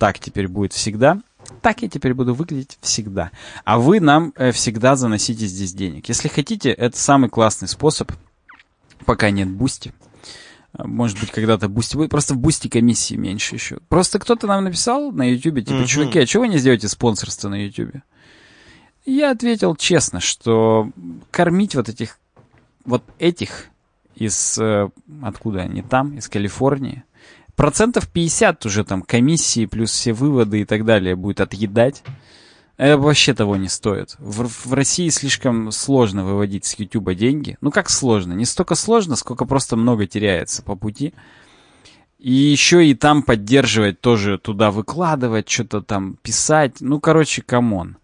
[0.01, 1.19] Так теперь будет всегда.
[1.61, 3.29] Так я теперь буду выглядеть всегда.
[3.65, 6.09] А вы нам э, всегда заносите здесь денег.
[6.09, 8.11] Если хотите, это самый классный способ,
[9.05, 9.93] пока нет бусти.
[10.73, 12.09] А, Может быть, когда-то бусти будет.
[12.09, 13.77] Просто в бусти комиссии меньше еще.
[13.89, 17.63] Просто кто-то нам написал на ютубе, типа, чуваки, а чего вы не сделаете спонсорство на
[17.63, 18.01] ютубе?
[19.05, 20.89] Я ответил честно, что
[21.29, 22.17] кормить вот этих,
[22.85, 23.67] вот этих
[24.15, 24.89] из, э,
[25.21, 27.03] откуда они там, из Калифорнии,
[27.61, 32.01] процентов 50 уже там комиссии плюс все выводы и так далее будет отъедать.
[32.77, 34.15] Это вообще того не стоит.
[34.17, 37.59] В, в России слишком сложно выводить с Ютуба деньги.
[37.61, 38.33] Ну как сложно?
[38.33, 41.13] Не столько сложно, сколько просто много теряется по пути.
[42.17, 46.77] И еще и там поддерживать тоже туда выкладывать, что-то там писать.
[46.79, 47.97] Ну, короче, come on.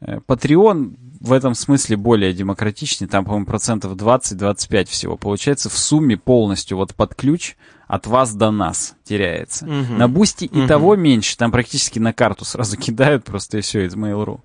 [0.00, 5.18] Э, Patreon в этом смысле более демократичный, там, по-моему, процентов 20-25 всего.
[5.18, 7.56] Получается, в сумме полностью вот под ключ
[7.86, 9.66] от вас до нас теряется.
[9.66, 9.98] Мгм.
[9.98, 13.94] На Boosty и того меньше, там практически на карту сразу кидают просто и все из
[13.94, 14.40] Mail.ru.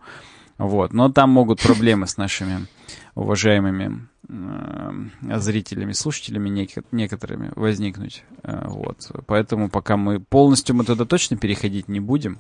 [0.57, 0.93] Вот.
[0.93, 2.67] Но там могут проблемы с нашими
[3.15, 8.23] уважаемыми э, зрителями, слушателями нек- некоторыми возникнуть.
[8.43, 9.11] Э, вот.
[9.25, 12.39] Поэтому пока мы полностью мы туда точно переходить не будем.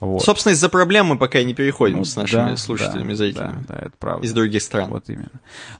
[0.00, 0.22] Вот.
[0.22, 3.64] Собственно, из-за проблем мы пока и не переходим ну, с нашими да, слушателями да, зрителями.
[3.68, 4.26] Да, да, это правда.
[4.26, 4.88] Из других стран.
[4.88, 5.30] Вот именно.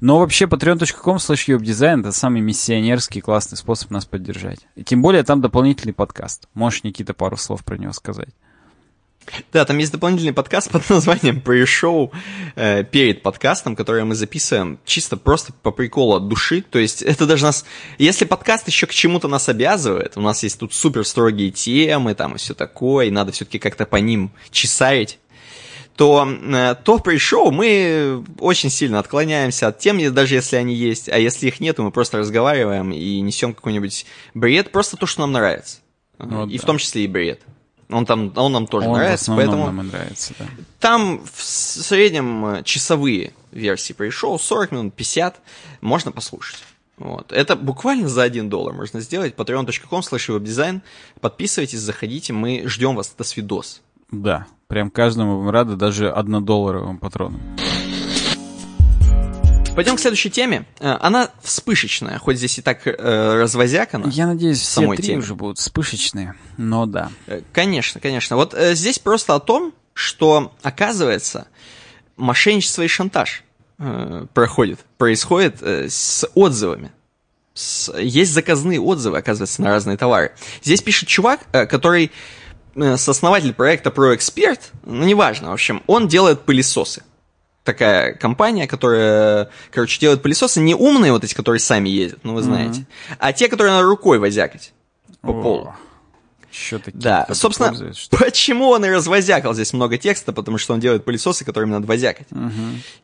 [0.00, 4.60] Но вообще patreon.com slash design это самый миссионерский классный способ нас поддержать.
[4.76, 6.48] И тем более там дополнительный подкаст.
[6.52, 8.28] Можешь, Никита, пару слов про него сказать?
[9.52, 12.10] Да, там есть дополнительный подкаст под названием «Pre-шоу»
[12.56, 16.62] э, перед подкастом, который мы записываем чисто просто по приколу от души.
[16.62, 17.64] То есть это даже нас...
[17.98, 22.34] Если подкаст еще к чему-то нас обязывает, у нас есть тут супер строгие темы там
[22.34, 25.18] и все такое, и надо все-таки как-то по ним чесарить,
[25.96, 31.08] то, э, то при-шоу мы очень сильно отклоняемся от тем, даже если они есть.
[31.08, 35.32] А если их нет, мы просто разговариваем и несем какой-нибудь бред, просто то, что нам
[35.32, 35.78] нравится.
[36.18, 36.62] Ну, и да.
[36.62, 37.40] в том числе и бред.
[37.90, 39.66] Он, там, он нам тоже он нравится, поэтому...
[39.66, 40.46] нам и нравится, да.
[40.78, 45.40] Там в среднем э, часовые версии пришел, 40 минут, 50,
[45.80, 46.62] можно послушать.
[47.00, 47.32] Вот.
[47.32, 49.34] Это буквально за 1 доллар можно сделать.
[49.34, 50.82] patreon.com slash webdesign.
[51.20, 53.12] Подписывайтесь, заходите, мы ждем вас.
[53.14, 53.80] Это свидос.
[54.12, 57.40] Да, прям каждому мы рады, даже 1 долларовым патронам.
[59.74, 60.66] Пойдем к следующей теме.
[60.80, 64.08] Э, она вспышечная, хоть здесь и так э, развозякана.
[64.08, 65.18] Я надеюсь, все три теме.
[65.18, 67.10] уже будут вспышечные, но да.
[67.26, 68.36] Э, конечно, конечно.
[68.36, 71.46] Вот э, здесь просто о том, что, оказывается,
[72.16, 73.44] мошенничество и шантаж
[73.78, 76.90] э, проходит, происходит э, с отзывами.
[77.54, 80.32] С, есть заказные отзывы, оказывается, на разные товары.
[80.62, 82.10] Здесь пишет чувак, э, который
[82.74, 87.02] э, сооснователь проекта ProExpert, ну, неважно, в общем, он делает пылесосы
[87.64, 92.42] такая компания, которая, короче, делает пылесосы не умные, вот эти, которые сами ездят, ну вы
[92.42, 93.16] знаете, mm-hmm.
[93.18, 94.72] а те, которые надо рукой возякать
[95.20, 95.74] по О, полу.
[96.50, 97.00] Еще такие.
[97.00, 97.72] Да, собственно,
[98.10, 102.26] почему он и развозякал здесь много текста, потому что он делает пылесосы, которыми надо возякать.
[102.32, 102.50] Угу.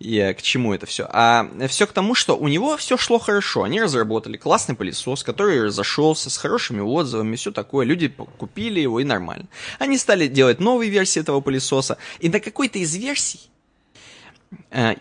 [0.00, 1.06] И а, к чему это все?
[1.12, 3.62] А все к тому, что у него все шло хорошо.
[3.62, 7.86] Они разработали классный пылесос, который разошелся с хорошими отзывами, все такое.
[7.86, 9.46] Люди купили его и нормально.
[9.78, 13.55] Они стали делать новые версии этого пылесоса, и на какой-то из версий Э,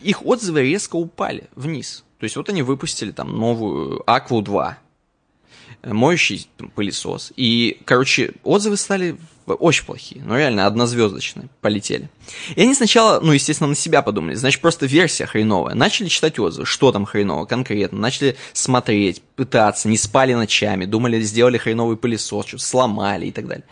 [0.01, 2.05] их отзывы резко упали вниз.
[2.19, 4.77] То есть вот они выпустили там новую Aqua 2,
[5.83, 7.33] э, моющий там, пылесос.
[7.35, 12.09] И, короче, отзывы стали очень плохие, ну реально однозвездочные, полетели.
[12.55, 15.75] И они сначала, ну, естественно, на себя подумали, значит, просто версия хреновая.
[15.75, 21.57] Начали читать отзывы, что там хреново конкретно, начали смотреть, пытаться, не спали ночами, думали, сделали
[21.57, 23.65] хреновый пылесос, что-то сломали и так далее.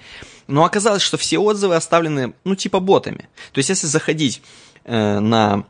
[0.46, 3.30] Но оказалось, что все отзывы оставлены, ну, типа ботами.
[3.54, 4.42] То есть, если заходить
[4.86, 5.66] э, на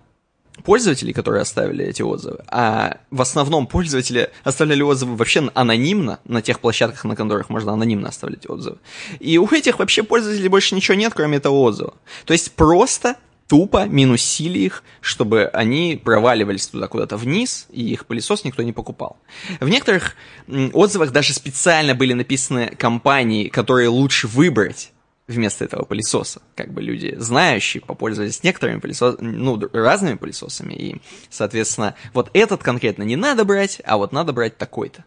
[0.64, 6.60] пользователей, которые оставили эти отзывы, а в основном пользователи оставляли отзывы вообще анонимно на тех
[6.60, 8.77] площадках, на которых можно анонимно оставлять отзывы.
[9.19, 11.95] И у этих вообще пользователей больше ничего нет, кроме этого отзыва.
[12.26, 13.18] То есть просто
[13.48, 19.18] тупо минусили их, чтобы они проваливались туда куда-то вниз, и их пылесос никто не покупал.
[19.60, 20.15] В некоторых
[20.48, 24.92] отзывах даже специально были написаны компании, которые лучше выбрать
[25.27, 26.41] вместо этого пылесоса.
[26.55, 33.03] Как бы люди, знающие, попользовались некоторыми пылесосами, ну, разными пылесосами, и, соответственно, вот этот конкретно
[33.03, 35.05] не надо брать, а вот надо брать такой-то.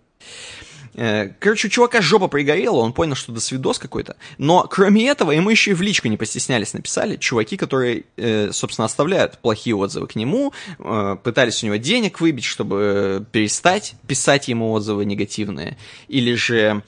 [0.97, 4.17] Э, короче, у чувака жопа пригорела, он понял, что до свидос какой-то.
[4.39, 8.87] Но кроме этого, ему еще и в личку не постеснялись, написали чуваки, которые, э, собственно,
[8.87, 14.73] оставляют плохие отзывы к нему, э, пытались у него денег выбить, чтобы перестать писать ему
[14.73, 15.77] отзывы негативные.
[16.09, 16.83] Или же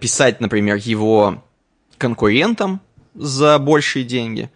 [0.00, 1.42] писать, например, его
[1.98, 2.80] конкурентам
[3.14, 4.50] за большие деньги.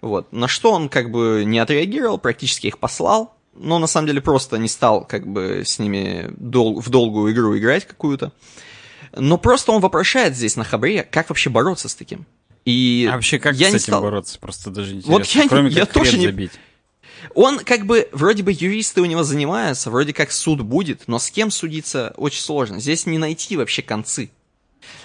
[0.00, 0.32] Вот.
[0.32, 4.58] На что он как бы не отреагировал, практически их послал, но на самом деле просто
[4.58, 8.32] не стал как бы с ними дол- в долгую игру играть какую-то.
[9.14, 12.26] Но просто он вопрошает здесь на хабре, как вообще бороться с таким.
[12.64, 14.02] И а вообще как я с этим стал...
[14.02, 14.38] бороться?
[14.38, 15.12] Просто даже интересно.
[15.12, 16.26] Вот я, Кроме я как тоже не...
[16.26, 16.52] забить.
[17.34, 21.30] Он как бы, вроде бы юристы у него занимаются, вроде как суд будет, но с
[21.30, 22.80] кем судиться очень сложно.
[22.80, 24.30] Здесь не найти вообще концы.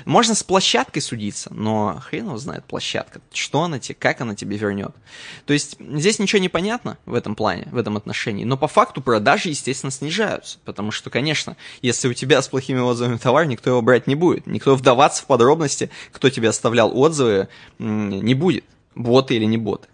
[0.05, 4.57] Можно с площадкой судиться, но хрен его знает площадка, что она тебе, как она тебе
[4.57, 4.91] вернет.
[5.45, 9.01] То есть здесь ничего не понятно в этом плане, в этом отношении, но по факту
[9.01, 13.81] продажи, естественно, снижаются, потому что, конечно, если у тебя с плохими отзывами товар, никто его
[13.81, 17.47] брать не будет, никто вдаваться в подробности, кто тебе оставлял отзывы,
[17.79, 19.87] не будет, боты или не боты.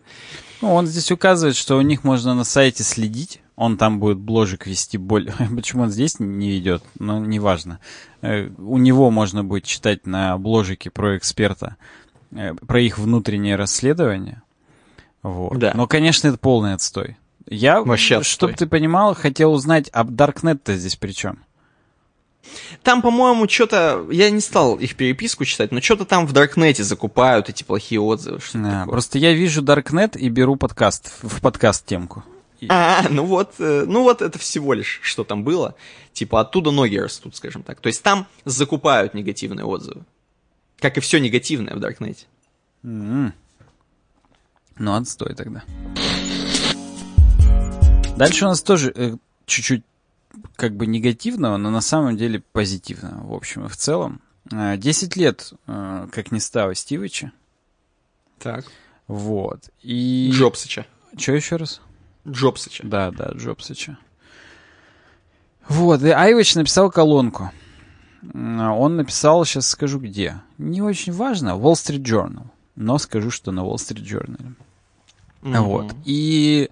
[0.62, 4.68] Ну, он здесь указывает, что у них можно на сайте следить, он там будет бложик
[4.68, 5.34] вести боль.
[5.56, 6.84] Почему он здесь не ведет?
[7.00, 7.80] Ну, неважно.
[8.22, 11.76] Э, у него можно будет читать на бложике про эксперта,
[12.32, 14.44] э, про их внутреннее расследование.
[15.24, 15.58] Вот.
[15.58, 15.74] Да.
[15.76, 17.18] Но, конечно, это полный отстой.
[17.50, 17.84] Я,
[18.22, 21.40] чтобы ты понимал, хотел узнать, а Darknet-то здесь при чем?
[22.84, 24.06] Там, по-моему, что-то...
[24.12, 28.40] Я не стал их переписку читать, но что-то там в Даркнете закупают эти плохие отзывы.
[28.54, 32.24] Да, просто я вижу Даркнет и беру подкаст, в подкаст темку.
[32.70, 35.76] А, ну вот, э, ну вот это всего лишь, что там было.
[36.14, 37.80] Типа оттуда ноги растут, скажем так.
[37.80, 40.04] То есть там закупают негативные отзывы.
[40.80, 42.26] Как и все негативное в Даркнете.
[42.84, 43.32] Mm-hmm.
[44.80, 45.64] Ну, отстой тогда.
[48.16, 49.16] Дальше у нас тоже э,
[49.46, 49.84] чуть-чуть
[50.56, 54.22] как бы негативного, но на самом деле позитивного, в общем и в целом.
[54.52, 57.32] Э, десять лет, э, как не стало Стивича.
[58.40, 58.66] Так.
[59.08, 59.70] Вот.
[59.82, 60.32] И...
[60.34, 60.86] Джобсыча.
[61.18, 61.82] Что еще раз?
[62.28, 62.86] Джобсыча.
[62.86, 63.98] Да, да, Джобсыча.
[65.68, 67.52] Вот, и Айвич написал колонку.
[68.34, 70.42] Он написал, сейчас скажу где.
[70.58, 72.48] Не очень важно, Wall Street Journal.
[72.76, 74.54] Но скажу, что на Wall Street Journal.
[75.42, 75.60] Mm-hmm.
[75.62, 75.96] Вот.
[76.06, 76.70] И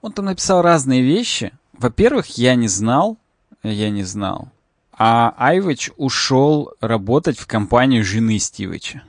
[0.00, 1.52] он там написал разные вещи.
[1.72, 3.18] Во-первых, я не знал,
[3.62, 4.48] я не знал.
[4.92, 9.02] А Айвич ушел работать в компанию жены Стивича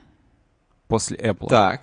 [0.88, 1.48] после Apple.
[1.48, 1.82] Так.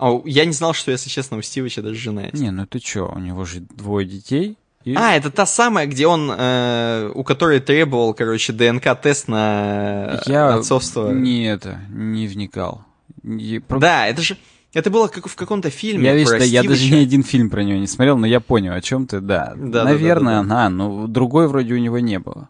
[0.00, 2.34] А я не знал, что, если честно, у Стивича даже жена есть.
[2.40, 4.56] Не, ну ты чё, у него же двое детей.
[4.82, 4.94] И...
[4.94, 11.12] А, это та самая, где он, э, у которой требовал, короче, ДНК-тест на я отцовство.
[11.12, 12.86] не это, не вникал.
[13.22, 13.60] Не...
[13.68, 14.38] Да, это же...
[14.72, 16.06] Это было как в каком-то фильме.
[16.06, 18.72] Я, видишь, да, я даже ни один фильм про него не смотрел, но я понял,
[18.72, 19.52] о чем ты, да.
[19.54, 20.70] да Наверное, да, да, да, да.
[20.70, 22.48] но другой вроде у него не было.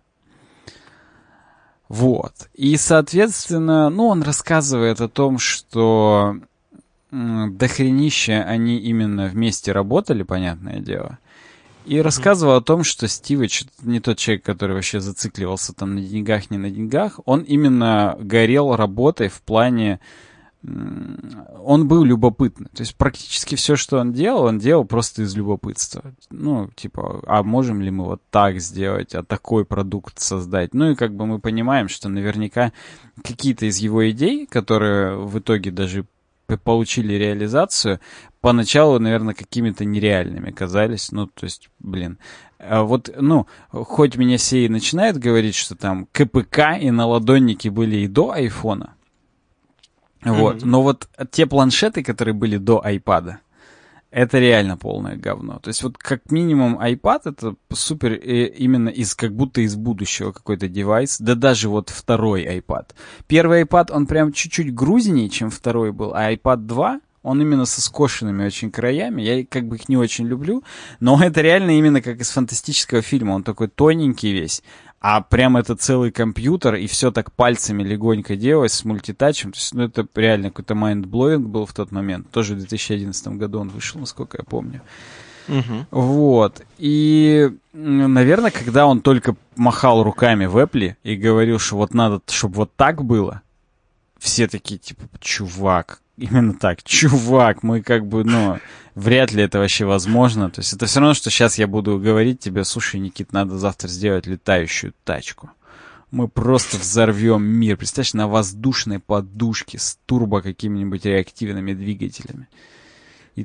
[1.88, 2.32] Вот.
[2.54, 6.36] И, соответственно, ну, он рассказывает о том, что
[7.10, 11.18] дохренища они именно вместе работали, понятное дело.
[11.86, 16.50] И рассказывал о том, что Стивич не тот человек, который вообще зацикливался там на деньгах,
[16.50, 17.20] не на деньгах.
[17.24, 20.00] Он именно горел работой в плане...
[20.62, 22.68] Он был любопытный.
[22.74, 26.12] То есть практически все, что он делал, он делал просто из любопытства.
[26.30, 30.74] Ну, типа, а можем ли мы вот так сделать, а такой продукт создать?
[30.74, 32.72] Ну и как бы мы понимаем, что наверняка
[33.24, 36.04] какие-то из его идей, которые в итоге даже
[36.56, 38.00] получили реализацию,
[38.40, 41.12] поначалу, наверное, какими-то нереальными казались.
[41.12, 42.18] Ну, то есть, блин.
[42.58, 47.96] А вот, ну, хоть меня все и начинают говорить, что там КПК и наладонники были
[47.96, 48.94] и до айфона,
[50.22, 50.38] mm-hmm.
[50.38, 53.40] вот, но вот те планшеты, которые были до айпада,
[54.10, 55.58] это реально полное говно.
[55.60, 60.32] То есть вот как минимум iPad это супер э, именно из как будто из будущего
[60.32, 61.18] какой-то девайс.
[61.20, 62.90] Да даже вот второй iPad.
[63.26, 67.82] Первый iPad он прям чуть-чуть грузнее, чем второй был, а iPad 2 он именно со
[67.82, 69.22] скошенными очень краями.
[69.22, 70.64] Я как бы их не очень люблю,
[71.00, 73.32] но это реально именно как из фантастического фильма.
[73.32, 74.62] Он такой тоненький весь,
[75.00, 79.52] а прям это целый компьютер, и все так пальцами легонько делалось с мультитачем.
[79.52, 82.30] То есть, ну, это реально какой-то mind-blowing был в тот момент.
[82.30, 84.82] Тоже в 2011 году он вышел, насколько я помню.
[85.48, 85.86] Угу.
[85.90, 86.62] Вот.
[86.76, 92.56] И, наверное, когда он только махал руками в Apple и говорил, что вот надо, чтобы
[92.56, 93.40] вот так было,
[94.18, 98.58] все такие, типа, чувак, именно так, чувак, мы как бы, ну,
[98.94, 100.50] вряд ли это вообще возможно.
[100.50, 103.88] То есть это все равно, что сейчас я буду говорить тебе, слушай, Никит, надо завтра
[103.88, 105.50] сделать летающую тачку.
[106.10, 107.76] Мы просто взорвем мир.
[107.76, 112.48] Представляешь, на воздушной подушке с турбо какими-нибудь реактивными двигателями.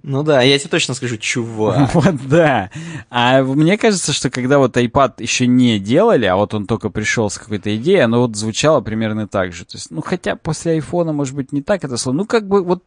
[0.03, 1.91] Ну да, я тебе точно скажу, чувак.
[1.93, 2.69] Вот да.
[3.09, 7.29] А мне кажется, что когда вот iPad еще не делали, а вот он только пришел
[7.29, 9.65] с какой-то идеей, оно вот звучало примерно так же.
[9.65, 12.17] То есть, ну хотя после айфона, может быть, не так это слово.
[12.17, 12.83] Ну как бы вот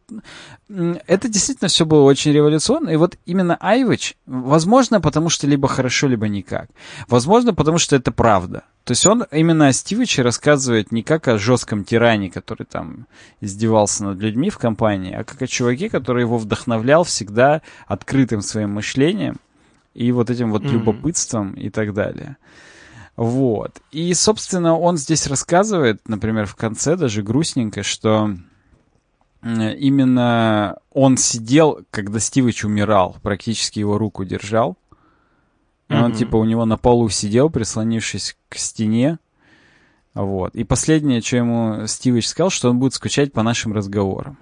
[1.07, 2.89] это действительно все было очень революционно.
[2.89, 6.69] И вот именно iWatch, возможно, потому что либо хорошо, либо никак.
[7.07, 8.63] Возможно, потому что это правда.
[8.89, 13.05] То есть он именно о Стивиче рассказывает не как о жестком тиране, который там
[13.39, 18.71] издевался над людьми в компании, а как о чуваке, который его вдохновлял всегда открытым своим
[18.71, 19.37] мышлением
[19.93, 20.71] и вот этим вот mm-hmm.
[20.71, 22.37] любопытством и так далее.
[23.15, 23.79] Вот.
[23.91, 28.31] И, собственно, он здесь рассказывает, например, в конце даже грустненько, что
[29.43, 34.78] именно он сидел, когда Стивич умирал, практически его руку держал,
[35.89, 39.17] и он, типа, у него на полу сидел, прислонившись к стене.
[40.13, 40.55] Вот.
[40.55, 44.37] И последнее, что ему Стивич сказал, что он будет скучать по нашим разговорам.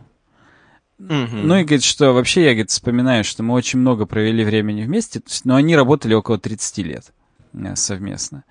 [0.99, 1.41] Mm-hmm.
[1.43, 5.21] Ну и говорит, что вообще я, говорит, вспоминаю, что мы очень много провели времени вместе,
[5.43, 7.13] но они работали около 30 лет
[7.53, 8.43] э, совместно.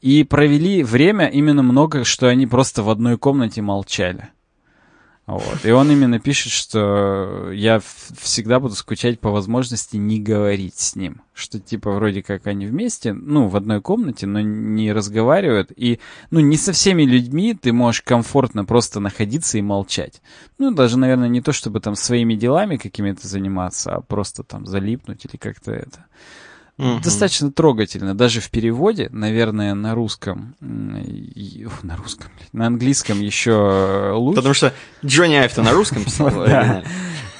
[0.00, 4.30] И провели время именно много, что они просто в одной комнате молчали.
[5.26, 5.64] Вот.
[5.64, 7.80] И он именно пишет, что я
[8.18, 11.22] всегда буду скучать по возможности не говорить с ним.
[11.32, 15.72] Что типа вроде как они вместе, ну, в одной комнате, но не разговаривают.
[15.74, 15.98] И,
[16.30, 20.20] ну, не со всеми людьми ты можешь комфортно просто находиться и молчать.
[20.58, 25.24] Ну, даже, наверное, не то, чтобы там своими делами какими-то заниматься, а просто там залипнуть
[25.24, 26.04] или как-то это.
[26.76, 27.00] Угу.
[27.04, 28.14] Достаточно трогательно.
[28.16, 30.56] Даже в переводе, наверное, на русском...
[30.60, 34.36] На русском, на английском еще лучше.
[34.36, 34.74] Потому что
[35.04, 36.30] Джонни Айв на русском писал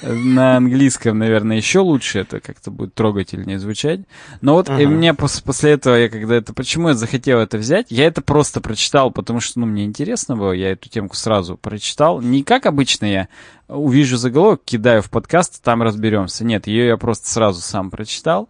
[0.01, 4.01] на английском, наверное, еще лучше это как-то будет трогательнее звучать.
[4.41, 4.81] Но вот ага.
[4.81, 6.53] и мне пос после этого, я когда это...
[6.53, 7.87] Почему я захотел это взять?
[7.89, 12.21] Я это просто прочитал, потому что, ну, мне интересно было, я эту темку сразу прочитал.
[12.21, 13.27] Не как обычно я
[13.67, 16.45] увижу заголовок, кидаю в подкаст, там разберемся.
[16.45, 18.49] Нет, ее я просто сразу сам прочитал.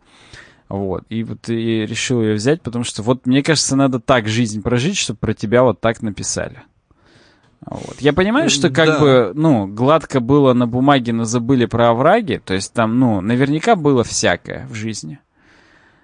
[0.69, 1.03] Вот.
[1.09, 4.97] И вот и решил ее взять, потому что вот мне кажется, надо так жизнь прожить,
[4.97, 6.63] чтобы про тебя вот так написали.
[7.65, 7.95] Вот.
[7.99, 8.99] Я понимаю, что как да.
[8.99, 12.41] бы, ну, гладко было на бумаге, но забыли про овраги.
[12.43, 15.19] То есть там, ну, наверняка было всякое в жизни.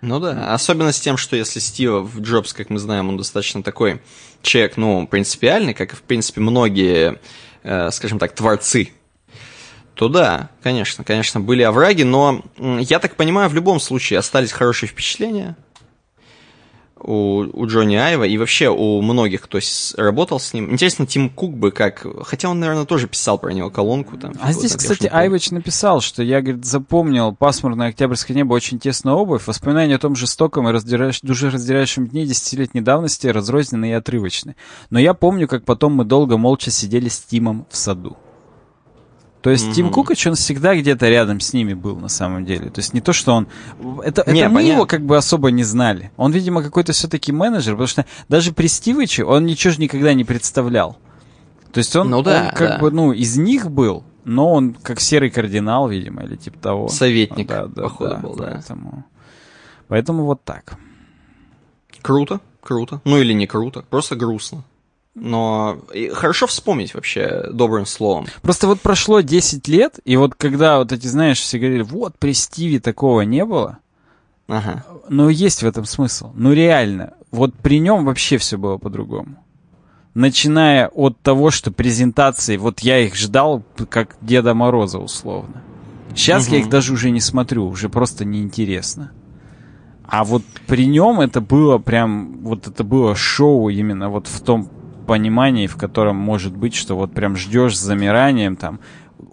[0.02, 4.02] Ну да, особенно с тем, что если Стива Джобс, как мы знаем, он достаточно такой
[4.42, 7.20] человек, ну, принципиальный, как, в принципе, многие,
[7.62, 8.90] э, скажем так, творцы,
[10.02, 14.90] то да, конечно, конечно, были овраги, но я так понимаю, в любом случае остались хорошие
[14.90, 15.56] впечатления
[16.98, 20.72] у, у Джонни Айва и вообще у многих, кто с, работал с ним.
[20.72, 22.03] Интересно, Тим Кук бы как...
[22.26, 24.18] Хотя он, наверное, тоже писал про него колонку.
[24.18, 29.14] Там, а здесь, кстати, Айвич написал, что я, говорит, запомнил пасмурное октябрьское небо, очень тесная
[29.14, 31.22] обувь, воспоминания о том жестоком и раздирающ...
[31.22, 34.56] душераздирающем дне десятилетней давности разрознены и отрывочны.
[34.90, 38.18] Но я помню, как потом мы долго молча сидели с Тимом в саду.
[39.41, 39.73] То есть mm-hmm.
[39.73, 42.69] Тим Кукач, он всегда где-то рядом с ними был на самом деле.
[42.69, 43.47] То есть не то, что он...
[44.03, 46.11] Это, не, это мы его как бы особо не знали.
[46.15, 50.23] Он, видимо, какой-то все-таки менеджер, потому что даже при Стивиче он ничего же никогда не
[50.23, 50.97] представлял.
[51.72, 52.77] То есть он, ну, да, он как да.
[52.80, 56.88] бы, ну, из них был, но он как серый кардинал, видимо, или типа того.
[56.89, 58.45] Советник, да, да, походу, да, был, да.
[58.45, 59.05] Поэтому,
[59.88, 60.76] поэтому вот так.
[62.01, 63.01] Круто, круто.
[63.05, 64.63] Ну или не круто, просто грустно.
[65.14, 65.80] Но
[66.14, 68.28] хорошо вспомнить вообще добрым словом.
[68.42, 72.34] Просто вот прошло 10 лет, и вот когда вот эти, знаешь, все говорили, вот при
[72.34, 73.80] Стиве такого не было,
[74.48, 74.86] ага.
[75.10, 76.32] но есть в этом смысл.
[76.34, 79.36] Ну реально, вот при нем вообще все было по-другому.
[80.14, 85.62] Начиная от того, что презентации, вот я их ждал, как Деда Мороза условно.
[86.16, 86.56] Сейчас угу.
[86.56, 89.12] я их даже уже не смотрю, уже просто неинтересно.
[90.06, 94.70] А вот при нем это было прям, вот это было шоу именно вот в том
[95.06, 98.80] понимании, в котором может быть, что вот прям ждешь с замиранием, там,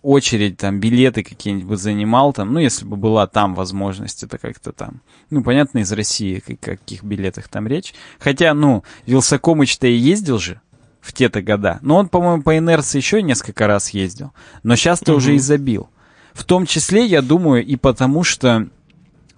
[0.03, 4.73] очередь, там, билеты какие-нибудь бы занимал, там, ну, если бы была там возможность, это как-то
[4.73, 5.01] там,
[5.31, 7.95] ну, понятно, из России, о каких билетах там речь.
[8.19, 10.61] Хотя, ну, Вилсакомыч-то и ездил же
[11.01, 11.79] в те-то года.
[11.83, 14.33] Но он, по-моему, по инерции еще несколько раз ездил.
[14.63, 15.19] Но сейчас-то угу.
[15.19, 15.89] уже и забил.
[16.33, 18.69] В том числе, я думаю, и потому что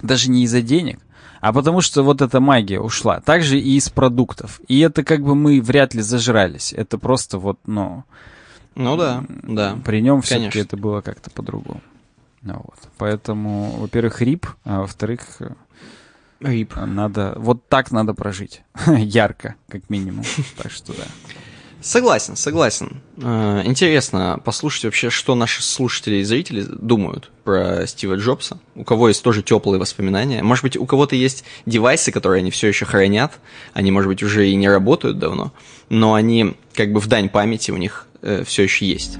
[0.03, 1.01] даже не из-за денег,
[1.41, 3.21] а потому что вот эта магия ушла.
[3.21, 4.61] Также и из продуктов.
[4.69, 6.73] И это как бы мы вряд ли зажрались.
[6.73, 8.05] Это просто вот, ну...
[8.75, 9.77] Ну да, да.
[9.85, 11.81] При нем все-таки это было как-то по-другому.
[12.43, 12.79] Ну, вот.
[12.97, 15.21] Поэтому, во-первых, рип, а во-вторых,
[16.41, 16.75] рип.
[16.77, 18.63] Надо, вот так надо прожить.
[18.87, 20.25] Ярко, как минимум.
[20.57, 21.05] Так что да.
[21.83, 23.01] Согласен, согласен.
[23.17, 28.59] Э, интересно послушать вообще, что наши слушатели и зрители думают про Стива Джобса.
[28.75, 30.43] У кого есть тоже теплые воспоминания.
[30.43, 33.33] Может быть, у кого-то есть девайсы, которые они все еще хранят.
[33.73, 35.53] Они, может быть, уже и не работают давно.
[35.89, 39.19] Но они как бы в дань памяти у них э, все еще есть.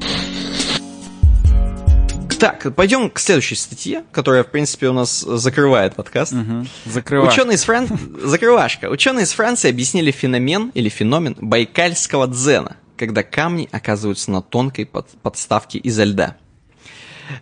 [2.41, 6.33] Так, пойдем к следующей статье, которая, в принципе, у нас закрывает подкаст.
[6.33, 6.67] Угу.
[6.87, 7.33] Закрывашка.
[7.33, 7.89] Ученые из Фран...
[8.23, 8.89] Закрывашка.
[8.89, 15.09] Ученые из Франции объяснили феномен или феномен байкальского дзена, когда камни оказываются на тонкой под...
[15.23, 16.37] подставке изо льда.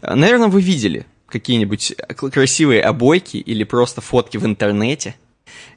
[0.02, 1.94] Наверное, вы видели какие-нибудь
[2.32, 5.14] красивые обойки или просто фотки в интернете–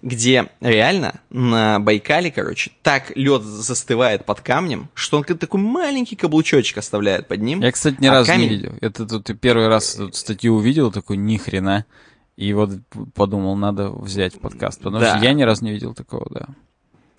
[0.02, 6.78] где реально на Байкале, короче, так лед застывает под камнем, что он такой маленький каблучочек
[6.78, 7.62] оставляет под ним.
[7.62, 8.50] Я, кстати, ни а разу камень...
[8.50, 8.74] не видел.
[8.82, 11.86] Это тут первый раз эту статью увидел, такой ни хрена.
[12.38, 12.72] И вот
[13.14, 15.18] подумал, надо взять подкаст, потому да.
[15.18, 16.48] что я ни разу не видел такого, да.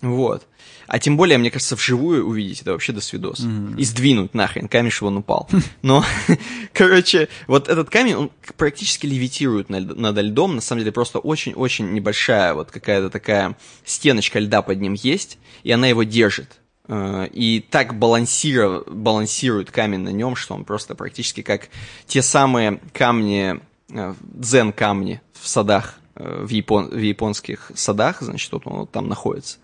[0.03, 0.45] Вот.
[0.87, 3.39] А тем более, мне кажется, вживую увидеть это вообще до свидос.
[3.39, 3.79] Mm-hmm.
[3.79, 5.49] И сдвинуть нахрен камень, чтобы он упал.
[5.81, 6.03] Но,
[6.73, 10.55] короче, вот этот камень, он практически левитирует над льдом.
[10.55, 13.55] На самом деле, просто очень-очень небольшая вот какая-то такая
[13.85, 16.59] стеночка льда под ним есть, и она его держит.
[16.89, 21.69] Э, и так балансирует, балансирует камень на нем, что он просто практически как
[22.07, 28.79] те самые камни, э, дзен-камни в садах в, япон, в японских садах, значит, вот он
[28.81, 29.57] вот там находится.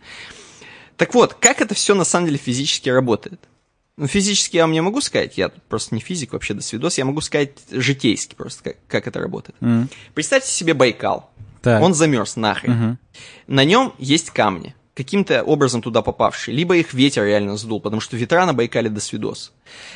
[0.98, 3.40] Так вот, как это все на самом деле физически работает?
[3.98, 7.06] Ну, физически я вам не могу сказать, я просто не физик вообще до свидос, я
[7.06, 9.58] могу сказать житейски просто, как, как это работает.
[9.60, 9.88] Mm.
[10.14, 11.30] Представьте себе Байкал.
[11.62, 11.82] Так.
[11.82, 12.72] Он замерз нахрен.
[12.72, 12.98] Mm-hmm.
[13.48, 16.56] На нем есть камни, каким-то образом туда попавшие.
[16.56, 19.52] Либо их ветер реально сдул, потому что ветра на Байкале до свидос.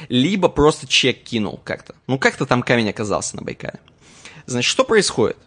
[0.10, 1.96] Либо просто чек кинул как-то.
[2.08, 3.80] Ну, как-то там камень оказался на Байкале.
[4.46, 5.38] Значит, что происходит?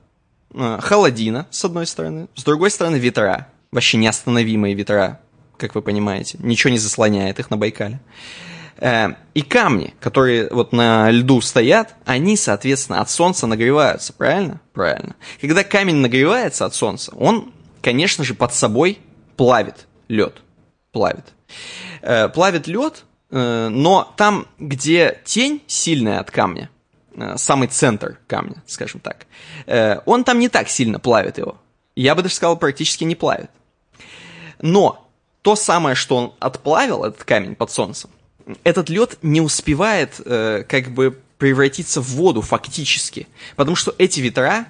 [0.56, 5.20] Э, холодина, с одной стороны, с другой стороны ветра, вообще неостановимые ветра,
[5.56, 8.00] как вы понимаете, ничего не заслоняет их на Байкале.
[8.78, 14.60] Э, и камни, которые вот на льду стоят, они, соответственно, от солнца нагреваются, правильно?
[14.72, 15.14] Правильно.
[15.40, 17.52] Когда камень нагревается от солнца, он,
[17.82, 18.98] конечно же, под собой
[19.36, 20.42] плавит лед.
[20.92, 21.26] Плавит.
[22.02, 26.70] Э, плавит лед, но там, где тень сильная от камня,
[27.36, 29.26] самый центр камня, скажем так,
[30.05, 31.56] он там не так сильно плавит его.
[31.94, 33.51] Я бы даже сказал, практически не плавит.
[34.60, 35.09] Но
[35.43, 38.10] то самое, что он отплавил, этот камень под солнцем,
[38.64, 44.66] этот лед не успевает э, как бы превратиться в воду фактически, потому что эти ветра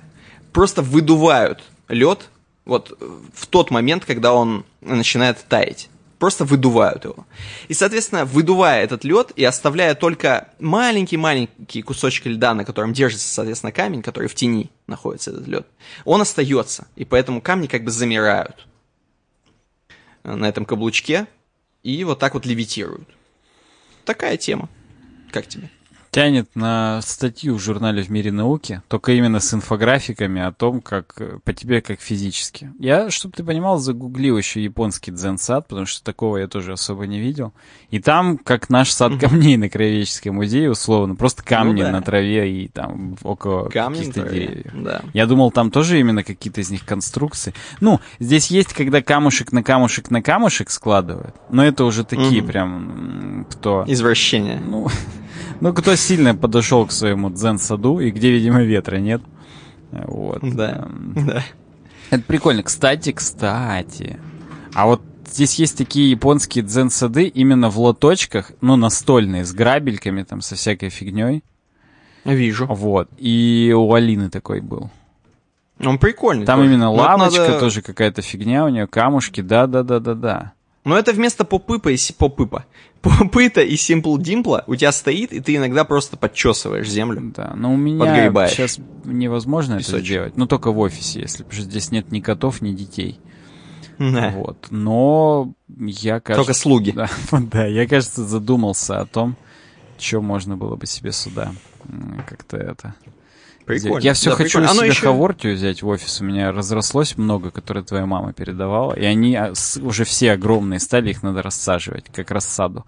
[0.53, 2.29] просто выдувают лед
[2.65, 2.99] вот
[3.33, 5.89] в тот момент, когда он начинает таять.
[6.19, 7.27] Просто выдувают его.
[7.69, 13.73] И, соответственно, выдувая этот лед и оставляя только маленький-маленький кусочек льда, на котором держится, соответственно,
[13.73, 15.67] камень, который в тени находится, этот лед,
[16.05, 16.87] он остается.
[16.97, 18.67] И поэтому камни как бы замирают
[20.25, 21.27] на этом каблучке
[21.83, 23.09] и вот так вот левитируют
[24.07, 24.71] такая тема.
[25.31, 25.71] Как тебе?
[26.17, 31.13] Тянет на статью в журнале «В мире науки», только именно с инфографиками о том, как
[31.19, 32.73] э, по тебе как физически.
[32.79, 37.21] Я, чтобы ты понимал, загуглил еще японский дзен-сад, потому что такого я тоже особо не
[37.21, 37.53] видел.
[37.91, 41.93] И там, как наш сад камней на Краеведческом музее, условно, просто камни ну, да.
[41.93, 44.73] на траве и там около каких-то деревьев.
[44.73, 45.03] Да.
[45.13, 47.53] Я думал, там тоже именно какие-то из них конструкции.
[47.81, 52.49] Ну, здесь есть, когда камушек на камушек на камушек складывают, но это уже такие угу.
[52.49, 53.85] прям, кто...
[53.87, 54.63] Извращения.
[54.65, 54.89] Ну,
[55.61, 59.23] ну, кто сильно подошел к своему дзен-саду, и где, видимо, ветра нет.
[59.91, 60.41] Вот.
[60.43, 61.45] Да, да.
[62.11, 62.63] Это прикольно.
[62.63, 64.19] Кстати, кстати.
[64.75, 70.41] А вот здесь есть такие японские дзен-сады именно в лоточках, ну, настольные, с грабельками, там,
[70.41, 71.43] со всякой фигней.
[72.25, 72.67] Вижу.
[72.67, 73.09] Вот.
[73.19, 74.91] И у Алины такой был.
[75.85, 76.47] Он прикольный.
[76.47, 76.71] Там тоже.
[76.71, 77.61] именно лавочка, надо...
[77.61, 80.53] тоже какая-то фигня у нее, камушки, да-да-да-да-да.
[80.85, 82.65] Но это вместо попыпа и попыпа.
[83.07, 87.33] Попыта и Simple Dimple у тебя стоит, и ты иногда просто подчесываешь землю.
[87.35, 89.95] Да, но у меня сейчас невозможно Песочек.
[89.95, 90.37] это сделать.
[90.37, 93.21] Ну, только в офисе, если потому что здесь нет ни котов, ни детей.
[93.99, 94.31] Да.
[94.37, 94.67] Вот.
[94.71, 96.47] Но я, кажется...
[96.47, 96.91] Только слуги.
[96.97, 99.37] Да, да, я, кажется, задумался о том,
[99.99, 101.53] что можно было бы себе сюда
[102.27, 102.95] как-то это
[103.67, 104.05] Прикольно.
[104.05, 104.81] Я все да, хочу прикольно.
[104.81, 105.07] себе еще...
[105.07, 106.21] Хавортию взять в офис.
[106.21, 108.95] У меня разрослось много, которые твоя мама передавала.
[108.95, 109.53] И они а,
[109.83, 112.87] уже все огромные стали, их надо рассаживать, как рассаду.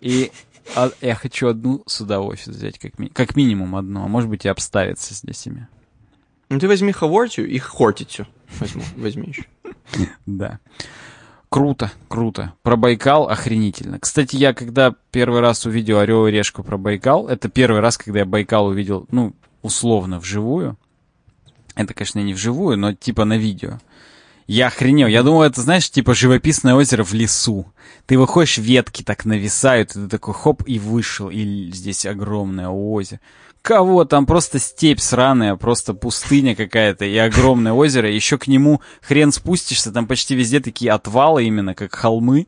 [0.00, 0.32] И
[0.74, 3.08] а, я хочу одну сюда в офис взять, как, ми...
[3.08, 4.02] как минимум одну.
[4.04, 5.68] А может быть и обставиться здесь ими.
[6.48, 8.26] Ну ты возьми Хавортию и Хортицу.
[8.58, 9.44] Возьму, возьми еще.
[10.26, 10.58] Да.
[11.50, 12.54] Круто, круто.
[12.62, 14.00] Про Байкал охренительно.
[14.00, 18.20] Кстати, я когда первый раз увидел Орел и Решку про Байкал, это первый раз, когда
[18.20, 20.76] я Байкал увидел, ну, условно вживую.
[21.74, 23.80] Это, конечно, не вживую, но типа на видео.
[24.46, 25.06] Я охренел.
[25.06, 27.72] Я думал, это, знаешь, типа живописное озеро в лесу.
[28.06, 33.20] Ты выходишь, ветки так нависают, и ты такой хоп, и вышел, и здесь огромное озеро.
[33.62, 34.04] Кого?
[34.04, 38.10] Там просто степь сраная, просто пустыня какая-то и огромное озеро.
[38.10, 42.46] Еще к нему хрен спустишься, там почти везде такие отвалы именно, как холмы.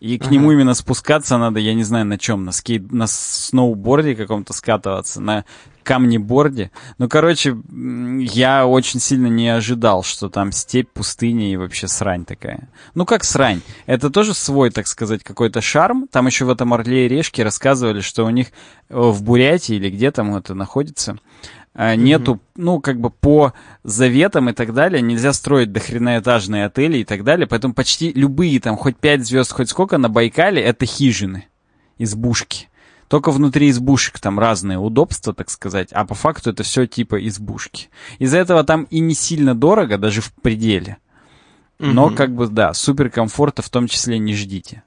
[0.00, 0.32] И к ага.
[0.32, 5.20] нему именно спускаться надо, я не знаю на чем, на скейт, на сноуборде каком-то скатываться,
[5.20, 5.44] на
[5.86, 6.72] камнеборде.
[6.98, 7.56] Ну, короче,
[8.18, 12.68] я очень сильно не ожидал, что там степь, пустыня и вообще срань такая.
[12.94, 13.62] Ну, как срань?
[13.86, 16.08] Это тоже свой, так сказать, какой-то шарм.
[16.10, 18.48] Там еще в этом Орле и Решке рассказывали, что у них
[18.88, 21.18] э, в Бурятии или где там это находится,
[21.76, 22.50] нету, mm-hmm.
[22.56, 23.52] ну, как бы по
[23.84, 28.76] заветам и так далее, нельзя строить дохренаэтажные отели и так далее, поэтому почти любые там,
[28.76, 31.46] хоть пять звезд, хоть сколько на Байкале, это хижины,
[31.98, 32.68] избушки.
[33.08, 37.88] Только внутри избушек там разные удобства, так сказать, а по факту это все типа избушки.
[38.18, 40.96] Из-за этого там и не сильно дорого, даже в пределе.
[41.78, 44.82] Но как бы, да, супер комфорта в том числе не ждите.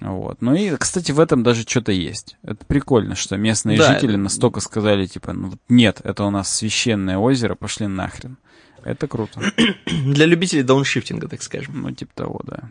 [0.00, 0.40] Вот.
[0.40, 2.36] Ну и, кстати, в этом даже что-то есть.
[2.42, 3.92] Это прикольно, что местные да.
[3.92, 8.38] жители настолько сказали, типа, ну нет, это у нас священное озеро, пошли нахрен.
[8.82, 9.40] Это круто.
[9.86, 11.82] Для любителей дауншифтинга, так скажем.
[11.82, 12.70] Ну, типа того, да.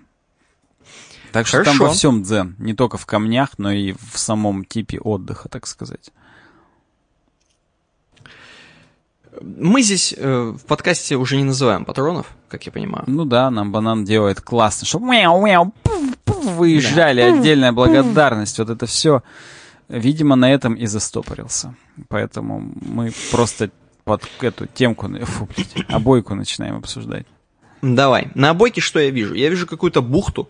[1.32, 1.78] Так что Хорошо.
[1.78, 5.68] там во всем дзен, не только в камнях, но и в самом типе отдыха, так
[5.68, 6.12] сказать.
[9.40, 13.04] Мы здесь э, в подкасте уже не называем патронов, как я понимаю.
[13.06, 15.72] Ну да, нам банан делает классно, чтобы мяу, мяу,
[16.40, 19.24] выезжали, отдельная благодарность, вот это все.
[19.88, 21.76] Видимо, на этом и застопорился.
[22.10, 23.72] Поэтому мы просто
[24.04, 27.26] под эту темку, фу, блядь, обойку начинаем обсуждать.
[27.82, 28.30] Давай.
[28.36, 29.34] На обойке что я вижу?
[29.34, 30.50] Я вижу какую-то бухту,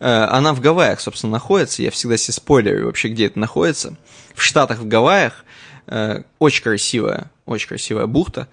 [0.00, 1.82] Э, она в Гавайях, собственно, находится.
[1.82, 3.96] Я всегда себе спойлерю вообще, где это находится.
[4.34, 5.44] В Штатах, в Гавайях.
[5.86, 8.48] Э, очень красивая, очень красивая бухта.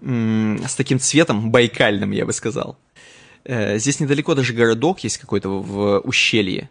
[0.00, 2.76] с таким цветом байкальным, я бы сказал.
[3.44, 6.70] Э, здесь недалеко даже городок есть какой-то в ущелье.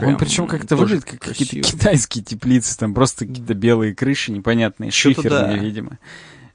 [0.00, 4.90] Прям Он причем как-то выглядит как какие-то китайские теплицы, там просто какие-то белые крыши непонятные,
[4.90, 5.56] шиферные, да.
[5.56, 5.98] видимо.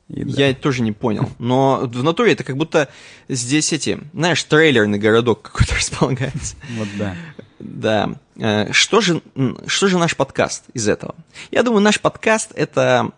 [0.10, 0.48] И, да.
[0.48, 1.30] Я тоже не понял.
[1.40, 2.90] Но в натуре это как будто
[3.30, 6.56] здесь эти, знаешь, трейлерный городок какой-то располагается.
[6.78, 7.16] Вот да.
[7.60, 8.16] Да.
[8.38, 9.22] Э, что же,
[9.68, 11.16] что же наш подкаст из этого?
[11.52, 13.12] Я думаю, наш подкаст это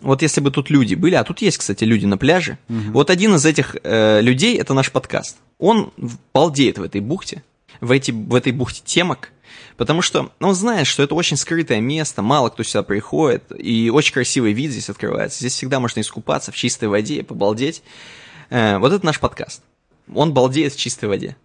[0.00, 2.58] вот если бы тут люди были, а тут есть, кстати, люди на пляже.
[2.68, 2.92] Угу.
[2.92, 5.36] Вот один из этих э, людей это наш подкаст.
[5.58, 5.92] Он
[6.32, 7.42] балдеет в этой бухте,
[7.80, 9.30] в, эти, в этой бухте темок,
[9.76, 14.14] потому что он знает, что это очень скрытое место, мало кто сюда приходит, и очень
[14.14, 15.40] красивый вид здесь открывается.
[15.40, 17.82] Здесь всегда можно искупаться в чистой воде, побалдеть.
[18.50, 19.62] Э, вот это наш подкаст.
[20.14, 21.36] Он балдеет в чистой воде.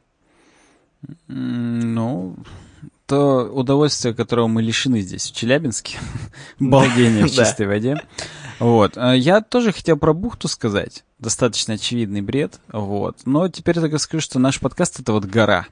[1.27, 2.37] Ну,
[3.05, 5.97] то удовольствие, которого мы лишены здесь, в Челябинске,
[6.59, 8.01] балдение в чистой воде.
[8.63, 8.93] Вот.
[8.97, 11.03] А я тоже хотел про бухту сказать.
[11.19, 12.59] Достаточно очевидный бред.
[12.71, 13.17] Вот.
[13.25, 15.67] Но теперь только скажу, что наш подкаст— это вот гора.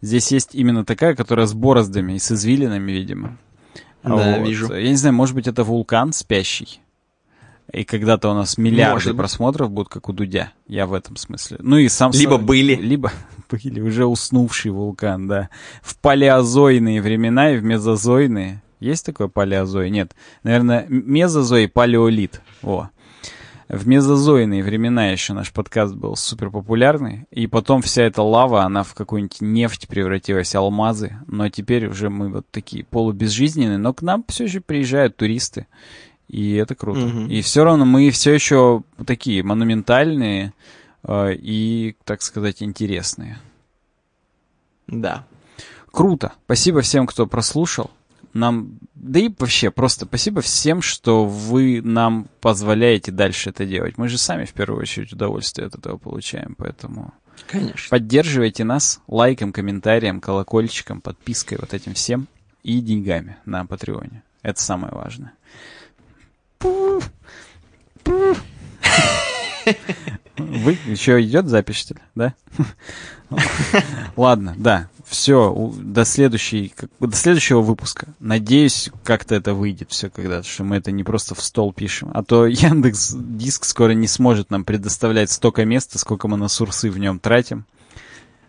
[0.00, 3.38] Здесь есть именно такая, которая с бороздами и с извилинами, видимо.
[4.02, 4.46] Да, вот.
[4.48, 4.74] вижу.
[4.74, 6.80] Я не знаю, может быть, это вулкан спящий.
[7.72, 10.52] И когда-то у нас миллиарды просмотров будут, как у Дудя.
[10.66, 11.58] Я в этом смысле.
[11.60, 12.10] Ну и сам...
[12.12, 12.74] Либо сам, были.
[12.74, 13.12] Либо
[13.50, 15.48] были уже уснувший вулкан, да.
[15.80, 18.62] В палеозойные времена и в мезозойные.
[18.82, 19.90] Есть такое палеозой?
[19.90, 20.14] Нет.
[20.42, 22.42] Наверное, мезозой палеолит.
[22.62, 22.90] Во.
[23.68, 28.82] В мезозойные времена еще наш подкаст был супер популярный, и потом вся эта лава, она
[28.82, 34.24] в какую-нибудь нефть превратилась, алмазы, но теперь уже мы вот такие полубезжизненные, но к нам
[34.28, 35.68] все еще приезжают туристы,
[36.28, 37.06] и это круто.
[37.06, 37.20] Угу.
[37.28, 40.52] И все равно мы все еще такие монументальные
[41.04, 43.38] э, и, так сказать, интересные.
[44.86, 45.24] Да.
[45.90, 46.32] Круто.
[46.44, 47.90] Спасибо всем, кто прослушал.
[48.34, 53.98] Нам, да и вообще, просто спасибо всем, что вы нам позволяете дальше это делать.
[53.98, 57.12] Мы же сами в первую очередь удовольствие от этого получаем, поэтому...
[57.46, 57.88] Конечно.
[57.90, 62.28] Поддерживайте нас лайком, комментарием, колокольчиком, подпиской, вот этим всем
[62.62, 64.22] и деньгами на Патреоне.
[64.42, 65.32] Это самое важное.
[70.36, 72.00] Вы еще идет запись, что ли?
[72.14, 72.34] Да?
[74.16, 74.88] Ладно, да.
[75.12, 78.08] Все, до, следующей, до следующего выпуска.
[78.18, 82.10] Надеюсь, как-то это выйдет все когда-то, что мы это не просто в стол пишем.
[82.14, 86.90] А то Яндекс Диск скоро не сможет нам предоставлять столько места, сколько мы на сурсы
[86.90, 87.66] в нем тратим.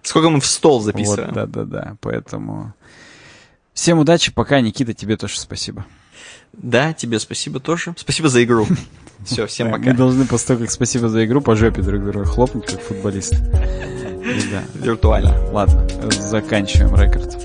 [0.04, 1.34] Сколько мы в стол записываем.
[1.34, 1.98] Вот, да-да-да.
[2.00, 2.74] Поэтому
[3.74, 4.32] всем удачи.
[4.32, 5.86] Пока, Никита, тебе тоже спасибо.
[6.54, 7.94] Да, тебе спасибо тоже.
[7.98, 8.66] Спасибо за игру.
[9.26, 9.84] Все, всем пока.
[9.84, 13.38] Мы должны после того, как спасибо за игру, по жопе друг друга хлопнуть, как футболисты.
[14.24, 14.64] Да.
[14.76, 15.36] Виртуально.
[15.52, 17.38] Ладно, заканчиваем рекорд.